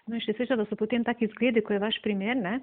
No, 0.07 0.15
no 0.15 0.21
še 0.21 0.37
sreča, 0.37 0.57
da 0.57 0.67
so 0.69 0.79
potem 0.81 1.05
taki 1.05 1.29
zgledi, 1.35 1.63
ko 1.65 1.77
je 1.77 1.83
vaš 1.83 2.01
primer, 2.05 2.37
ne? 2.37 2.59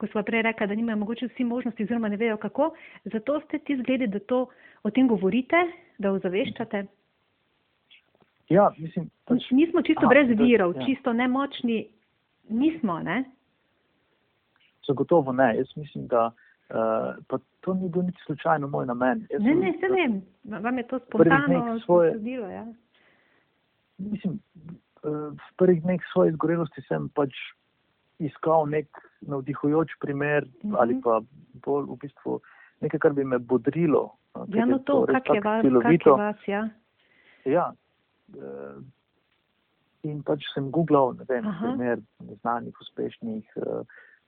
ko 0.00 0.08
smo 0.08 0.22
prej 0.24 0.42
rekli, 0.42 0.66
da 0.66 0.74
nimajo 0.74 0.96
mogoče 1.02 1.26
vsi 1.28 1.44
možnosti 1.44 1.84
oziroma 1.84 2.08
ne 2.08 2.16
vejo 2.16 2.38
kako. 2.40 2.70
Zato 3.12 3.40
ste 3.44 3.58
ti 3.58 3.76
zgledi, 3.82 4.06
da 4.08 4.20
to 4.20 4.46
o 4.82 4.90
tem 4.90 5.08
govorite, 5.08 5.60
da 5.98 6.12
ozaveščate. 6.16 6.86
Ja, 8.50 8.70
mislim, 8.78 9.10
pač, 9.28 9.50
nismo 9.54 9.82
čisto 9.86 10.08
aha, 10.08 10.14
brez 10.14 10.32
virov, 10.38 10.72
ja. 10.76 10.86
čisto 10.86 11.12
nemočni, 11.12 11.84
nismo. 12.48 12.98
Ne? 13.04 13.22
Zagotovo 14.88 15.32
ne. 15.32 15.52
Jaz 15.58 15.76
mislim, 15.76 16.08
da 16.10 16.30
uh, 16.32 17.40
to 17.60 17.74
ni 17.74 17.88
bil 17.88 18.08
niti 18.08 18.24
slučajno 18.26 18.68
moj 18.68 18.86
namen. 18.86 19.26
Jaz 19.30 19.42
ne, 19.42 19.54
ne, 19.54 19.74
se 19.80 19.92
vem. 19.92 20.22
Vam 20.64 20.78
je 20.78 20.86
to 20.86 20.98
spontano 20.98 21.78
zgodilo. 21.84 22.48
Ja. 22.50 22.66
Mislim, 23.98 24.40
v 25.02 25.46
prvih 25.56 25.82
dneh 25.82 26.00
svoje 26.12 26.32
zgorelosti 26.36 26.82
sem 26.88 27.08
pač 27.16 27.32
iskal 28.20 28.66
nek 28.68 28.86
navdihujoč 29.20 29.96
primer 30.00 30.44
mm 30.44 30.70
-hmm. 30.70 30.76
ali 30.80 31.00
pa 31.00 31.20
bolj 31.64 31.86
v 31.88 31.96
bistvu 32.04 32.40
nekaj, 32.80 33.00
kar 33.00 33.12
bi 33.12 33.24
me 33.24 33.38
bodrilo. 33.38 34.16
Ja, 34.48 34.64
no 34.66 34.78
to, 34.78 35.06
kak 35.06 35.28
je 35.34 35.40
vas, 35.40 35.64
kak 35.82 36.06
je 36.06 36.12
vas, 36.12 36.48
ja. 36.48 36.68
Ja, 37.44 37.72
uh, 38.36 38.78
in 40.02 40.22
pač 40.22 40.44
sem 40.54 40.70
googlal, 40.70 41.14
ne 41.18 41.26
vem, 41.28 41.46
Aha. 41.46 41.66
primer 41.66 42.00
neznanih, 42.24 42.80
uspešnih 42.80 43.56
uh, 43.56 43.82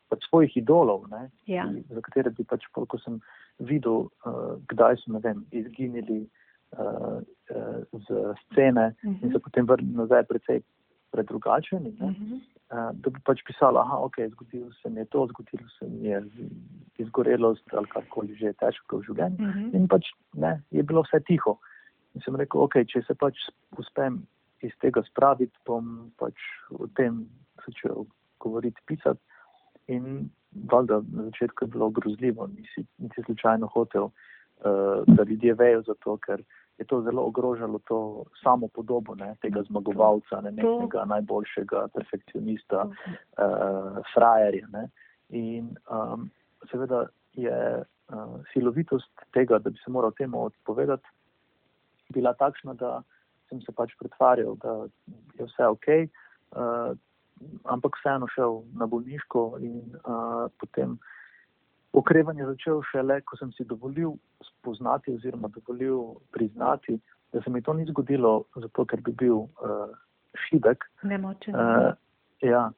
pač 0.08 0.24
svojih 0.28 0.56
idolov, 0.56 1.06
ne, 1.12 1.30
Ja. 1.46 1.68
ki, 1.68 1.84
za 1.88 2.00
katere 2.00 2.30
bi 2.30 2.44
pač, 2.44 2.66
ko 2.72 2.98
sem 2.98 3.20
videl, 3.58 4.08
uh, 4.26 4.58
kdaj 4.72 5.00
so, 5.04 5.12
ne 5.12 5.20
vem, 5.24 5.44
izginili 5.52 6.26
uh, 6.78 7.20
uh, 7.50 8.00
z 8.06 8.34
scene 8.44 8.94
in 9.02 9.10
Mhm. 9.22 9.32
se 9.32 9.38
potem 9.38 9.66
vrnili 9.66 9.96
nazaj 9.96 10.24
precej 10.24 10.60
predrugačeni, 11.12 11.92
ne, 12.00 12.06
Mhm. 12.06 12.34
uh, 12.34 12.90
da 12.92 13.10
bi 13.10 13.20
pač 13.24 13.42
pisala, 13.46 13.80
aha, 13.80 13.96
ok, 13.96 14.16
zgodilo 14.30 14.72
se 14.82 14.90
mi 14.90 15.00
je 15.00 15.04
to, 15.04 15.26
zgodilo 15.26 15.68
se 15.78 15.86
mi 15.88 16.08
je 16.08 16.22
izgorelost 16.98 17.74
ali 17.74 17.86
karkoli 17.86 18.34
že 18.34 18.52
težko 18.52 18.98
v 18.98 19.02
življenju. 19.02 19.38
Mhm. 19.48 19.76
In 19.76 19.88
pač 19.88 20.06
ne, 20.34 20.62
je 20.70 20.82
bilo 20.82 21.02
vse 21.02 21.20
tiho. 21.20 21.58
In 22.14 22.20
sem 22.20 22.36
rekel, 22.36 22.60
ok, 22.60 22.84
če 22.84 23.02
se 23.06 23.14
pač 23.14 23.36
uspem 23.78 24.26
iz 24.62 24.72
tega 24.80 25.02
spraviti, 25.02 25.56
bom 25.66 26.12
pač 26.18 26.34
o 26.70 26.86
tem 26.96 27.26
začel 27.66 28.06
govoriti, 28.40 28.80
pisati. 28.86 29.20
In 29.88 30.30
valjda 30.70 31.02
na 31.12 31.22
začetku 31.24 31.64
je 31.64 31.70
bilo 31.70 31.90
grozljivo, 31.90 32.46
nisi, 32.46 32.86
nisi 32.98 33.22
slučajno 33.24 33.66
hotel, 33.66 34.04
uh, 34.04 35.02
da 35.06 35.24
ljudje 35.24 35.54
vejo 35.54 35.82
za 35.82 35.94
to, 36.04 36.16
ker 36.16 36.42
je 36.78 36.84
to 36.86 37.02
zelo 37.02 37.22
ogrožalo 37.22 37.78
to 37.78 38.24
samo 38.42 38.68
podobo 38.68 39.14
ne, 39.14 39.34
tega 39.42 39.62
zmagovalca, 39.62 40.40
ne, 40.40 40.54
To- 40.56 40.80
nekega 40.80 41.04
najboljšega 41.04 41.88
perfekcionista, 41.94 42.86
uh, 42.88 43.98
frajerja. 44.14 44.66
Ne. 44.72 44.88
In 45.28 45.76
um, 45.90 46.30
seveda 46.70 47.06
je 47.32 47.82
uh, 47.82 48.40
silovitost 48.52 49.12
tega, 49.32 49.58
da 49.58 49.70
bi 49.70 49.78
se 49.84 49.90
moral 49.90 50.12
temu 50.18 50.44
odpovedati, 50.44 51.08
bila 52.08 52.34
takšna, 52.34 52.74
da 52.74 53.02
sem 53.48 53.60
se 53.60 53.72
pač 53.72 53.94
pretvarjal, 54.00 54.56
da 54.60 54.86
je 55.38 55.46
vse 55.46 55.66
ok, 55.66 55.88
uh, 56.56 56.92
ampak 57.64 57.96
vseeno 58.00 58.28
šel 58.34 58.62
na 58.78 58.86
bolniško 58.86 59.58
in 59.60 59.80
uh, 60.04 60.48
potem 60.60 60.98
okrevanje 61.92 62.46
začel 62.46 62.80
šele, 62.90 63.20
ko 63.28 63.36
sem 63.36 63.52
si 63.52 63.64
dovolil 63.68 64.14
spoznati 64.42 65.12
oziroma 65.12 65.48
dovolil 65.52 66.14
priznati, 66.32 66.98
da 67.32 67.42
se 67.42 67.50
mi 67.50 67.62
to 67.62 67.72
ni 67.72 67.86
zgodilo 67.88 68.44
zato, 68.56 68.84
ker 68.84 69.00
bi 69.00 69.12
bil 69.12 69.44
uh, 69.44 69.92
šibek, 70.46 70.84
Nemočen. 71.02 71.54
uh, 71.54 71.92
ja, 72.40 72.70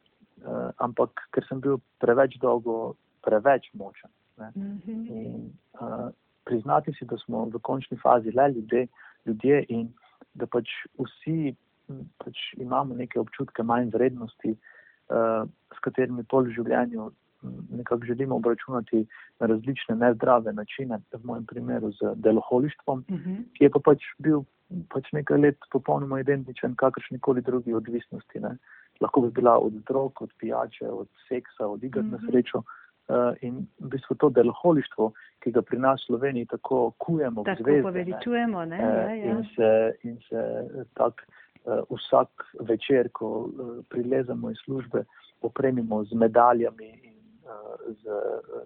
uh, 0.43 0.71
ampak 0.83 1.27
ker 1.35 1.47
sem 1.49 1.61
bil 1.61 1.79
preveč 2.03 2.39
dolgo, 2.43 2.95
preveč 3.23 3.71
močen. 3.75 4.11
Ne. 4.39 4.51
Mhm. 4.57 5.07
In 5.11 5.51
uh, 5.81 6.11
priznati 6.45 6.93
si, 6.99 7.07
da 7.07 7.19
smo 7.23 7.47
v 7.47 7.61
končni 7.62 7.99
fazi 7.99 8.35
le 8.35 8.49
ljudje, 8.53 8.87
ljudje 9.27 9.65
in 9.69 9.89
da 10.35 10.47
pač 10.47 10.69
vsi 10.99 11.55
m, 11.89 12.03
pač 12.19 12.39
imamo 12.59 12.95
neke 12.95 13.21
občutke 13.21 13.62
manj 13.62 13.91
vrednosti, 13.95 14.57
uh, 15.09 15.47
s 15.71 15.79
katerimi 15.87 16.27
pol 16.27 16.51
v 16.51 16.59
življenju 16.59 17.12
nekako 17.71 18.05
želimo 18.05 18.37
obračunati 18.37 19.07
na 19.41 19.47
različne 19.47 19.97
nezdrave 19.97 20.53
načine, 20.53 20.99
v 21.13 21.25
mojem 21.25 21.47
primeru 21.47 21.91
z 21.93 22.15
deloholištvom, 22.17 23.05
Mhm. 23.11 23.35
ki 23.55 23.65
je 23.65 23.71
pa 23.71 23.79
pač 23.79 24.03
bil 24.19 24.43
pač 24.89 25.13
nekaj 25.13 25.39
let 25.39 25.59
popolnoma 25.73 26.21
identičen 26.21 26.75
kakršnikoli 26.75 27.43
drugi 27.43 27.75
odvisnosti. 27.75 28.41
Ne. 28.41 28.57
Lahko 29.01 29.21
bi 29.21 29.31
bila 29.31 29.59
od 29.59 29.73
drog, 29.73 30.23
od 30.23 30.31
pijače, 30.39 30.89
od 30.89 31.09
seksa, 31.29 31.67
od 31.67 31.85
iger 31.85 32.05
na 32.05 32.17
Mhm. 32.17 32.27
srečo. 32.27 32.63
Uh, 33.09 33.15
in 33.41 33.67
v 33.81 33.89
bistvu 33.89 34.17
to 34.17 34.31
deloholištvo, 34.31 35.13
ki 35.41 35.51
ga 35.53 35.63
pri 35.63 35.79
nas 35.79 36.01
v 36.01 36.07
Sloveniji 36.07 36.47
tako 36.47 36.91
kujemo 36.99 37.45
Tako 37.45 37.63
zvezde, 37.63 37.77
ne, 37.77 37.83
poveličujemo, 37.83 38.65
ne? 38.65 38.77
eh, 38.77 38.81
Ja, 38.81 39.15
ja. 39.15 39.31
in 39.31 39.45
se, 39.57 39.71
in 40.03 40.17
se 40.29 40.37
eh, 40.37 40.85
tak 40.95 41.27
uh, 41.65 41.85
vsak 41.91 42.29
večer, 42.61 43.09
ko 43.13 43.27
uh, 43.29 43.51
prilezemo 43.89 44.51
iz 44.51 44.57
službe, 44.65 45.05
opremimo 45.43 46.05
z 46.05 46.15
medaljami 46.15 46.89
in 47.03 47.11
uh, 47.11 47.14
z 48.03 48.21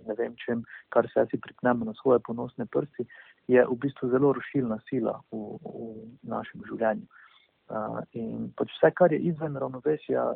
ne 0.07 0.15
vem 0.19 0.35
čem, 0.37 0.65
kar 0.89 1.09
se 1.13 1.27
si 1.31 1.41
priknemo 1.41 1.85
na 1.85 1.95
svoje 2.03 2.21
ponosne 2.25 2.67
prsti, 2.67 3.07
je 3.49 3.65
v 3.65 3.79
bistvu 3.81 4.11
zelo 4.11 4.33
rušilna 4.33 4.79
sila 4.89 5.21
v, 5.33 5.57
v 5.63 6.29
našem 6.29 6.65
življenju. 6.69 7.07
Uh, 7.69 8.01
in 8.17 8.49
pač 8.57 8.73
vse, 8.77 8.91
kar 8.97 9.13
je 9.13 9.21
izven 9.29 9.57
ravnovesja, 9.57 10.33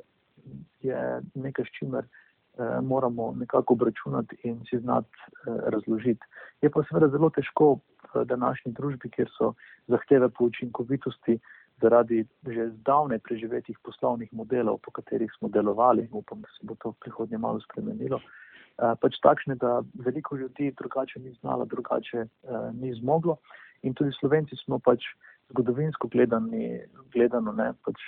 je 0.80 1.20
nekaj, 1.34 1.64
s 1.64 1.78
čimer 1.78 2.04
eh, 2.04 2.80
moramo 2.82 3.34
nekako 3.38 3.74
obračunati 3.74 4.36
in 4.42 4.60
si 4.70 4.78
znati 4.78 5.08
eh, 5.16 5.56
razložiti. 5.70 6.26
Je 6.62 6.70
pa 6.70 6.82
seveda 6.88 7.08
zelo 7.08 7.30
težko 7.30 7.78
v 8.14 8.24
današnji 8.24 8.72
družbi, 8.72 9.10
kjer 9.10 9.30
so 9.38 9.52
zahteve 9.88 10.28
po 10.28 10.44
učinkovitosti 10.44 11.38
zaradi 11.82 12.24
že 12.46 12.68
zdavne 12.78 13.18
preživetih 13.18 13.78
poslovnih 13.82 14.32
modelov, 14.32 14.78
po 14.82 14.90
katerih 14.90 15.30
smo 15.38 15.48
delovali, 15.48 16.08
upam, 16.12 16.40
da 16.40 16.48
se 16.48 16.66
bo 16.66 16.74
to 16.74 16.90
v 16.90 17.00
prihodnje 17.02 17.38
malo 17.38 17.60
spremenilo, 17.60 18.20
eh, 18.22 18.94
pač 19.00 19.18
takšne, 19.22 19.54
da 19.54 19.82
veliko 19.94 20.36
ljudi 20.36 20.72
drugače 20.78 21.20
ni 21.20 21.32
znalo, 21.40 21.64
drugače 21.64 22.18
eh, 22.18 22.28
ni 22.72 22.94
zmoglo. 22.94 23.36
In 23.82 23.94
tudi 23.94 24.12
Slovenci 24.20 24.56
smo 24.64 24.78
pač 24.78 25.02
zgodovinsko 25.50 26.08
gledani, 26.08 26.80
gledano, 27.12 27.52
ne, 27.52 27.72
pač 27.84 27.98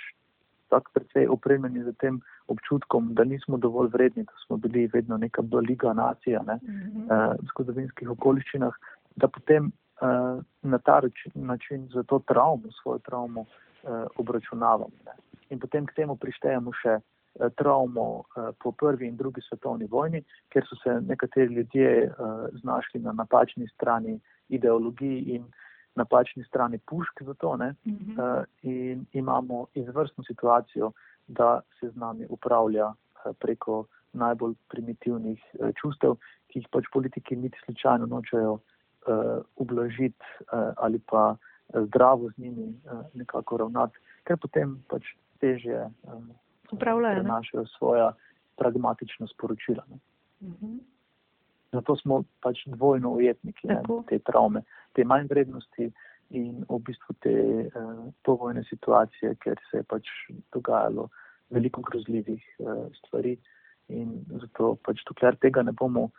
tako 0.69 0.91
precej 0.93 1.27
opremljeni 1.27 1.83
z 1.83 1.93
tem 2.01 2.21
občutkom, 2.47 3.13
da 3.13 3.23
nismo 3.23 3.57
dovolj 3.57 3.89
vredni, 3.93 4.23
da 4.23 4.33
smo 4.45 4.57
bili 4.57 4.87
vedno 4.93 5.17
neka 5.17 5.43
liga 5.67 5.93
nacija 5.93 6.41
ne, 6.47 6.59
Mhm. 6.63 7.11
eh, 7.11 7.35
v 7.41 7.45
zgodovinskih 7.51 8.09
okoliščinah, 8.09 8.73
da 9.15 9.27
potem 9.27 9.71
na 10.61 10.77
ta 10.77 11.01
način 11.35 11.87
za 11.93 12.03
to 12.03 12.19
travmo, 12.27 12.67
svojo 12.81 12.99
travmo 12.99 13.45
eh, 13.85 14.05
obračunavamo. 14.15 14.91
Ne. 15.05 15.11
In 15.49 15.59
potem 15.59 15.85
k 15.85 15.93
temu 15.93 16.15
prištejemo 16.17 16.71
še 16.81 16.95
eh, 16.97 17.49
travmo 17.59 18.23
eh, 18.23 18.49
po 18.57 18.71
prvi 18.71 19.07
in 19.07 19.17
drugi 19.17 19.43
svetovni 19.45 19.85
vojni, 19.85 20.23
ker 20.49 20.65
so 20.65 20.77
se 20.81 20.97
nekateri 21.01 21.53
ljudje 21.53 22.09
znašli 22.61 23.01
na 23.01 23.13
napačni 23.13 23.67
strani 23.75 24.19
ideologij 24.49 25.35
in 25.35 25.45
napačni 25.95 26.43
strani 26.43 26.77
pušk 26.77 27.21
za 27.23 27.33
to. 27.33 27.55
Ne. 27.57 27.75
Mhm. 27.85 28.19
Uh, 28.19 28.43
in 28.61 29.05
imamo 29.13 29.67
izvrstno 29.73 30.23
situacijo, 30.23 30.91
da 31.27 31.61
se 31.79 31.89
z 31.89 31.95
nami 31.95 32.25
upravlja 32.29 32.93
preko 33.39 33.85
najbolj 34.13 34.53
primitivnih 34.69 35.41
čustev, 35.81 36.17
ki 36.47 36.59
jih 36.59 36.67
pač 36.71 36.85
politiki 36.93 37.35
niti 37.35 37.57
slučajno 37.65 38.05
nočejo 38.05 38.59
ublažiti 39.55 40.25
ali 40.77 40.99
pa 40.99 41.35
zdravo 41.73 42.29
z 42.29 42.37
njimi 42.37 42.67
uh, 42.67 43.05
nekako 43.13 43.57
ravnati, 43.57 43.97
ker 44.23 44.37
potem 44.37 44.77
pač 44.89 45.03
težje 45.39 45.89
ne? 46.05 46.35
prenašajo 46.79 47.65
svoja 47.77 48.11
pragmatična 48.57 49.27
sporočila. 49.27 49.83
Ne. 49.89 49.99
Mhm. 50.49 50.77
Zato 51.71 51.95
smo 51.95 52.23
pač 52.41 52.63
dvojno 52.65 53.11
ujetniki 53.11 53.67
ne, 53.67 53.81
te 54.09 54.19
travme, 54.19 54.61
te 54.93 55.03
manj 55.03 55.27
vrednosti 55.29 55.91
in 56.29 56.63
v 56.69 56.79
bistvu 56.79 57.15
te 57.19 57.35
uh, 57.67 58.05
povojne 58.23 58.63
situacije, 58.69 59.35
ker 59.43 59.59
se 59.71 59.81
je 59.81 59.83
pač 59.83 60.07
dogajalo 60.53 61.09
veliko 61.49 61.81
grozljivih 61.81 62.43
uh, 62.59 62.87
stvari. 62.97 63.37
In 63.93 64.23
zato 64.41 64.75
pač 64.81 65.03
dokler 65.05 65.35
tega 65.37 65.61
ne 65.61 65.71
bomo 65.71 66.09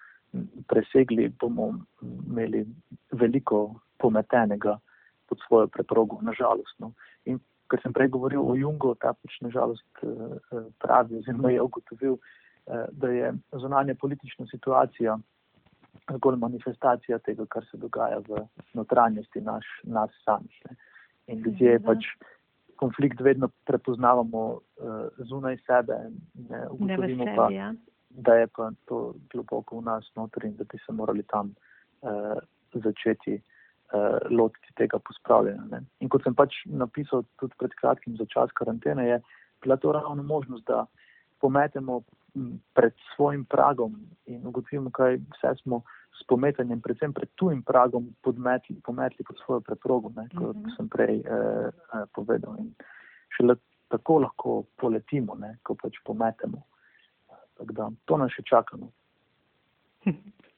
presegli, 0.71 1.29
bomo 1.41 1.73
imeli 2.03 2.67
veliko 3.13 3.81
pometenega 3.99 4.77
pod 5.29 5.39
svojo 5.47 5.69
preprogo, 5.69 6.19
nažalost. 6.23 6.75
No. 6.79 6.93
In 7.25 7.41
ker 7.71 7.83
sem 7.83 7.93
prej 7.93 8.09
govoril 8.15 8.43
o 8.43 8.55
Jungu, 8.55 8.95
ta 8.95 9.13
pač 9.15 9.41
nažalost 9.43 9.87
uh, 10.03 10.37
uh, 10.39 10.67
pravi 10.83 11.19
oziroma 11.19 11.51
je 11.51 11.63
ugotovil, 11.63 12.19
uh, 12.19 12.87
da 12.93 13.11
je 13.11 13.33
zunanja 13.53 13.97
politična 14.01 14.47
situacija 14.51 15.19
zgolj 16.13 16.37
manifestacija 16.39 17.19
tega, 17.19 17.47
kar 17.51 17.65
se 17.71 17.77
dogaja 17.77 18.21
v 18.29 18.45
notranjosti 18.75 19.41
naš, 19.41 19.67
nas 19.83 20.11
samih. 20.25 20.63
Ne. 20.71 20.77
In 21.27 21.43
ljudje 21.43 21.79
Seveda. 21.79 21.87
pač 21.87 22.07
konflikt 22.77 23.21
vedno 23.21 23.49
prepoznavamo 23.67 24.43
uh, 24.53 24.61
zunaj 25.29 25.59
sebe, 25.67 25.99
ne 26.35 26.59
Ne 26.59 26.69
ugotovimo 26.71 27.25
sebi, 27.25 27.37
pa, 27.37 27.49
ja. 27.51 27.73
da 28.11 28.35
je 28.35 28.47
pa 28.47 28.71
to 28.85 29.15
globoko 29.33 29.81
v 29.81 29.85
nas 29.85 30.11
noter 30.17 30.45
in 30.45 30.57
da 30.57 30.65
bi 30.65 30.79
se 30.87 30.93
morali 30.93 31.23
tam 31.23 31.55
uh, 32.03 32.39
začeti 32.73 33.41
uh, 33.93 34.19
lotiti 34.31 34.73
tega 34.77 34.99
pospravljanja. 34.99 35.65
Ne. 35.71 35.81
In 36.01 36.09
kot 36.09 36.23
sem 36.23 36.35
pač 36.35 36.55
napisal 36.67 37.25
tudi 37.41 37.55
pred 37.59 37.75
kratkim 37.81 38.17
za 38.17 38.27
čas 38.27 38.53
karantene, 38.53 39.09
je 39.09 39.21
bila 39.63 39.77
to 39.77 39.93
ravno 39.93 40.23
možnost, 40.23 40.65
da 40.67 40.87
pometemo 41.41 42.03
pred 42.75 42.93
svojim 43.15 43.45
pragom 43.45 43.97
in 44.27 44.47
ugotovimo, 44.47 44.91
kaj 44.91 45.17
vse 45.17 45.55
smo 45.63 45.83
s 46.21 46.27
pometanjem, 46.29 46.81
predvsem 46.81 47.13
pred 47.13 47.29
tujim 47.35 47.63
pragom, 47.63 48.09
podmetli, 48.23 48.77
pometli 48.85 49.25
pod 49.25 49.37
svojo 49.45 49.61
preprogo, 49.61 50.13
ne, 50.17 50.29
kot 50.37 50.57
Mhm. 50.57 50.71
sem 50.77 50.89
prej 50.89 51.21
eh, 51.21 51.69
eh, 51.95 52.05
povedal. 52.15 52.57
In 52.59 52.75
šele 53.37 53.57
tako 53.89 54.19
lahko 54.19 54.65
poletimo, 54.77 55.35
ne, 55.35 55.59
ko 55.63 55.75
pač 55.75 56.01
pometemo. 56.05 56.63
Tako 57.57 57.73
da, 57.73 57.91
to 58.05 58.17
nas 58.17 58.33
še 58.33 58.43
čaka. 58.43 58.77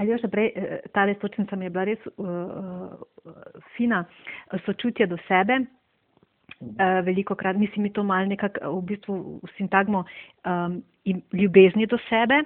Ali 0.00 0.16
že 0.16 0.32
prej, 0.32 0.48
eh, 0.56 0.80
ta 0.96 1.04
sočnica 1.20 1.56
mi 1.56 1.68
je 1.68 1.70
bila 1.70 1.84
res 1.84 2.00
uh, 2.16 2.24
uh, 2.24 3.34
fina, 3.76 4.04
sočutje 4.64 5.06
do 5.06 5.20
sebe. 5.28 5.60
uh, 6.60 7.04
veliko 7.04 7.34
krat, 7.34 7.56
mislim, 7.56 7.82
mi 7.82 7.92
to 7.92 8.02
mal 8.02 8.26
nekako 8.26 8.80
v 8.80 8.82
bistvu 8.84 9.40
v 9.42 9.50
sintagmo 9.56 10.04
um, 10.44 10.82
ljubezni 11.32 11.86
do 11.86 11.98
sebe. 12.08 12.42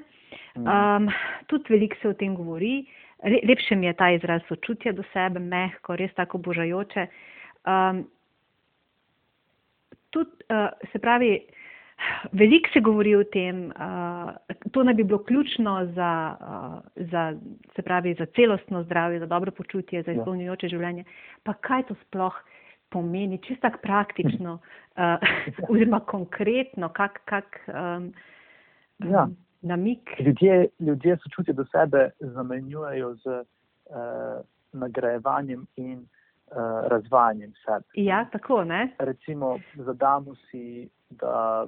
Um, 0.54 1.08
tudi 1.46 1.70
veliko 1.70 1.96
se 2.02 2.08
o 2.08 2.12
tem 2.12 2.34
govori. 2.34 2.86
Lepše 3.22 3.76
mi 3.76 3.86
je 3.86 3.94
ta 3.94 4.10
izraz 4.10 4.42
sočutja 4.48 4.92
do 4.92 5.02
sebe, 5.12 5.40
mehko, 5.40 5.96
res 5.96 6.12
tako 6.14 6.38
božajoče. 6.38 7.06
Um, 7.66 8.04
tudi, 10.10 10.30
uh, 10.50 10.68
se 10.92 10.98
pravi, 10.98 11.38
veliko 12.32 12.68
se 12.72 12.80
govori 12.80 13.14
o 13.16 13.24
tem, 13.24 13.66
uh, 13.66 14.34
to 14.72 14.82
naj 14.82 14.94
bi 14.94 15.04
bilo 15.04 15.18
ključno 15.24 15.76
za, 15.94 16.36
uh, 16.40 17.06
za, 17.10 17.34
se 17.76 17.82
pravi, 17.82 18.14
za 18.18 18.26
celostno 18.26 18.82
zdravje, 18.82 19.20
za 19.20 19.26
dobro 19.26 19.50
počutje, 19.50 20.02
za 20.02 20.10
ja. 20.10 20.18
izpolnjujoče 20.18 20.68
življenje. 20.68 21.04
Pa 21.42 21.52
kaj 21.52 21.82
to 21.88 21.94
sploh 22.06 22.34
pomeni, 22.94 23.38
čisto 23.42 23.68
tako 23.68 23.78
praktično, 23.82 24.54
uh, 24.54 25.68
oziroma 25.70 26.00
konkretno, 26.00 26.88
kak, 26.88 27.20
kak 27.24 27.60
um, 27.68 28.12
ja. 29.10 29.28
namik? 29.62 30.10
Ljudje, 30.20 30.68
ljudje 30.80 31.16
sočutje 31.22 31.54
do 31.54 31.64
sebe 31.64 32.10
zamenjujejo 32.20 33.14
z 33.14 33.26
uh, 33.26 34.44
nagrajevanjem 34.72 35.66
in 35.76 35.98
uh, 35.98 36.88
razvajanjem 36.88 37.52
sebe. 37.64 37.84
Ja, 37.94 38.24
tako 38.32 38.64
ne. 38.64 38.88
Recimo, 38.98 39.58
zadamo 39.74 40.34
si, 40.34 40.88
da 41.10 41.66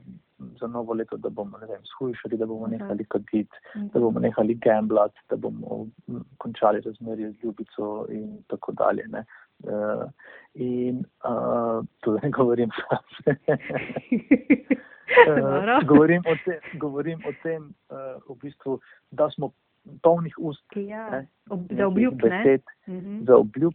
za 0.60 0.66
novo 0.66 0.94
leto, 0.94 1.16
da 1.16 1.28
bomo 1.28 1.58
vem, 1.58 1.80
shujšali, 1.84 2.36
da 2.36 2.46
bomo 2.46 2.66
nehali 2.66 3.04
kaditi, 3.04 3.56
mhm. 3.76 3.86
da 3.94 4.00
bomo 4.00 4.20
nehali 4.20 4.54
gamblati, 4.54 5.20
da 5.30 5.36
bomo 5.36 5.86
končali 6.38 6.80
razmerje 6.80 7.30
z 7.30 7.34
ljubico 7.42 8.06
in 8.10 8.42
tako 8.46 8.72
dalje. 8.72 9.04
Ne. 9.08 9.24
Uh, 9.64 10.10
in 10.54 11.04
uh, 11.24 11.84
to 12.00 12.18
ne 12.22 12.30
govorim 12.30 12.70
sam. 12.76 13.04
uh, 15.28 15.88
govorim 15.88 16.22
o 16.26 16.36
tem, 16.44 16.78
govorim 16.80 17.18
o 17.26 17.32
tem 17.42 17.62
uh, 17.90 18.36
v 18.36 18.38
bistvu, 18.42 18.80
da 19.10 19.30
smo 19.30 19.52
polnih 20.02 20.34
ust 20.38 20.76
ja, 20.76 21.10
ne, 21.10 21.26
ob, 21.50 21.60
za 21.70 21.86
obljub. 21.86 22.14
Besed, 22.14 22.62
uh 22.86 22.94
mhm. 22.94 23.06
-huh. 23.06 23.26
Za 23.26 23.36
obljub 23.36 23.74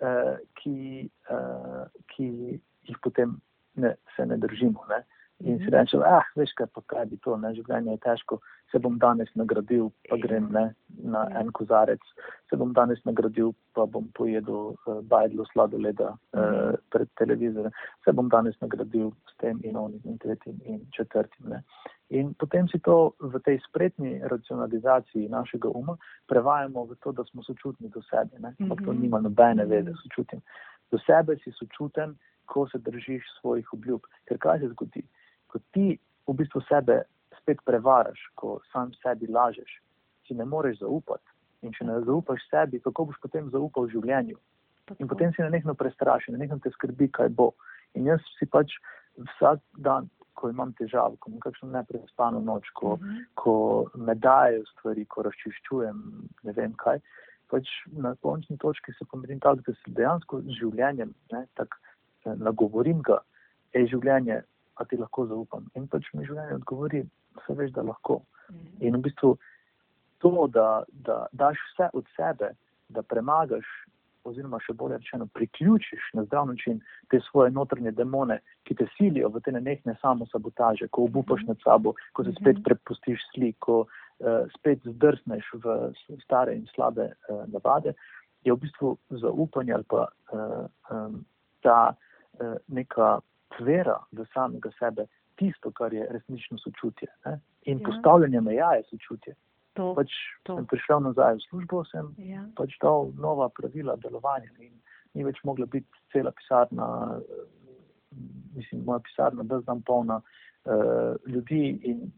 uh, 0.00 0.36
ki, 0.54 1.08
uh, 1.30 1.86
ki 2.06 2.60
jih 2.82 2.98
potem 3.02 3.40
ne, 3.74 3.94
se 4.16 4.26
ne 4.26 4.36
držimo. 4.36 4.84
Ne? 4.88 5.02
In 5.42 5.58
si 5.58 5.64
mhm. 5.64 5.74
rečem, 5.74 6.02
ah, 6.06 6.26
veš 6.38 6.52
kaj, 6.54 6.68
pa 6.74 6.82
kaj 6.86 7.06
bi 7.10 7.16
to, 7.24 7.34
ne, 7.36 7.50
življenje 7.56 7.96
je 7.96 8.00
težko, 8.04 8.38
se 8.70 8.78
bom 8.78 8.98
danes 9.02 9.30
nagradil, 9.34 9.90
pa 10.08 10.16
grem 10.22 10.46
ne, 10.54 10.62
na 11.02 11.24
ja. 11.28 11.40
en 11.42 11.50
kozarec, 11.56 12.04
se 12.48 12.58
bom 12.60 12.70
danes 12.76 13.02
nagradil, 13.08 13.50
pa 13.74 13.84
bom 13.90 14.06
pojedel 14.16 14.72
uh, 14.72 15.00
bajdlo 15.10 15.44
sladoleda 15.50 16.12
uh, 16.14 16.78
pred 16.94 17.10
televizorjem, 17.18 17.74
se 18.04 18.14
bom 18.14 18.30
danes 18.32 18.56
nagradil 18.62 19.10
s 19.28 19.36
tem 19.42 19.58
in 19.66 19.76
onim 19.76 20.00
in 20.06 20.20
tretjim 20.22 20.60
in 20.64 20.80
četrtim. 20.94 21.50
Ne. 21.50 21.62
In 22.14 22.34
potem 22.38 22.68
si 22.68 22.78
to 22.78 23.14
v 23.18 23.40
tej 23.42 23.58
spretni 23.66 24.20
racionalizaciji 24.30 25.30
našega 25.32 25.72
uma 25.74 25.96
prevajamo 26.30 26.84
v 26.90 27.00
to, 27.02 27.12
da 27.12 27.24
smo 27.24 27.42
sočutni 27.42 27.90
do 27.90 28.02
sebe. 28.06 28.36
Ampak 28.38 28.84
to 28.84 28.92
mhm. 28.92 29.00
nima 29.02 29.20
nobene 29.20 29.66
vede, 29.66 29.96
sočutim. 30.04 30.44
Do 30.92 31.00
sebe 31.02 31.38
si 31.42 31.50
sočuten, 31.56 32.14
ko 32.52 32.66
se 32.68 32.78
držiš 32.78 33.24
svojih 33.40 33.72
obljub. 33.72 34.06
Ker 34.28 34.38
kaj 34.38 34.60
se 34.60 34.70
zgodi? 34.74 35.02
Ko 35.48 35.60
ti 35.72 35.96
v 36.28 36.36
bistvu 36.36 36.60
sebe 36.68 37.02
spet 37.40 37.62
prevaraš, 37.64 38.20
ko 38.34 38.58
sam 38.72 38.92
sebi 39.00 39.26
lažeš, 39.26 39.78
si 40.26 40.36
ne 40.38 40.44
moreš 40.44 40.82
zaupati. 40.84 41.28
In 41.62 41.72
če 41.72 41.86
ne 41.86 42.00
zaupaš 42.06 42.42
sebi, 42.50 42.80
kako 42.82 43.08
boš 43.10 43.20
potem 43.22 43.48
zaupal 43.54 43.88
življenju? 43.90 44.38
In 44.98 45.08
potem 45.08 45.32
si 45.32 45.44
na 45.44 45.50
nekno 45.52 45.74
prestrašen, 45.78 46.34
na 46.34 46.42
nekno 46.42 46.58
te 46.62 46.72
skrbi, 46.74 47.08
kaj 47.14 47.30
bo. 47.38 47.52
In 47.94 48.08
jaz 48.10 48.24
si 48.38 48.48
pač 48.50 48.74
vsak 49.16 49.62
dan 49.86 50.10
ko 50.34 50.50
imam 50.50 50.72
težave, 50.78 51.18
ko 51.20 51.30
imam 51.30 51.42
kakšno 51.44 51.68
neprespano 51.70 52.40
noč, 52.42 52.70
ko, 52.78 52.94
uh 52.94 53.00
mhm. 53.00 53.10
-huh. 53.10 53.26
ko 53.34 53.54
me 53.94 54.14
dajo 54.14 54.64
stvari, 54.72 55.04
ko 55.04 55.22
razčiščujem 55.28 55.96
ne 56.42 56.52
vem 56.52 56.74
kaj. 56.84 57.00
Pač 57.52 57.68
na 57.92 58.14
končni 58.24 58.56
točki 58.58 58.92
se 58.98 59.04
pomirim 59.10 59.40
tako, 59.40 59.60
da 59.66 59.72
se 59.72 59.94
dejansko 59.98 60.40
z 60.40 60.58
življenjem, 60.58 61.14
tako 61.54 61.76
eh, 62.26 62.34
nagovorim 62.36 63.02
ga, 63.02 63.20
je 63.74 63.86
življenje, 63.94 64.42
a 64.74 64.84
ti 64.84 64.96
lahko 64.96 65.26
zaupam. 65.26 65.68
In 65.76 65.88
pač 65.88 66.08
mi 66.14 66.26
življenje 66.26 66.60
odgovori, 66.60 67.02
vse 67.40 67.56
veš, 67.58 67.72
da 67.76 67.86
lahko. 67.86 68.22
Mhm. 68.50 68.68
In 68.80 68.98
v 68.98 69.02
bistvu 69.08 69.36
to, 70.22 70.46
da, 70.54 70.84
da 71.06 71.26
daš 71.32 71.58
vse 71.72 71.90
od 71.98 72.06
sebe, 72.16 72.52
da 72.88 73.02
premagaš 73.02 73.66
oziroma 74.28 74.60
še 74.62 74.74
bolje 74.78 75.00
rečeno, 75.00 75.26
priključiš 75.34 76.12
na 76.14 76.24
zdrav 76.24 76.46
način 76.46 76.80
te 77.10 77.20
svoje 77.26 77.50
notranje 77.50 77.90
demone, 77.90 78.38
ki 78.62 78.76
te 78.78 78.86
silijo 78.96 79.32
v 79.34 79.42
te 79.42 79.52
nenehne 79.54 79.96
samo 80.00 80.28
sabotaže, 80.30 80.88
ko 80.94 81.08
obupaš 81.08 81.42
nad 81.48 81.58
sabo, 81.64 81.94
ko 82.12 82.24
se 82.24 82.34
spet 82.38 82.60
mhm. 82.60 82.64
prepustiš 82.68 83.24
slik, 83.32 83.58
ko 83.58 83.82
uh, 83.82 84.46
spet 84.56 84.86
zdrsneš 84.86 85.50
v 85.64 85.78
stare 86.22 86.54
in 86.54 86.66
slabe 86.74 87.10
uh, 87.10 87.42
navade, 87.50 87.96
je 88.46 88.54
v 88.54 88.62
bistvu 88.62 88.96
zaupanje 89.22 89.74
ali 89.74 89.86
pa 89.90 90.06
uh, 90.06 90.66
um, 90.90 91.20
ta 91.62 91.94
neka 92.68 93.20
tvera 93.56 93.98
v 94.12 94.24
samega 94.34 94.70
sebe 94.78 95.06
tisto, 95.36 95.70
kar 95.70 95.94
je 95.94 96.06
resnično 96.10 96.58
sočutje. 96.58 97.08
Ne? 97.26 97.38
In 97.62 97.78
ja. 97.78 97.84
postavljanje 97.86 98.40
meja 98.40 98.70
je 98.78 98.84
sočutje. 98.90 99.34
To, 99.72 99.94
pač 99.96 100.12
to. 100.44 100.58
sem 100.58 100.66
prišel 100.68 101.00
nazaj 101.00 101.38
v 101.38 101.44
službo, 101.48 101.84
sem 101.88 102.10
ja. 102.28 102.42
pač 102.56 102.74
dal 102.82 103.12
nova 103.16 103.48
pravila 103.48 103.96
delovanja 103.96 104.50
in 104.60 104.74
ni 105.16 105.24
več 105.24 105.40
mogla 105.48 105.66
biti 105.66 105.88
cela 106.12 106.32
pisarna, 106.36 106.88
mislim, 108.56 108.84
moja 108.84 109.00
pisarna, 109.04 109.44
da 109.48 109.60
znam 109.64 109.80
polna 109.88 110.20
uh, 110.20 111.16
ljudi 111.26 111.78
in 111.88 112.10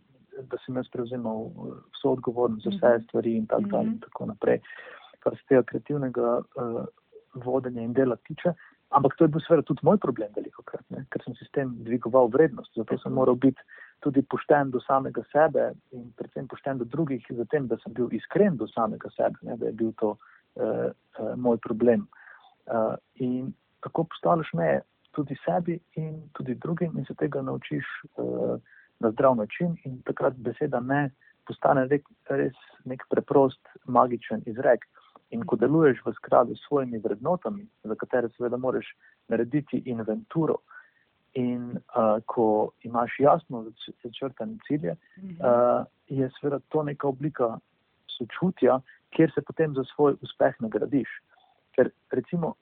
da 0.51 0.59
sem 0.65 0.75
jaz 0.77 0.91
prevzemal 0.91 1.47
vso 1.95 2.17
odgovornost 2.17 2.67
za 2.67 2.75
vse 2.75 2.93
mhm. 2.97 3.07
stvari 3.07 3.37
in 3.39 3.47
tako 3.47 3.71
dalje 3.71 3.87
in 3.87 3.97
mhm. 3.97 4.05
tako 4.09 4.27
naprej. 4.33 4.61
Kar 5.23 5.37
se 5.39 5.47
tega 5.49 5.63
kreativnega 5.71 6.37
uh, 6.43 6.85
vodenja 7.47 7.83
in 7.83 7.95
dela 7.95 8.17
tiče, 8.27 8.55
Ampak 8.95 9.17
to 9.19 9.27
je 9.27 9.33
bil 9.35 9.43
seveda 9.43 9.65
tudi 9.67 9.83
moj 9.83 9.99
problem, 9.99 10.31
veliko 10.37 10.63
krat, 10.63 10.85
ne? 10.95 11.03
ker 11.11 11.23
sem 11.25 11.35
si 11.35 11.47
s 11.47 11.51
tem 11.57 11.73
dvigoval 11.87 12.29
vrednost. 12.31 12.71
Zato 12.79 12.99
sem 13.03 13.13
moral 13.13 13.35
biti 13.35 13.63
tudi 14.07 14.23
pošten 14.23 14.71
do 14.71 14.81
samega 14.85 15.25
sebe 15.33 15.73
in 15.97 16.13
predvsem 16.19 16.47
pošten 16.49 16.79
do 16.79 16.87
drugih, 16.87 17.25
zatem, 17.41 17.67
da 17.67 17.79
sem 17.83 17.95
bil 17.97 18.13
iskren 18.15 18.59
do 18.61 18.69
samega 18.71 19.11
sebe, 19.17 19.35
ne? 19.43 19.59
da 19.59 19.67
je 19.67 19.75
bil 19.81 19.91
to 19.99 20.15
uh, 20.15 20.93
uh, 21.19 21.35
moj 21.37 21.59
problem. 21.65 22.07
Uh, 22.71 22.95
in 23.19 23.51
tako 23.83 24.07
postavljaš 24.15 24.55
meje 24.55 24.81
tudi 25.15 25.37
sebi 25.43 25.79
in 26.01 26.23
tudi 26.39 26.55
drugim 26.55 26.95
in 26.99 27.05
se 27.05 27.15
tega 27.19 27.43
naučiš 27.43 27.85
uh, 28.15 28.55
na 29.01 29.11
zdrav 29.11 29.37
način 29.37 29.77
in 29.85 30.01
takrat 30.07 30.39
beseda 30.39 30.81
ne 30.81 31.11
postane 31.47 31.87
res 32.31 32.57
nek 32.85 33.05
preprost, 33.11 33.61
magičen 33.87 34.43
izrek. 34.47 34.87
In 35.35 35.43
ko 35.43 35.59
deluješ 35.59 35.99
v 36.07 36.15
skladu 36.21 36.55
s 36.55 36.63
svojimi 36.69 37.01
vrednotami, 37.03 37.67
za 37.85 37.97
katere 37.99 38.31
seveda 38.37 38.57
moraš 38.61 38.87
narediti 39.29 39.83
inventuro, 39.91 40.61
in 41.35 41.79
uh, 41.79 42.23
ko 42.27 42.71
imaš 42.83 43.17
jasno 43.19 43.65
začrtane 44.03 44.59
cilje, 44.67 44.95
uh, 44.95 45.85
je 46.07 46.31
seveda 46.39 46.61
to 46.69 46.83
neka 46.83 47.09
oblika 47.09 47.59
sočutja, 48.19 48.81
kjer 49.11 49.33
se 49.35 49.43
potem 49.43 49.75
za 49.75 49.85
svoj 49.95 50.17
uspeh 50.23 50.55
nagradiš. 50.61 51.11
Ker 51.75 51.91
recimo, 52.11 52.55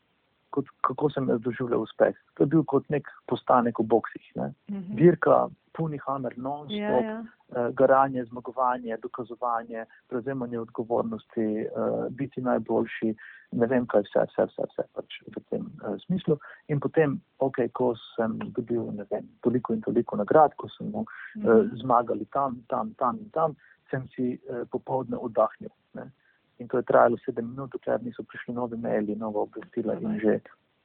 kot, 0.54 0.68
kako 0.86 1.10
sem 1.10 1.28
jaz 1.28 1.40
doživljal 1.44 1.82
uspeh. 1.86 2.16
To 2.36 2.44
je 2.44 2.52
bil 2.54 2.64
kot 2.68 2.88
nek 2.92 3.08
postanek 3.30 3.80
v 3.80 3.88
boksih. 3.94 4.30
Uh 4.36 4.44
mhm. 4.44 4.78
-huh. 4.78 4.96
Dirka, 4.96 5.48
puni 5.72 5.98
hammer, 6.06 6.32
non-stop, 6.36 6.76
yeah, 6.76 7.00
yeah. 7.00 7.24
uh, 7.56 7.74
garanje, 7.74 8.24
zmagovanje, 8.24 8.96
dokazovanje, 9.02 9.84
prevzemanje 10.08 10.58
odgovornosti, 10.58 11.66
uh, 11.66 12.06
biti 12.10 12.40
najboljši, 12.40 13.14
ne 13.52 13.66
vem 13.66 13.86
kaj 13.86 14.04
vse, 14.08 14.26
vse, 14.28 14.46
vse, 14.50 14.68
vse 14.72 14.86
pač 14.92 15.18
v 15.36 15.42
tem 15.50 15.64
uh, 15.64 15.96
smislu. 16.06 16.38
In 16.68 16.80
potem, 16.80 17.20
ok, 17.38 17.64
ko 17.72 17.92
sem 18.16 18.38
dobil 18.56 18.84
vem, 19.10 19.28
toliko 19.40 19.72
in 19.72 19.80
toliko 19.80 20.16
nagrad, 20.16 20.54
ko 20.56 20.68
smo 20.68 21.04
uh 21.04 21.04
-huh. 21.34 21.60
uh, 21.60 21.78
zmagali 21.80 22.24
tam, 22.24 22.62
tam, 22.68 22.94
tam 22.94 23.18
in 23.18 23.30
tam, 23.30 23.56
sem 23.90 24.08
si 24.16 24.40
uh, 24.50 24.68
popovdne 24.70 25.16
oddahnil. 25.16 25.72
Ne? 25.94 26.10
In 26.58 26.68
to 26.68 26.76
je 26.76 26.82
trajalo 26.82 27.16
sedem 27.24 27.48
minut, 27.50 27.72
dokler 27.72 28.02
niso 28.02 28.22
prišli 28.22 28.54
novi 28.54 28.76
maili, 28.76 29.16
nova 29.16 29.40
obvestila 29.40 29.94
in 30.00 30.18
že 30.20 30.34
eh, 30.38 30.40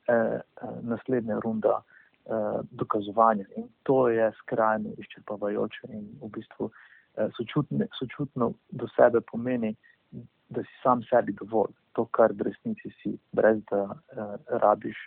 eh, 0.07 0.41
naslednja 0.82 1.39
runda 1.43 1.82
eh, 1.82 2.59
dokazovanja. 2.72 3.45
In 3.55 3.68
to 3.84 4.07
je 4.09 4.32
skrajno 4.41 4.95
izčrpavajoče 4.97 5.88
in 5.89 6.07
v 6.22 6.32
bistvu 6.39 6.72
eh, 6.72 7.30
sočutne, 7.38 7.88
sočutno 7.99 8.53
do 8.70 8.88
sebe 8.95 9.22
pomeni, 9.22 9.76
da 10.49 10.63
si 10.63 10.82
sam 10.84 11.03
sebi 11.03 11.34
dovolj. 11.34 11.74
To, 11.97 12.05
kar 12.05 12.32
v 12.32 12.45
resnici 12.45 12.91
si, 13.01 13.18
brez 13.34 13.57
da 13.72 13.84
eh, 13.89 14.36
rabiš 14.61 14.97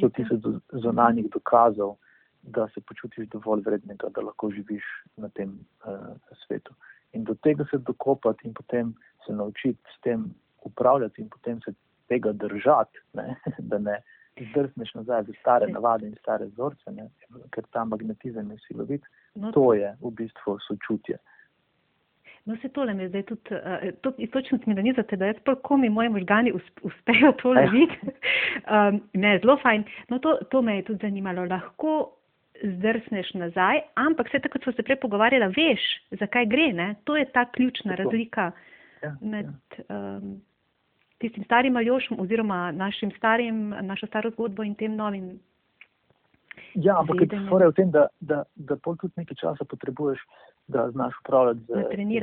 to 0.00 0.08
tisoč 0.08 0.44
zonanjih 0.84 1.30
dokazov, 1.32 1.96
da 2.42 2.68
se 2.74 2.80
počutiš 2.80 3.28
dovolj 3.28 3.62
vrednega, 3.66 4.08
da 4.14 4.20
lahko 4.20 4.50
živiš 4.50 4.84
na 5.16 5.28
tem 5.28 5.58
eh, 5.86 6.34
svetu. 6.44 6.74
In 7.12 7.24
do 7.24 7.34
tega 7.34 7.64
se 7.70 7.78
dokopati 7.78 8.46
in 8.48 8.54
potem 8.54 8.94
se 9.26 9.32
naučiti 9.32 9.96
s 9.96 10.00
tem 10.00 10.24
upravljati 10.64 11.22
in 11.22 11.28
potem 11.28 11.60
se 11.60 11.72
tega 12.08 12.32
držati, 12.32 12.98
ne? 13.14 13.34
da 13.70 13.78
ne 13.78 14.00
zdrsneš 14.40 14.94
nazaj 14.94 15.22
v 15.22 15.34
stare 15.40 15.68
navade 15.72 16.06
in 16.06 16.16
stare 16.20 16.44
vzorce, 16.50 16.92
ne, 16.92 17.08
ker 17.54 17.64
ta 17.72 17.84
magnetizem 17.84 18.50
je 18.52 18.58
silovit, 18.66 19.06
no, 19.34 19.52
to 19.52 19.72
je 19.74 19.94
v 20.00 20.12
bistvu 20.18 20.58
sočutje. 20.66 21.16
No, 22.46 22.54
se 22.62 22.68
tole 22.68 22.94
mi 22.94 23.08
zdaj 23.08 23.24
tudi, 23.26 23.56
uh, 23.56 23.88
to, 24.00 24.12
točno 24.32 24.58
mi 24.66 24.74
nanizate, 24.74 25.16
da 25.16 25.32
jaz 25.32 25.40
pa 25.44 25.54
komi 25.54 25.88
moji 25.88 26.08
možgani 26.08 26.52
uspejo 26.82 27.32
tole 27.42 27.64
ja. 27.64 27.70
videti. 27.70 28.12
um, 28.74 29.00
ne, 29.14 29.38
zelo 29.42 29.56
fajn. 29.62 29.82
No, 30.08 30.18
to, 30.18 30.36
to 30.50 30.62
me 30.62 30.76
je 30.76 30.84
tudi 30.84 31.08
zanimalo. 31.08 31.44
Lahko 31.50 32.12
zdrsneš 32.62 33.32
nazaj, 33.34 33.80
ampak 33.94 34.30
vse 34.30 34.38
tako, 34.44 34.52
kot 34.52 34.62
smo 34.62 34.72
se 34.76 34.86
prej 34.86 35.00
pogovarjali, 35.02 35.50
veš, 35.56 35.88
zakaj 36.20 36.46
gre. 36.46 36.70
Ne? 36.72 36.94
To 37.04 37.16
je 37.16 37.26
ta 37.34 37.48
ključna 37.50 37.96
tako. 37.96 38.02
razlika 38.02 38.52
ja, 39.06 39.16
med 39.20 39.48
ja. 39.48 39.84
Um, 39.96 40.38
tistim 41.22 41.44
starim 41.44 41.76
aljošom 41.76 42.20
oziroma 42.20 42.70
našim 42.72 43.12
starim, 43.16 43.68
našo 43.82 44.06
staro 44.06 44.30
zgodbo 44.34 44.64
in 44.66 44.74
tem 44.74 44.96
novim. 44.96 45.36
Ja, 46.74 46.98
ampak 47.00 47.20
je 47.20 47.26
v 47.68 47.72
tem, 47.76 47.90
da, 47.90 48.08
da, 48.20 48.42
da 48.54 48.76
pol 48.76 48.96
tudi 49.00 49.16
nekaj 49.16 49.36
časa 49.40 49.64
potrebuješ 49.64 50.20
da 50.68 50.90
znaš 50.90 51.14
upravljati 51.20 51.60
z, 51.60 51.72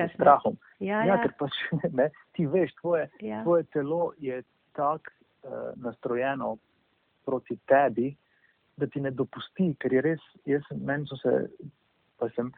z 0.09 0.13
strahom. 0.13 0.57
Ja, 0.79 0.97
ja, 0.99 1.05
ja. 1.05 1.21
Ker 1.21 1.31
pač 1.39 1.51
ne, 1.99 2.09
ti 2.31 2.45
veš, 2.45 2.73
tvoje, 2.81 3.09
ja. 3.19 3.43
tvoje 3.43 3.63
telo 3.63 4.11
je 4.19 4.43
tako 4.73 5.11
uh, 5.43 5.51
nastrojeno 5.75 6.57
proti 7.25 7.57
tebi, 7.65 8.15
da 8.77 8.87
ti 8.87 9.01
ne 9.01 9.11
dopusti, 9.11 9.73
ker 9.79 9.93
je 9.93 10.01
res, 10.01 10.23
jaz 10.45 10.63
meni 10.75 11.07
so 11.07 11.15
se, 11.21 11.33
pa 12.19 12.29
sem 12.35 12.51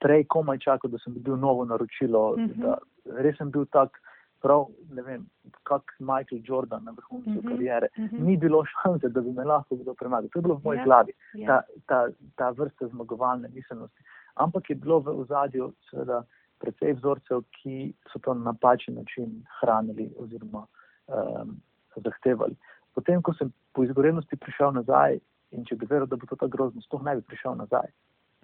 prej 0.00 0.24
komaj 0.24 0.58
čakal, 0.58 0.90
da 0.90 0.98
sem 0.98 1.14
dobil 1.14 1.36
novo 1.36 1.64
naročilo, 1.64 2.34
mm 2.36 2.48
-hmm. 2.48 2.62
da 2.62 2.78
res 3.22 3.36
sem 3.36 3.50
bil 3.50 3.66
tak, 3.66 3.98
prav, 4.42 4.66
ne 4.90 5.02
vem, 5.02 5.26
kak 5.62 5.82
Michael 5.98 6.42
Jordan 6.44 6.84
na 6.84 6.90
vrhuncu 6.90 7.30
mm 7.30 7.36
-hmm. 7.36 7.48
karijere. 7.48 7.88
Mm 7.98 8.04
-hmm. 8.04 8.20
Ni 8.20 8.36
bilo 8.36 8.64
šanse, 8.64 9.08
da 9.08 9.20
bi 9.20 9.32
me 9.32 9.44
lahko 9.44 9.76
kdo 9.76 9.94
premagal. 9.94 10.28
To 10.28 10.38
je 10.38 10.42
bilo 10.42 10.54
v 10.54 10.64
moji 10.64 10.78
ja. 10.78 10.84
glavi, 10.84 11.12
ja. 11.34 11.46
ta, 11.46 11.62
ta, 11.86 12.08
ta 12.36 12.50
vrsta 12.50 12.86
zmagovalne 12.86 13.48
miselnosti 13.54 14.02
ampak 14.34 14.70
je 14.70 14.76
bilo 14.76 15.00
v 15.00 15.08
ozadju 15.20 15.72
seveda 15.90 16.22
precej 16.58 16.94
vzorcev, 16.94 17.42
ki 17.50 17.92
so 18.12 18.18
to 18.22 18.34
na 18.34 18.52
napačen 18.52 18.94
način 18.94 19.42
hranili 19.60 20.12
oziroma 20.18 20.66
um, 21.10 21.58
zahtevali. 21.96 22.54
Potem, 22.94 23.22
ko 23.22 23.34
sem 23.34 23.52
po 23.74 23.84
izgorenosti 23.84 24.36
prišel 24.36 24.72
nazaj 24.72 25.18
in 25.50 25.64
če 25.64 25.76
bi 25.76 25.88
veril, 25.90 26.06
da 26.06 26.16
bo 26.16 26.26
to 26.26 26.36
tako 26.36 26.48
grozno, 26.48 26.80
sploh 26.80 27.02
ne 27.02 27.16
bi 27.18 27.26
prišel 27.26 27.56
nazaj, 27.58 27.90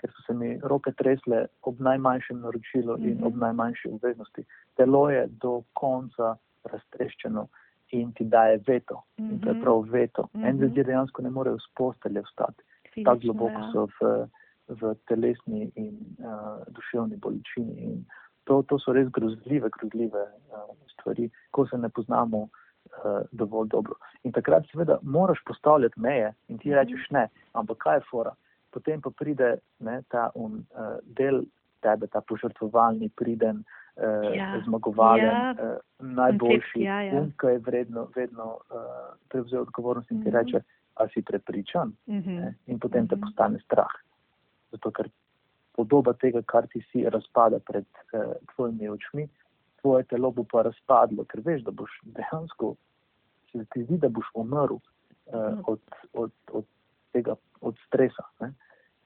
ker 0.01 0.11
so 0.11 0.23
se 0.27 0.35
mi 0.35 0.59
roke 0.63 0.93
tresle 0.93 1.47
ob 1.63 1.81
najmanjšem 1.81 2.41
naročilu 2.41 2.97
mm 2.97 3.03
-hmm. 3.03 3.09
in 3.09 3.15
mhm. 3.15 3.27
ob 3.27 3.37
najmanjši 3.37 3.89
obveznosti. 3.93 4.45
Telo 4.77 5.11
je 5.11 5.27
do 5.27 5.63
konca 5.73 6.37
raztreščeno 6.65 7.49
in 7.91 8.13
ti 8.13 8.25
daje 8.25 8.61
veto. 8.67 9.03
Mm 9.19 9.25
-hmm. 9.25 9.33
In 9.33 9.41
to 9.41 9.49
je 9.49 9.55
mhm. 9.55 9.63
prav 9.63 9.85
veto. 9.91 10.23
Mm 10.23 10.41
-hmm. 10.41 10.49
En 10.49 10.59
ljudje 10.59 10.85
dejansko 10.85 11.23
ne 11.23 11.31
morejo 11.31 11.59
z 11.59 11.69
postelje 11.77 12.23
vstati. 12.23 12.63
Tako 13.05 13.19
globoko 13.19 13.61
ja. 13.61 13.71
so 13.73 13.87
v 14.01 14.29
v 14.69 14.95
telesni 15.09 15.71
in 15.75 15.97
uh, 16.21 16.61
duševni 16.69 17.17
bolečini. 17.17 17.75
In 17.89 18.05
to, 18.45 18.63
to 18.69 18.79
so 18.79 18.93
res 18.93 19.09
grozljive, 19.13 19.71
grozljive 19.79 20.25
uh, 20.53 20.69
stvari, 20.93 21.29
ko 21.51 21.67
se 21.67 21.79
ne 21.79 21.89
poznamo 21.89 22.49
uh, 22.49 23.23
dovolj 23.33 23.69
dobro. 23.73 23.97
In 24.25 24.33
takrat, 24.33 24.69
seveda, 24.73 24.99
moraš 25.03 25.41
postavljati 25.47 26.01
meje 26.01 26.33
in 26.49 26.59
ti 26.59 26.75
rečeš 26.75 27.09
ne, 27.11 27.29
ampak 27.53 27.81
kaj 27.85 27.97
je 27.97 28.07
fora. 28.11 28.35
Potem 28.71 29.01
pa 29.01 29.11
pride 29.11 29.59
ne, 29.81 30.03
ta 30.09 30.31
um, 30.35 30.65
uh, 30.77 30.99
del 31.03 31.45
tebe, 31.81 32.07
ta 32.07 32.21
požrtvovalni, 32.21 33.09
priden, 33.17 33.63
uh, 33.97 34.35
ja. 34.35 34.61
zmagovalen, 34.65 35.25
ja. 35.27 35.55
uh, 35.59 35.77
najboljši, 35.99 36.83
ja, 36.83 37.03
ja. 37.03 37.21
Um, 37.21 37.31
ki 37.41 37.55
je 37.55 37.59
vredno, 37.59 38.09
vedno 38.17 38.59
uh, 38.59 39.15
prevzel 39.29 39.63
odgovornost 39.63 40.11
in 40.11 40.23
ti 40.23 40.29
mm 40.29 40.33
-hmm. 40.33 40.39
reče, 40.39 40.61
a 40.95 41.09
si 41.09 41.23
prepričan. 41.23 41.93
Mm 42.07 42.21
-hmm. 42.23 42.55
In 42.67 42.79
potem 42.79 43.03
mm 43.03 43.07
-hmm. 43.07 43.11
te 43.11 43.17
mhm. 43.17 43.25
postane 43.25 43.59
strah 43.65 43.95
zato 44.71 44.91
ker 44.91 45.11
podoba 45.77 46.15
tega, 46.19 46.43
kar 46.43 46.67
ti 46.73 46.83
si, 46.91 47.05
razpada 47.07 47.61
pred 47.65 47.87
eh, 48.13 48.35
tvojimi 48.55 48.89
očmi, 48.89 49.29
tvoje 49.81 50.05
telo 50.11 50.31
bo 50.35 50.45
pa 50.45 50.65
razpadlo, 50.67 51.25
ker 51.31 51.43
veš, 51.45 51.63
da 51.67 51.75
boš 51.75 52.01
dejansko, 52.17 52.75
se 53.53 53.65
ti 53.75 53.85
zdi, 53.85 54.01
da 54.03 54.11
boš 54.11 54.27
umrl 54.35 54.77
eh, 54.77 55.55
od, 55.67 55.81
od, 56.13 56.33
od 56.53 56.67
tega, 57.19 57.37
od 57.61 57.79
stresa. 57.87 58.27
Ne? 58.41 58.55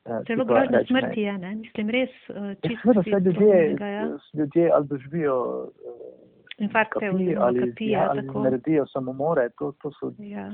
Eh, 0.05 0.23
Zelo 0.27 0.45
grožna 0.45 0.85
smrt 0.87 1.17
je, 1.17 1.39
ne? 1.39 1.55
mislim, 1.55 1.91
res 1.91 2.11
eh, 2.29 2.55
čisto. 2.67 2.93
Seveda 2.93 3.03
se 3.03 3.31
ljudje, 3.31 3.77
ja? 3.81 4.19
ljudje 4.35 4.71
ali 4.75 4.87
doživijo 4.87 5.37
eh, 5.67 6.65
infarkte 6.65 7.11
kapi, 7.11 7.37
ali, 7.37 7.71
kapi, 7.71 7.91
ja, 7.91 8.09
ali 8.11 8.23
naredijo 8.43 8.87
samomore, 8.87 9.49
to, 9.59 9.73
to 9.83 9.93
so 10.01 10.13
ja. 10.19 10.51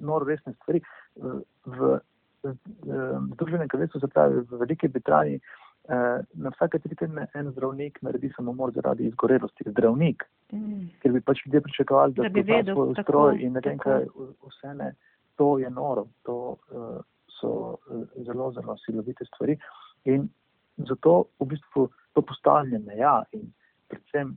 noro 0.00 0.24
resne 0.24 0.52
stvari. 0.52 0.80
V, 1.66 1.98
Združenem 3.34 3.68
kraljestvu, 3.68 4.00
se 4.00 4.08
pravi 4.08 4.40
v 4.40 4.58
Veliki 4.58 4.88
Britaniji, 4.88 5.38
na 6.34 6.50
vsake 6.50 6.78
tri 6.78 6.96
tedne 6.98 7.26
en 7.38 7.50
zdravnik 7.50 8.00
naredi 8.02 8.32
samomor 8.36 8.72
zaradi 8.74 9.06
izgorelosti. 9.06 9.68
Zdravnik, 9.70 10.24
mm. 10.52 10.88
ker 11.02 11.12
bi 11.12 11.20
pač 11.20 11.44
ljudje 11.46 11.60
pričakovali, 11.60 12.16
da, 12.16 12.22
da 12.22 12.28
bi 12.28 12.42
vedel 12.42 12.74
svoj 12.74 12.90
ustroj 12.96 13.38
in 13.38 13.52
ne 13.52 13.62
vem 13.64 13.78
kaj 13.78 14.08
vse 14.48 14.74
ne. 14.74 14.90
To 15.36 15.58
je 15.58 15.70
noro, 15.70 16.06
to 16.22 16.56
uh, 16.70 17.00
so 17.40 17.48
uh, 17.48 18.04
zelo, 18.26 18.52
zelo 18.52 18.76
silovite 18.84 19.24
stvari. 19.24 19.58
In 20.04 20.28
zato 20.76 21.24
v 21.40 21.46
bistvu 21.54 21.88
to 22.12 22.22
postavljanje 22.22 22.78
meja 22.86 23.22
in 23.32 23.52
predvsem 23.88 24.36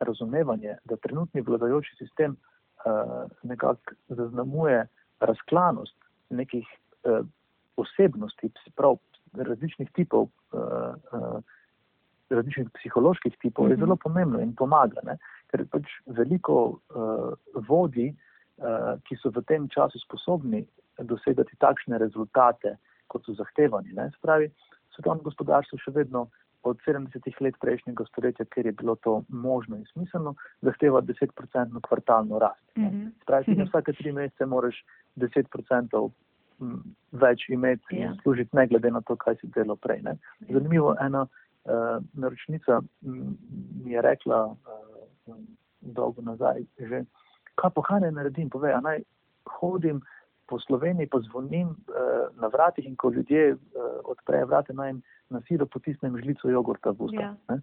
razumevanje, 0.00 0.76
da 0.84 0.96
trenutni 0.96 1.40
vladajoči 1.40 1.96
sistem 1.98 2.36
uh, 2.36 3.30
nekako 3.42 3.94
zaznamuje 4.08 4.86
razklanost 5.20 5.96
nekih 6.30 6.66
uh, 7.04 7.26
osebnosti, 7.76 8.50
prav 8.76 8.96
različnih 9.32 9.90
tipov, 9.92 10.28
uh, 10.52 10.94
uh, 11.12 11.42
različnih 12.30 12.70
psiholoških 12.74 13.36
tipov, 13.40 13.64
mm 13.64 13.68
-hmm. 13.68 13.70
je 13.70 13.76
mhm. 13.76 13.84
zelo 13.84 13.96
pomembno 13.96 14.40
in 14.40 14.54
pomaga. 14.54 15.00
Ne? 15.04 15.18
Ker 15.46 15.66
pač 15.70 15.86
veliko 16.06 16.54
uh, 16.64 17.32
vodi, 17.68 18.14
ki 19.08 19.16
so 19.16 19.32
v 19.34 19.42
tem 19.48 19.68
času 19.68 19.98
sposobni 20.02 20.66
dosegati 20.98 21.56
takšne 21.58 21.98
rezultate, 21.98 22.76
kot 23.08 23.24
so 23.26 23.34
zahtevani. 23.34 23.92
Ne? 23.96 24.10
Spravi, 24.18 24.50
svetovno 24.94 25.22
gospodarstvo 25.26 25.80
še 25.82 25.94
vedno. 25.96 26.28
Od 26.62 26.78
70 26.86 27.40
let 27.42 27.56
prejšnjega 27.58 28.04
stoletja, 28.06 28.44
ker 28.46 28.68
je 28.68 28.72
bilo 28.78 28.94
to 29.02 29.24
možno 29.26 29.80
in 29.80 29.86
smiselno, 29.90 30.36
zahteva 30.62 31.00
10-odstotno 31.02 31.80
kvartalno 31.82 32.38
rast. 32.38 32.62
Mm 32.78 32.84
-hmm. 32.84 33.08
Pravi, 33.26 33.56
da 33.58 33.64
vsake 33.66 33.92
tri 33.98 34.12
mesece 34.12 34.46
moraš 34.46 34.78
10% 35.16 36.10
več 37.12 37.48
imeti 37.48 37.96
in 37.96 38.02
ja. 38.02 38.14
služiti, 38.22 38.56
ne 38.56 38.66
glede 38.66 38.90
na 38.90 39.00
to, 39.00 39.16
kaj 39.16 39.36
si 39.40 39.50
delal 39.54 39.76
prej. 39.76 40.02
Ne. 40.02 40.16
Zanimivo, 40.50 40.94
ena 41.00 41.24
uh, 41.26 41.98
naročnica 42.12 42.80
mi 43.00 43.92
je 43.92 44.02
rekla 44.02 44.44
uh, 44.46 45.36
dolgo 45.80 46.22
nazaj, 46.22 46.64
že, 46.78 47.04
kaj 47.62 47.70
pohane 47.76 48.10
naredim, 48.10 48.50
pove, 48.50 48.74
naj 48.82 49.02
hodim 49.58 50.02
po 50.50 50.58
Sloveniji, 50.60 51.08
pa 51.08 51.20
zvonim 51.28 51.70
uh, 51.70 52.26
na 52.40 52.50
vratih 52.52 52.86
in 52.88 52.96
ko 52.96 53.10
ljudje 53.14 53.54
uh, 53.54 53.58
odprejo 54.04 54.46
vrate, 54.50 54.74
naj 54.76 54.90
jim 54.90 55.02
na 55.32 55.40
silo 55.48 55.66
potisnem 55.66 56.18
žlico 56.20 56.50
jogurta 56.50 56.90
v 56.90 57.08
usta. 57.08 57.22
Ja. 57.22 57.58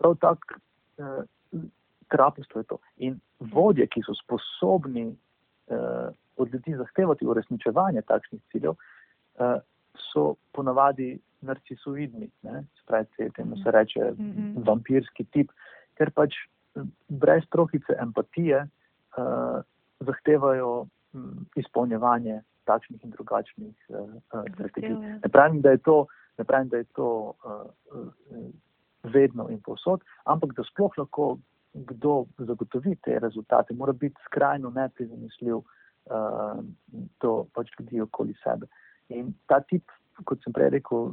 Prav 0.00 0.16
tako 0.22 0.58
uh, 0.98 1.62
trapostvo 2.08 2.60
je 2.60 2.70
to. 2.72 2.78
In 2.96 3.20
vodje, 3.52 3.86
ki 3.86 4.02
so 4.06 4.16
sposobni 4.18 5.06
uh, 5.12 6.08
od 6.36 6.50
ljudi 6.52 6.74
zahtevati 6.76 7.26
uresničevanje 7.26 8.02
takšnih 8.08 8.42
ciljev, 8.52 8.74
uh, 8.74 9.60
so 10.12 10.34
ponavadi 10.52 11.18
narcisoidni, 11.44 12.30
spravi, 12.82 13.30
temu 13.36 13.56
se 13.56 13.70
reče 13.70 14.00
mm 14.00 14.32
-hmm. 14.32 14.66
vampirski 14.66 15.24
tip, 15.24 15.50
ker 15.94 16.10
pač 16.10 16.34
brez 17.08 17.42
trohice 17.50 17.96
empatije 18.00 18.66
zahtevajo 20.00 20.86
um, 21.12 21.46
izpolnjevanje 21.56 22.42
takšnih 22.64 23.04
in 23.04 23.10
drugačnih 23.10 23.74
uh, 23.88 24.10
strategij. 24.54 24.90
Ja. 24.90 25.18
Ne 25.24 25.28
pravim, 25.32 25.60
da 25.60 25.70
je 25.70 25.78
to, 25.78 26.06
pravim, 26.46 26.68
da 26.68 26.76
je 26.76 26.84
to 26.96 27.34
vedno 29.02 29.48
in 29.48 29.60
posod, 29.62 30.00
ampak 30.24 30.54
da 30.56 30.64
sploh 30.64 30.92
lahko 30.98 31.36
kdo 31.74 32.24
zagotovi 32.38 32.96
te 33.02 33.18
rezultate, 33.18 33.74
mora 33.74 33.92
biti 33.92 34.20
skrajno 34.24 34.70
neprizanesljiv 34.70 35.60
to 37.18 37.46
pač 37.54 37.70
ljudi 37.78 38.00
okoli 38.00 38.34
sebe. 38.42 38.66
In 39.08 39.32
ta 39.46 39.60
tip, 39.60 39.90
kot 40.24 40.42
sem 40.44 40.52
prej 40.52 40.70
rekel, 40.76 41.10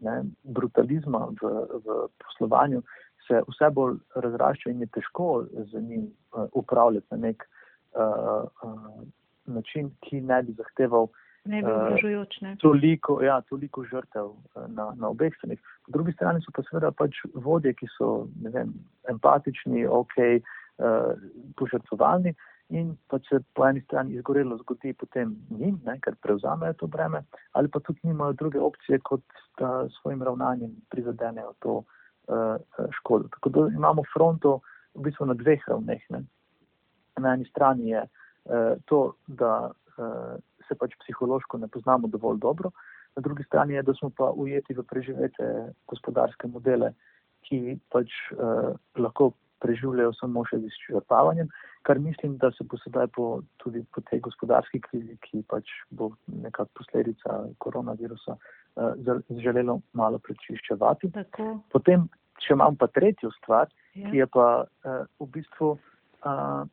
ne, 0.00 0.16
brutalizma 0.42 1.26
v, 1.40 1.50
v 1.84 1.96
poslovanju 2.22 2.82
se 3.26 3.40
vse 3.48 3.70
bolj 3.70 3.98
razrašča 4.14 4.70
in 4.70 4.80
je 4.80 4.86
težko 4.86 5.44
z 5.72 5.80
njim 5.80 6.06
uh, 6.06 6.44
upravljati 6.52 7.06
na 7.10 7.16
nek 7.16 7.44
uh, 7.44 8.44
uh, 8.62 9.02
način, 9.46 9.90
ki 10.00 10.20
ne 10.20 10.42
bi 10.42 10.52
zahteval. 10.52 11.08
Ne 11.44 11.62
bi 11.62 11.68
ne. 12.40 12.56
Toliko, 12.60 13.22
ja, 13.22 13.40
toliko 13.40 13.84
žrtev 13.84 14.30
na, 14.68 14.92
na 14.96 15.08
obeh 15.08 15.32
stranih. 15.36 15.60
Po 15.84 15.92
drugi 15.92 16.12
strani 16.12 16.40
so 16.40 16.52
pa 16.56 16.62
seveda 16.64 16.90
pač 16.90 17.20
vodje, 17.34 17.74
ki 17.76 17.88
so, 17.98 18.26
vem, 18.52 18.72
empatični, 19.12 19.86
ok, 19.86 20.16
uh, 20.16 21.12
požrtvovalni, 21.60 22.34
in 22.72 22.94
pa 23.12 23.18
se 23.28 23.42
po 23.54 23.66
eni 23.68 23.82
strani 23.84 24.16
izgorelo 24.16 24.56
zgodi 24.62 24.94
potem 24.96 25.36
njim, 25.50 25.76
ne, 25.84 25.98
ker 26.00 26.16
prevzamejo 26.24 26.78
to 26.80 26.86
breme, 26.86 27.20
ali 27.52 27.68
pa 27.68 27.80
tudi 27.80 28.00
nimajo 28.08 28.32
druge 28.32 28.60
opcije, 28.60 28.98
kot 29.04 29.22
da 29.60 29.84
svojim 30.00 30.22
ravnanjem 30.22 30.72
prizadenejo 30.90 31.52
to 31.60 31.74
uh, 31.82 31.84
škodo. 32.98 33.28
Tako 33.36 33.50
da 33.50 33.66
imamo 33.74 34.02
fronto 34.12 34.60
v 34.94 35.06
bistvu 35.08 35.26
na 35.26 35.34
dveh 35.34 35.64
ravneh. 35.68 36.02
Ne. 36.10 36.24
Na 37.20 37.34
eni 37.34 37.44
strani 37.50 37.90
je 37.90 38.02
uh, 38.02 38.80
to, 38.84 39.14
da 39.26 39.70
se 40.68 40.74
pač 40.74 40.96
psihološko 41.04 41.58
ne 41.58 41.68
poznamo 41.68 42.08
dovolj 42.10 42.38
dobro, 42.42 42.70
na 43.16 43.22
drugi 43.22 43.44
strani 43.44 43.74
je, 43.74 43.82
da 43.82 43.94
smo 43.94 44.10
pa 44.10 44.30
ujeti 44.30 44.74
v 44.74 44.82
preživete 44.82 45.50
gospodarske 45.86 46.48
modele, 46.50 46.92
ki 47.46 47.78
pač 47.92 48.10
lahko 48.98 49.30
preživljajo 49.62 50.12
samo 50.18 50.42
še 50.48 50.58
z 50.60 50.70
izčrpavanjem, 50.72 51.48
kar 51.86 52.00
mislim, 52.02 52.36
da 52.42 52.50
se 52.52 52.66
bo 52.68 52.78
sedaj 52.82 53.06
po, 53.14 53.26
tudi 53.62 53.84
po 53.94 54.02
tej 54.10 54.20
gospodarski 54.26 54.80
krizi, 54.84 55.16
ki 55.24 55.44
pač 55.48 55.70
bo 55.90 56.10
nekak 56.26 56.72
posledica 56.76 57.44
koronavirusa, 57.64 58.36
želelo 59.30 59.80
malo 59.92 60.18
prečiščevati. 60.18 61.10
Potem, 61.72 62.08
če 62.42 62.54
imam 62.56 62.76
pa 62.76 62.88
tretjo 62.90 63.30
stvar, 63.38 63.70
ja. 63.94 64.10
ki 64.10 64.22
je 64.22 64.26
pa 64.26 64.46
uh, 64.64 65.04
v 65.20 65.28
bistvu 65.36 65.74
uh, 65.74 66.64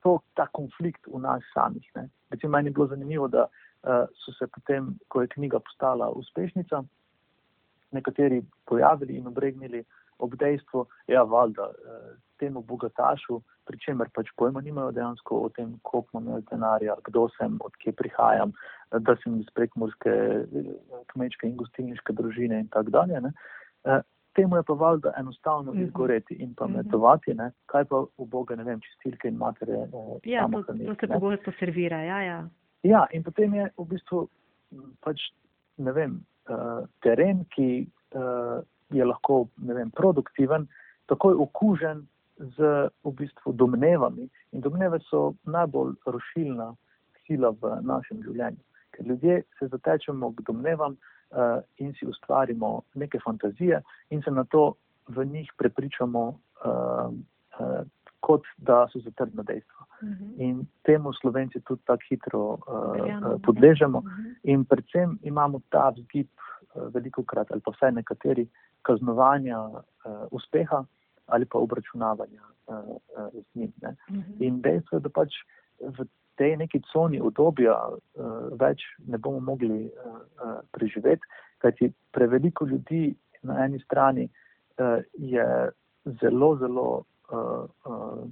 to, 0.00 0.16
ta 0.34 0.48
konflikt 0.56 1.06
v 1.06 1.20
nas 1.20 1.44
samih. 1.54 1.84
Ne. 1.98 2.08
Recimo, 2.32 2.56
meni 2.56 2.72
je 2.72 2.76
bilo 2.78 2.88
zanimivo, 2.92 3.28
da 3.28 3.46
uh, 3.46 4.08
so 4.24 4.32
se 4.38 4.48
potem, 4.48 4.94
ko 5.08 5.22
je 5.22 5.32
knjiga 5.36 5.60
postala 5.60 6.08
uspešnica, 6.16 6.82
nekateri 7.92 8.42
pojavili 8.70 9.18
in 9.18 9.26
obregnili 9.26 9.84
ob 10.20 10.36
dejstvu, 10.40 10.84
ja, 11.10 11.22
valjda 11.22 11.70
uh, 11.70 12.10
temu 12.40 12.62
bogatašu, 12.66 13.40
pri 13.68 13.78
čemer 13.84 14.08
pač 14.16 14.30
pojma 14.36 14.62
nimajo 14.64 14.94
dejansko 14.96 15.42
o 15.46 15.48
tem, 15.56 15.74
koliko 15.82 16.20
imam 16.20 16.44
denarja, 16.50 16.96
kdo 17.08 17.28
sem, 17.36 17.58
odkje 17.64 17.92
prihajam, 17.98 18.54
da 18.90 19.16
sem 19.22 19.36
iz 19.40 19.50
prekmorske 19.54 20.14
kmečke 21.12 21.48
in 21.48 21.58
gostilniške 21.60 22.16
družine 22.16 22.64
in 22.64 22.72
tako 22.72 22.96
dalje. 22.96 23.20
Uh, 23.84 24.00
temu 24.34 24.56
je 24.56 24.62
pa 24.62 24.72
valjda 24.72 25.12
enostavno 25.18 25.72
mhm. 25.72 25.82
izgoreti 25.82 26.34
in 26.34 26.54
pametovati, 26.54 27.34
ne? 27.34 27.50
kaj 27.66 27.84
pa 27.84 28.04
v 28.18 28.26
Boga, 28.26 28.56
ne 28.56 28.64
vem, 28.64 28.80
čistilke 28.80 29.28
in 29.28 29.36
matere. 29.36 29.84
Eh, 29.84 30.18
ja, 30.24 30.48
to, 30.52 30.62
to 30.62 30.94
se 31.00 31.08
pogosto 31.12 31.52
servira, 31.58 32.02
ja, 32.02 32.22
ja. 32.22 32.48
Ja, 32.82 33.06
in 33.12 33.22
potem 33.22 33.54
je 33.54 33.68
v 33.76 33.84
bistvu 33.90 34.28
pač, 35.04 35.20
ne 35.76 35.92
vem, 35.92 36.20
teren, 37.04 37.44
ki 37.54 37.86
je 38.90 39.04
lahko, 39.04 39.46
vem, 39.56 39.90
produktiven, 39.90 40.66
takoj 41.06 41.34
okužen 41.34 42.06
z 42.56 42.88
v 43.04 43.12
bistvu 43.12 43.52
domnevami. 43.52 44.28
In 44.52 44.60
domneve 44.60 44.98
so 45.10 45.34
najbolj 45.44 45.94
rošilna 46.06 46.72
sila 47.26 47.52
v 47.60 47.76
našem 47.82 48.22
življenju. 48.24 48.62
Ker 48.90 49.06
ljudje 49.06 49.42
se 49.58 49.68
zatečemo 49.68 50.32
k 50.34 50.46
domnevam, 50.48 50.96
uh, 51.30 51.62
in 51.76 51.94
si 51.94 52.06
ustvarimo 52.06 52.82
neke 52.94 53.18
fantazije, 53.24 53.82
in 54.10 54.22
se 54.22 54.30
na 54.30 54.44
to 54.44 54.74
v 55.08 55.24
njih 55.24 55.52
prepričamo, 55.56 56.28
uh, 56.28 57.12
uh, 57.60 57.86
kot 58.20 58.42
da 58.58 58.86
so 58.92 59.00
zatrdna 59.00 59.42
dejstva. 59.42 59.84
Uh 60.02 60.08
mhm. 60.08 60.24
-huh. 60.24 60.34
In 60.38 60.66
temu 60.82 61.12
Slovenci 61.12 61.60
tudi 61.60 61.82
tako 61.84 62.02
hitro 62.08 62.40
uh, 62.40 62.58
podležemo, 63.42 63.98
uh 63.98 64.04
mhm. 64.04 64.22
-huh. 64.22 64.34
in 64.42 64.64
predvsem 64.64 65.18
imamo 65.22 65.60
ta 65.68 65.92
vzgib, 65.96 66.26
uh, 66.74 66.94
veliko 66.94 67.22
krat, 67.22 67.50
ali 67.50 67.60
pa 67.60 67.70
vsaj 67.70 67.92
nekateri, 67.92 68.48
kaznovanja 68.82 69.60
uh, 69.66 69.82
uspeha 70.30 70.84
ali 71.26 71.46
pa 71.46 71.58
obračunavanja 71.58 72.42
uh, 72.66 72.76
uh, 72.76 73.28
z 73.32 73.54
njim. 73.54 73.72
Mhm. 73.82 74.20
-huh. 74.20 74.46
In 74.46 74.60
dejstvo 74.60 74.98
je, 74.98 75.00
da 75.00 75.08
pač 75.08 75.34
v 75.80 76.06
tej 76.34 76.56
neki 76.56 76.80
coni 76.92 77.20
obdobja 77.20 77.76
uh, 77.88 77.96
več 78.60 78.82
ne 79.06 79.18
bomo 79.18 79.40
mogli 79.40 79.86
uh, 79.86 80.16
uh, 80.16 80.58
preživeti, 80.72 81.22
kajti 81.58 81.92
preveliko 82.12 82.66
ljudi 82.66 83.14
na 83.42 83.64
eni 83.64 83.80
strani 83.80 84.28
uh, 84.28 85.02
je 85.14 85.70
zelo, 86.04 86.56
zelo 86.56 87.04
uh, 87.32 87.64
uh, 87.84 88.24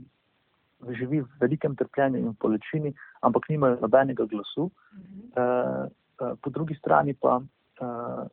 živi 0.95 1.21
v 1.21 1.29
velikem 1.41 1.77
trpljenju 1.77 2.19
in 2.19 2.35
bolečini, 2.41 2.95
ampak 3.21 3.49
nimajo 3.49 3.79
nobenega 3.81 4.25
glasu. 4.25 4.71
Uh, 5.37 5.87
uh, 6.21 6.35
po 6.43 6.51
drugi 6.51 6.75
strani 6.75 7.15
pa 7.15 7.37
uh, 7.37 8.27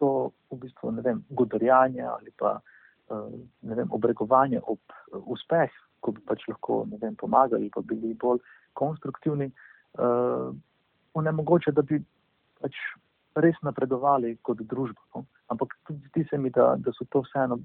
to 0.00 0.32
v 0.50 0.58
bistvu 0.64 0.94
vem, 1.04 1.22
godorjanje 1.30 2.02
ali 2.08 2.32
pa 2.40 2.56
uh, 2.58 3.28
ne 3.62 3.78
vem, 3.78 3.92
obregovanje 3.92 4.62
ob 4.64 4.80
uh, 4.80 5.20
uspeh, 5.28 5.70
ko 6.00 6.14
bi 6.16 6.24
pač 6.26 6.46
lahko 6.48 6.82
vem, 6.90 7.14
pomagali, 7.20 7.70
pa 7.74 7.84
bili 7.84 8.14
bolj 8.14 8.40
konstruktivni, 8.72 9.50
uh, 10.00 10.50
onemogoče, 11.14 11.74
da 11.76 11.84
bi 11.84 12.00
pač 12.60 12.76
res 13.40 13.58
napredovali 13.66 14.36
kot 14.46 14.62
družba. 14.72 15.00
No? 15.14 15.26
Ampak 15.52 15.74
tudi 15.86 16.00
zdi 16.10 16.26
se 16.30 16.38
mi, 16.38 16.50
da, 16.54 16.74
da 16.78 16.92
so 16.96 17.06
to 17.10 17.22
vseeno 17.26 17.60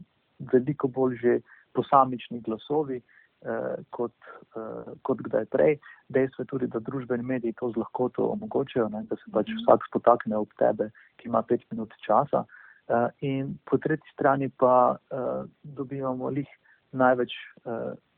veliko 0.51 0.87
bolj 0.87 1.17
že 1.21 1.37
posamični 1.75 2.41
glasovi. 2.41 3.01
Eh, 3.45 3.77
kot, 3.93 4.13
eh, 4.57 4.93
kot 5.05 5.19
kdaj 5.21 5.45
prej. 5.53 5.75
Dejstvo 6.09 6.41
je 6.41 6.49
tudi, 6.49 6.67
da 6.67 6.79
družbeni 6.81 7.23
mediji 7.23 7.53
to 7.59 7.69
z 7.69 7.77
lahkoto 7.77 8.31
omogočajo, 8.33 8.87
ne, 8.89 9.03
da 9.05 9.17
se 9.21 9.29
pač 9.33 9.51
mhm. 9.51 9.59
vsak 9.61 9.85
spotakne 9.85 10.37
ob 10.37 10.49
tebe, 10.57 10.89
ki 11.21 11.29
ima 11.29 11.43
pet 11.45 11.61
minut 11.69 11.93
časa. 12.01 12.41
Eh, 12.89 13.07
in 13.29 13.53
po 13.69 13.77
tretji 13.77 14.09
strani 14.13 14.49
pa 14.49 14.97
dobivamo 15.77 16.29
lih 16.29 16.49
največ 16.91 17.33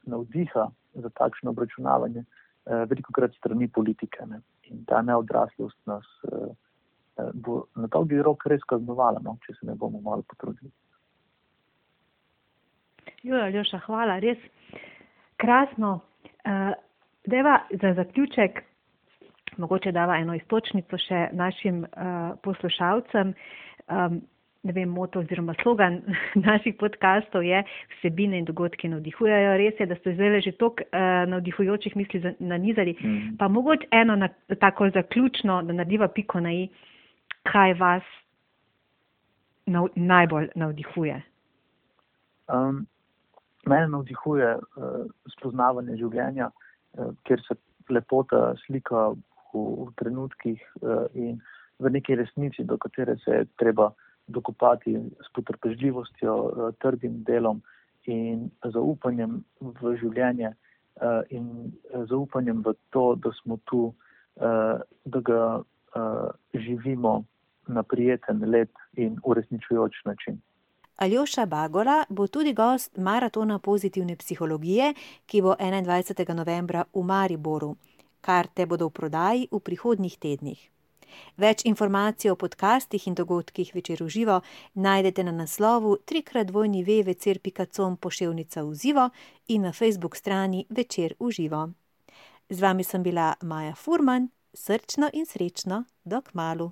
navdiha 0.08 0.66
za 1.04 1.10
takšno 1.20 1.52
obračunavanje, 1.52 2.24
veliko 2.66 3.14
krat 3.14 3.36
strani 3.36 3.68
politike. 3.68 4.26
Ne. 4.32 4.42
In 4.72 4.84
ta 4.88 5.02
neodraslost 5.02 5.80
nas 5.86 6.08
bo 7.34 7.64
na 7.76 7.88
dolgi 7.88 8.22
rok 8.22 8.46
res 8.46 8.64
kaznovala, 8.70 9.20
no, 9.24 9.38
če 9.44 9.56
se 9.60 9.68
ne 9.68 9.76
bomo 9.76 10.00
malo 10.04 10.24
potrudili. 10.28 10.72
Jo, 13.24 13.42
Aljoša, 13.48 13.82
hvala, 13.88 14.20
res 14.24 14.38
krasno. 15.38 16.00
Deva 17.26 17.60
za 17.82 17.94
zaključek, 17.94 18.62
mogoče 19.58 19.92
dava 19.92 20.18
eno 20.18 20.36
istočnico 20.36 20.98
še 20.98 21.28
našim 21.32 21.86
poslušalcem 22.44 23.34
ne 24.68 24.74
vem, 24.74 24.90
moto 24.90 25.20
oziroma 25.20 25.56
slogan 25.62 26.02
naših 26.48 26.76
podkastov 26.80 27.44
je 27.44 27.64
vsebine 27.98 28.40
in 28.42 28.46
dogodki 28.46 28.90
navdihujajo. 28.92 29.56
Res 29.62 29.80
je, 29.80 29.88
da 29.88 29.96
ste 30.02 30.14
zdaj 30.18 30.42
že 30.42 30.56
toliko 30.60 30.84
uh, 30.88 31.24
navdihujočih 31.32 31.96
misli 31.96 32.22
nanizali, 32.40 32.96
mm. 33.00 33.38
pa 33.40 33.48
mogoče 33.48 33.88
eno 33.92 34.16
na, 34.16 34.30
tako 34.60 34.90
zaključno, 34.90 35.62
da 35.64 35.74
narediva 35.74 36.08
piko 36.08 36.40
na 36.40 36.54
i, 36.54 36.68
kaj 37.48 37.74
vas 37.80 38.04
nav, 39.66 39.90
najbolj 39.96 40.50
navdihuje. 40.56 41.22
Um, 42.48 42.86
mene 43.68 43.88
navdihuje 43.92 44.56
uh, 44.58 45.06
spoznavanje 45.38 45.98
življenja, 46.00 46.50
uh, 46.52 47.14
kjer 47.28 47.44
se 47.48 47.58
lepota 47.90 48.56
slika 48.66 49.10
v, 49.14 49.20
v 49.54 49.88
trenutkih 50.00 50.64
uh, 50.82 51.06
in 51.14 51.40
v 51.80 51.90
neki 51.94 52.16
resnici, 52.16 52.64
do 52.64 52.78
katere 52.78 53.18
se 53.24 53.32
je 53.32 53.46
treba 53.62 53.92
dokopati 54.28 55.00
s 55.22 55.34
potrpežljivostjo, 55.34 56.34
eh, 56.50 56.72
trdim 56.80 57.24
delom 57.24 57.62
in 58.06 58.50
zaupanjem 58.64 59.44
v 59.62 59.96
življenje 60.02 60.52
eh, 60.52 61.22
in 61.30 61.72
zaupanjem 62.10 62.62
v 62.66 62.74
to, 62.90 63.16
da 63.16 63.32
smo 63.42 63.60
tu, 63.66 63.94
da 65.06 65.20
ga 65.26 65.64
živimo 66.54 67.24
na 67.68 67.82
prijeten, 67.84 68.44
lep 68.46 68.70
in 68.94 69.16
uresničujoč 69.24 69.96
način. 70.06 70.38
Aljoša 70.98 71.46
Bagola 71.46 72.04
bo 72.10 72.28
tudi 72.28 72.54
gost 72.54 72.98
maratona 72.98 73.60
pozitivne 73.60 74.16
psihologije, 74.16 74.94
ki 75.26 75.42
bo 75.42 75.54
21. 75.60 76.34
novembra 76.34 76.84
v 76.94 77.04
Mariboru. 77.04 77.76
Karte 78.22 78.66
bodo 78.66 78.88
v 78.88 78.92
prodaji 78.92 79.48
v 79.52 79.60
prihodnjih 79.60 80.18
tednih. 80.18 80.70
Več 81.38 81.66
informacij 81.66 82.32
o 82.32 82.36
podcastih 82.36 83.08
in 83.08 83.16
dogodkih 83.16 83.76
večer 83.76 84.04
v 84.04 84.10
živo 84.10 84.42
najdete 84.74 85.24
na 85.24 85.32
naslovu 85.32 85.98
trikratvojni 86.06 86.84
vvcer.com 86.84 87.98
poševnica 87.98 88.64
v 88.64 88.74
živo 88.76 89.10
in 89.48 89.62
na 89.62 89.72
facebook 89.72 90.16
strani 90.16 90.66
večer 90.70 91.14
v 91.20 91.32
živo. 91.32 91.70
Z 92.50 92.62
vami 92.62 92.84
sem 92.84 93.04
bila 93.04 93.36
Maja 93.42 93.76
Furman, 93.76 94.30
srčno 94.54 95.10
in 95.14 95.26
srečno, 95.26 95.84
dok 96.04 96.34
malu. 96.34 96.72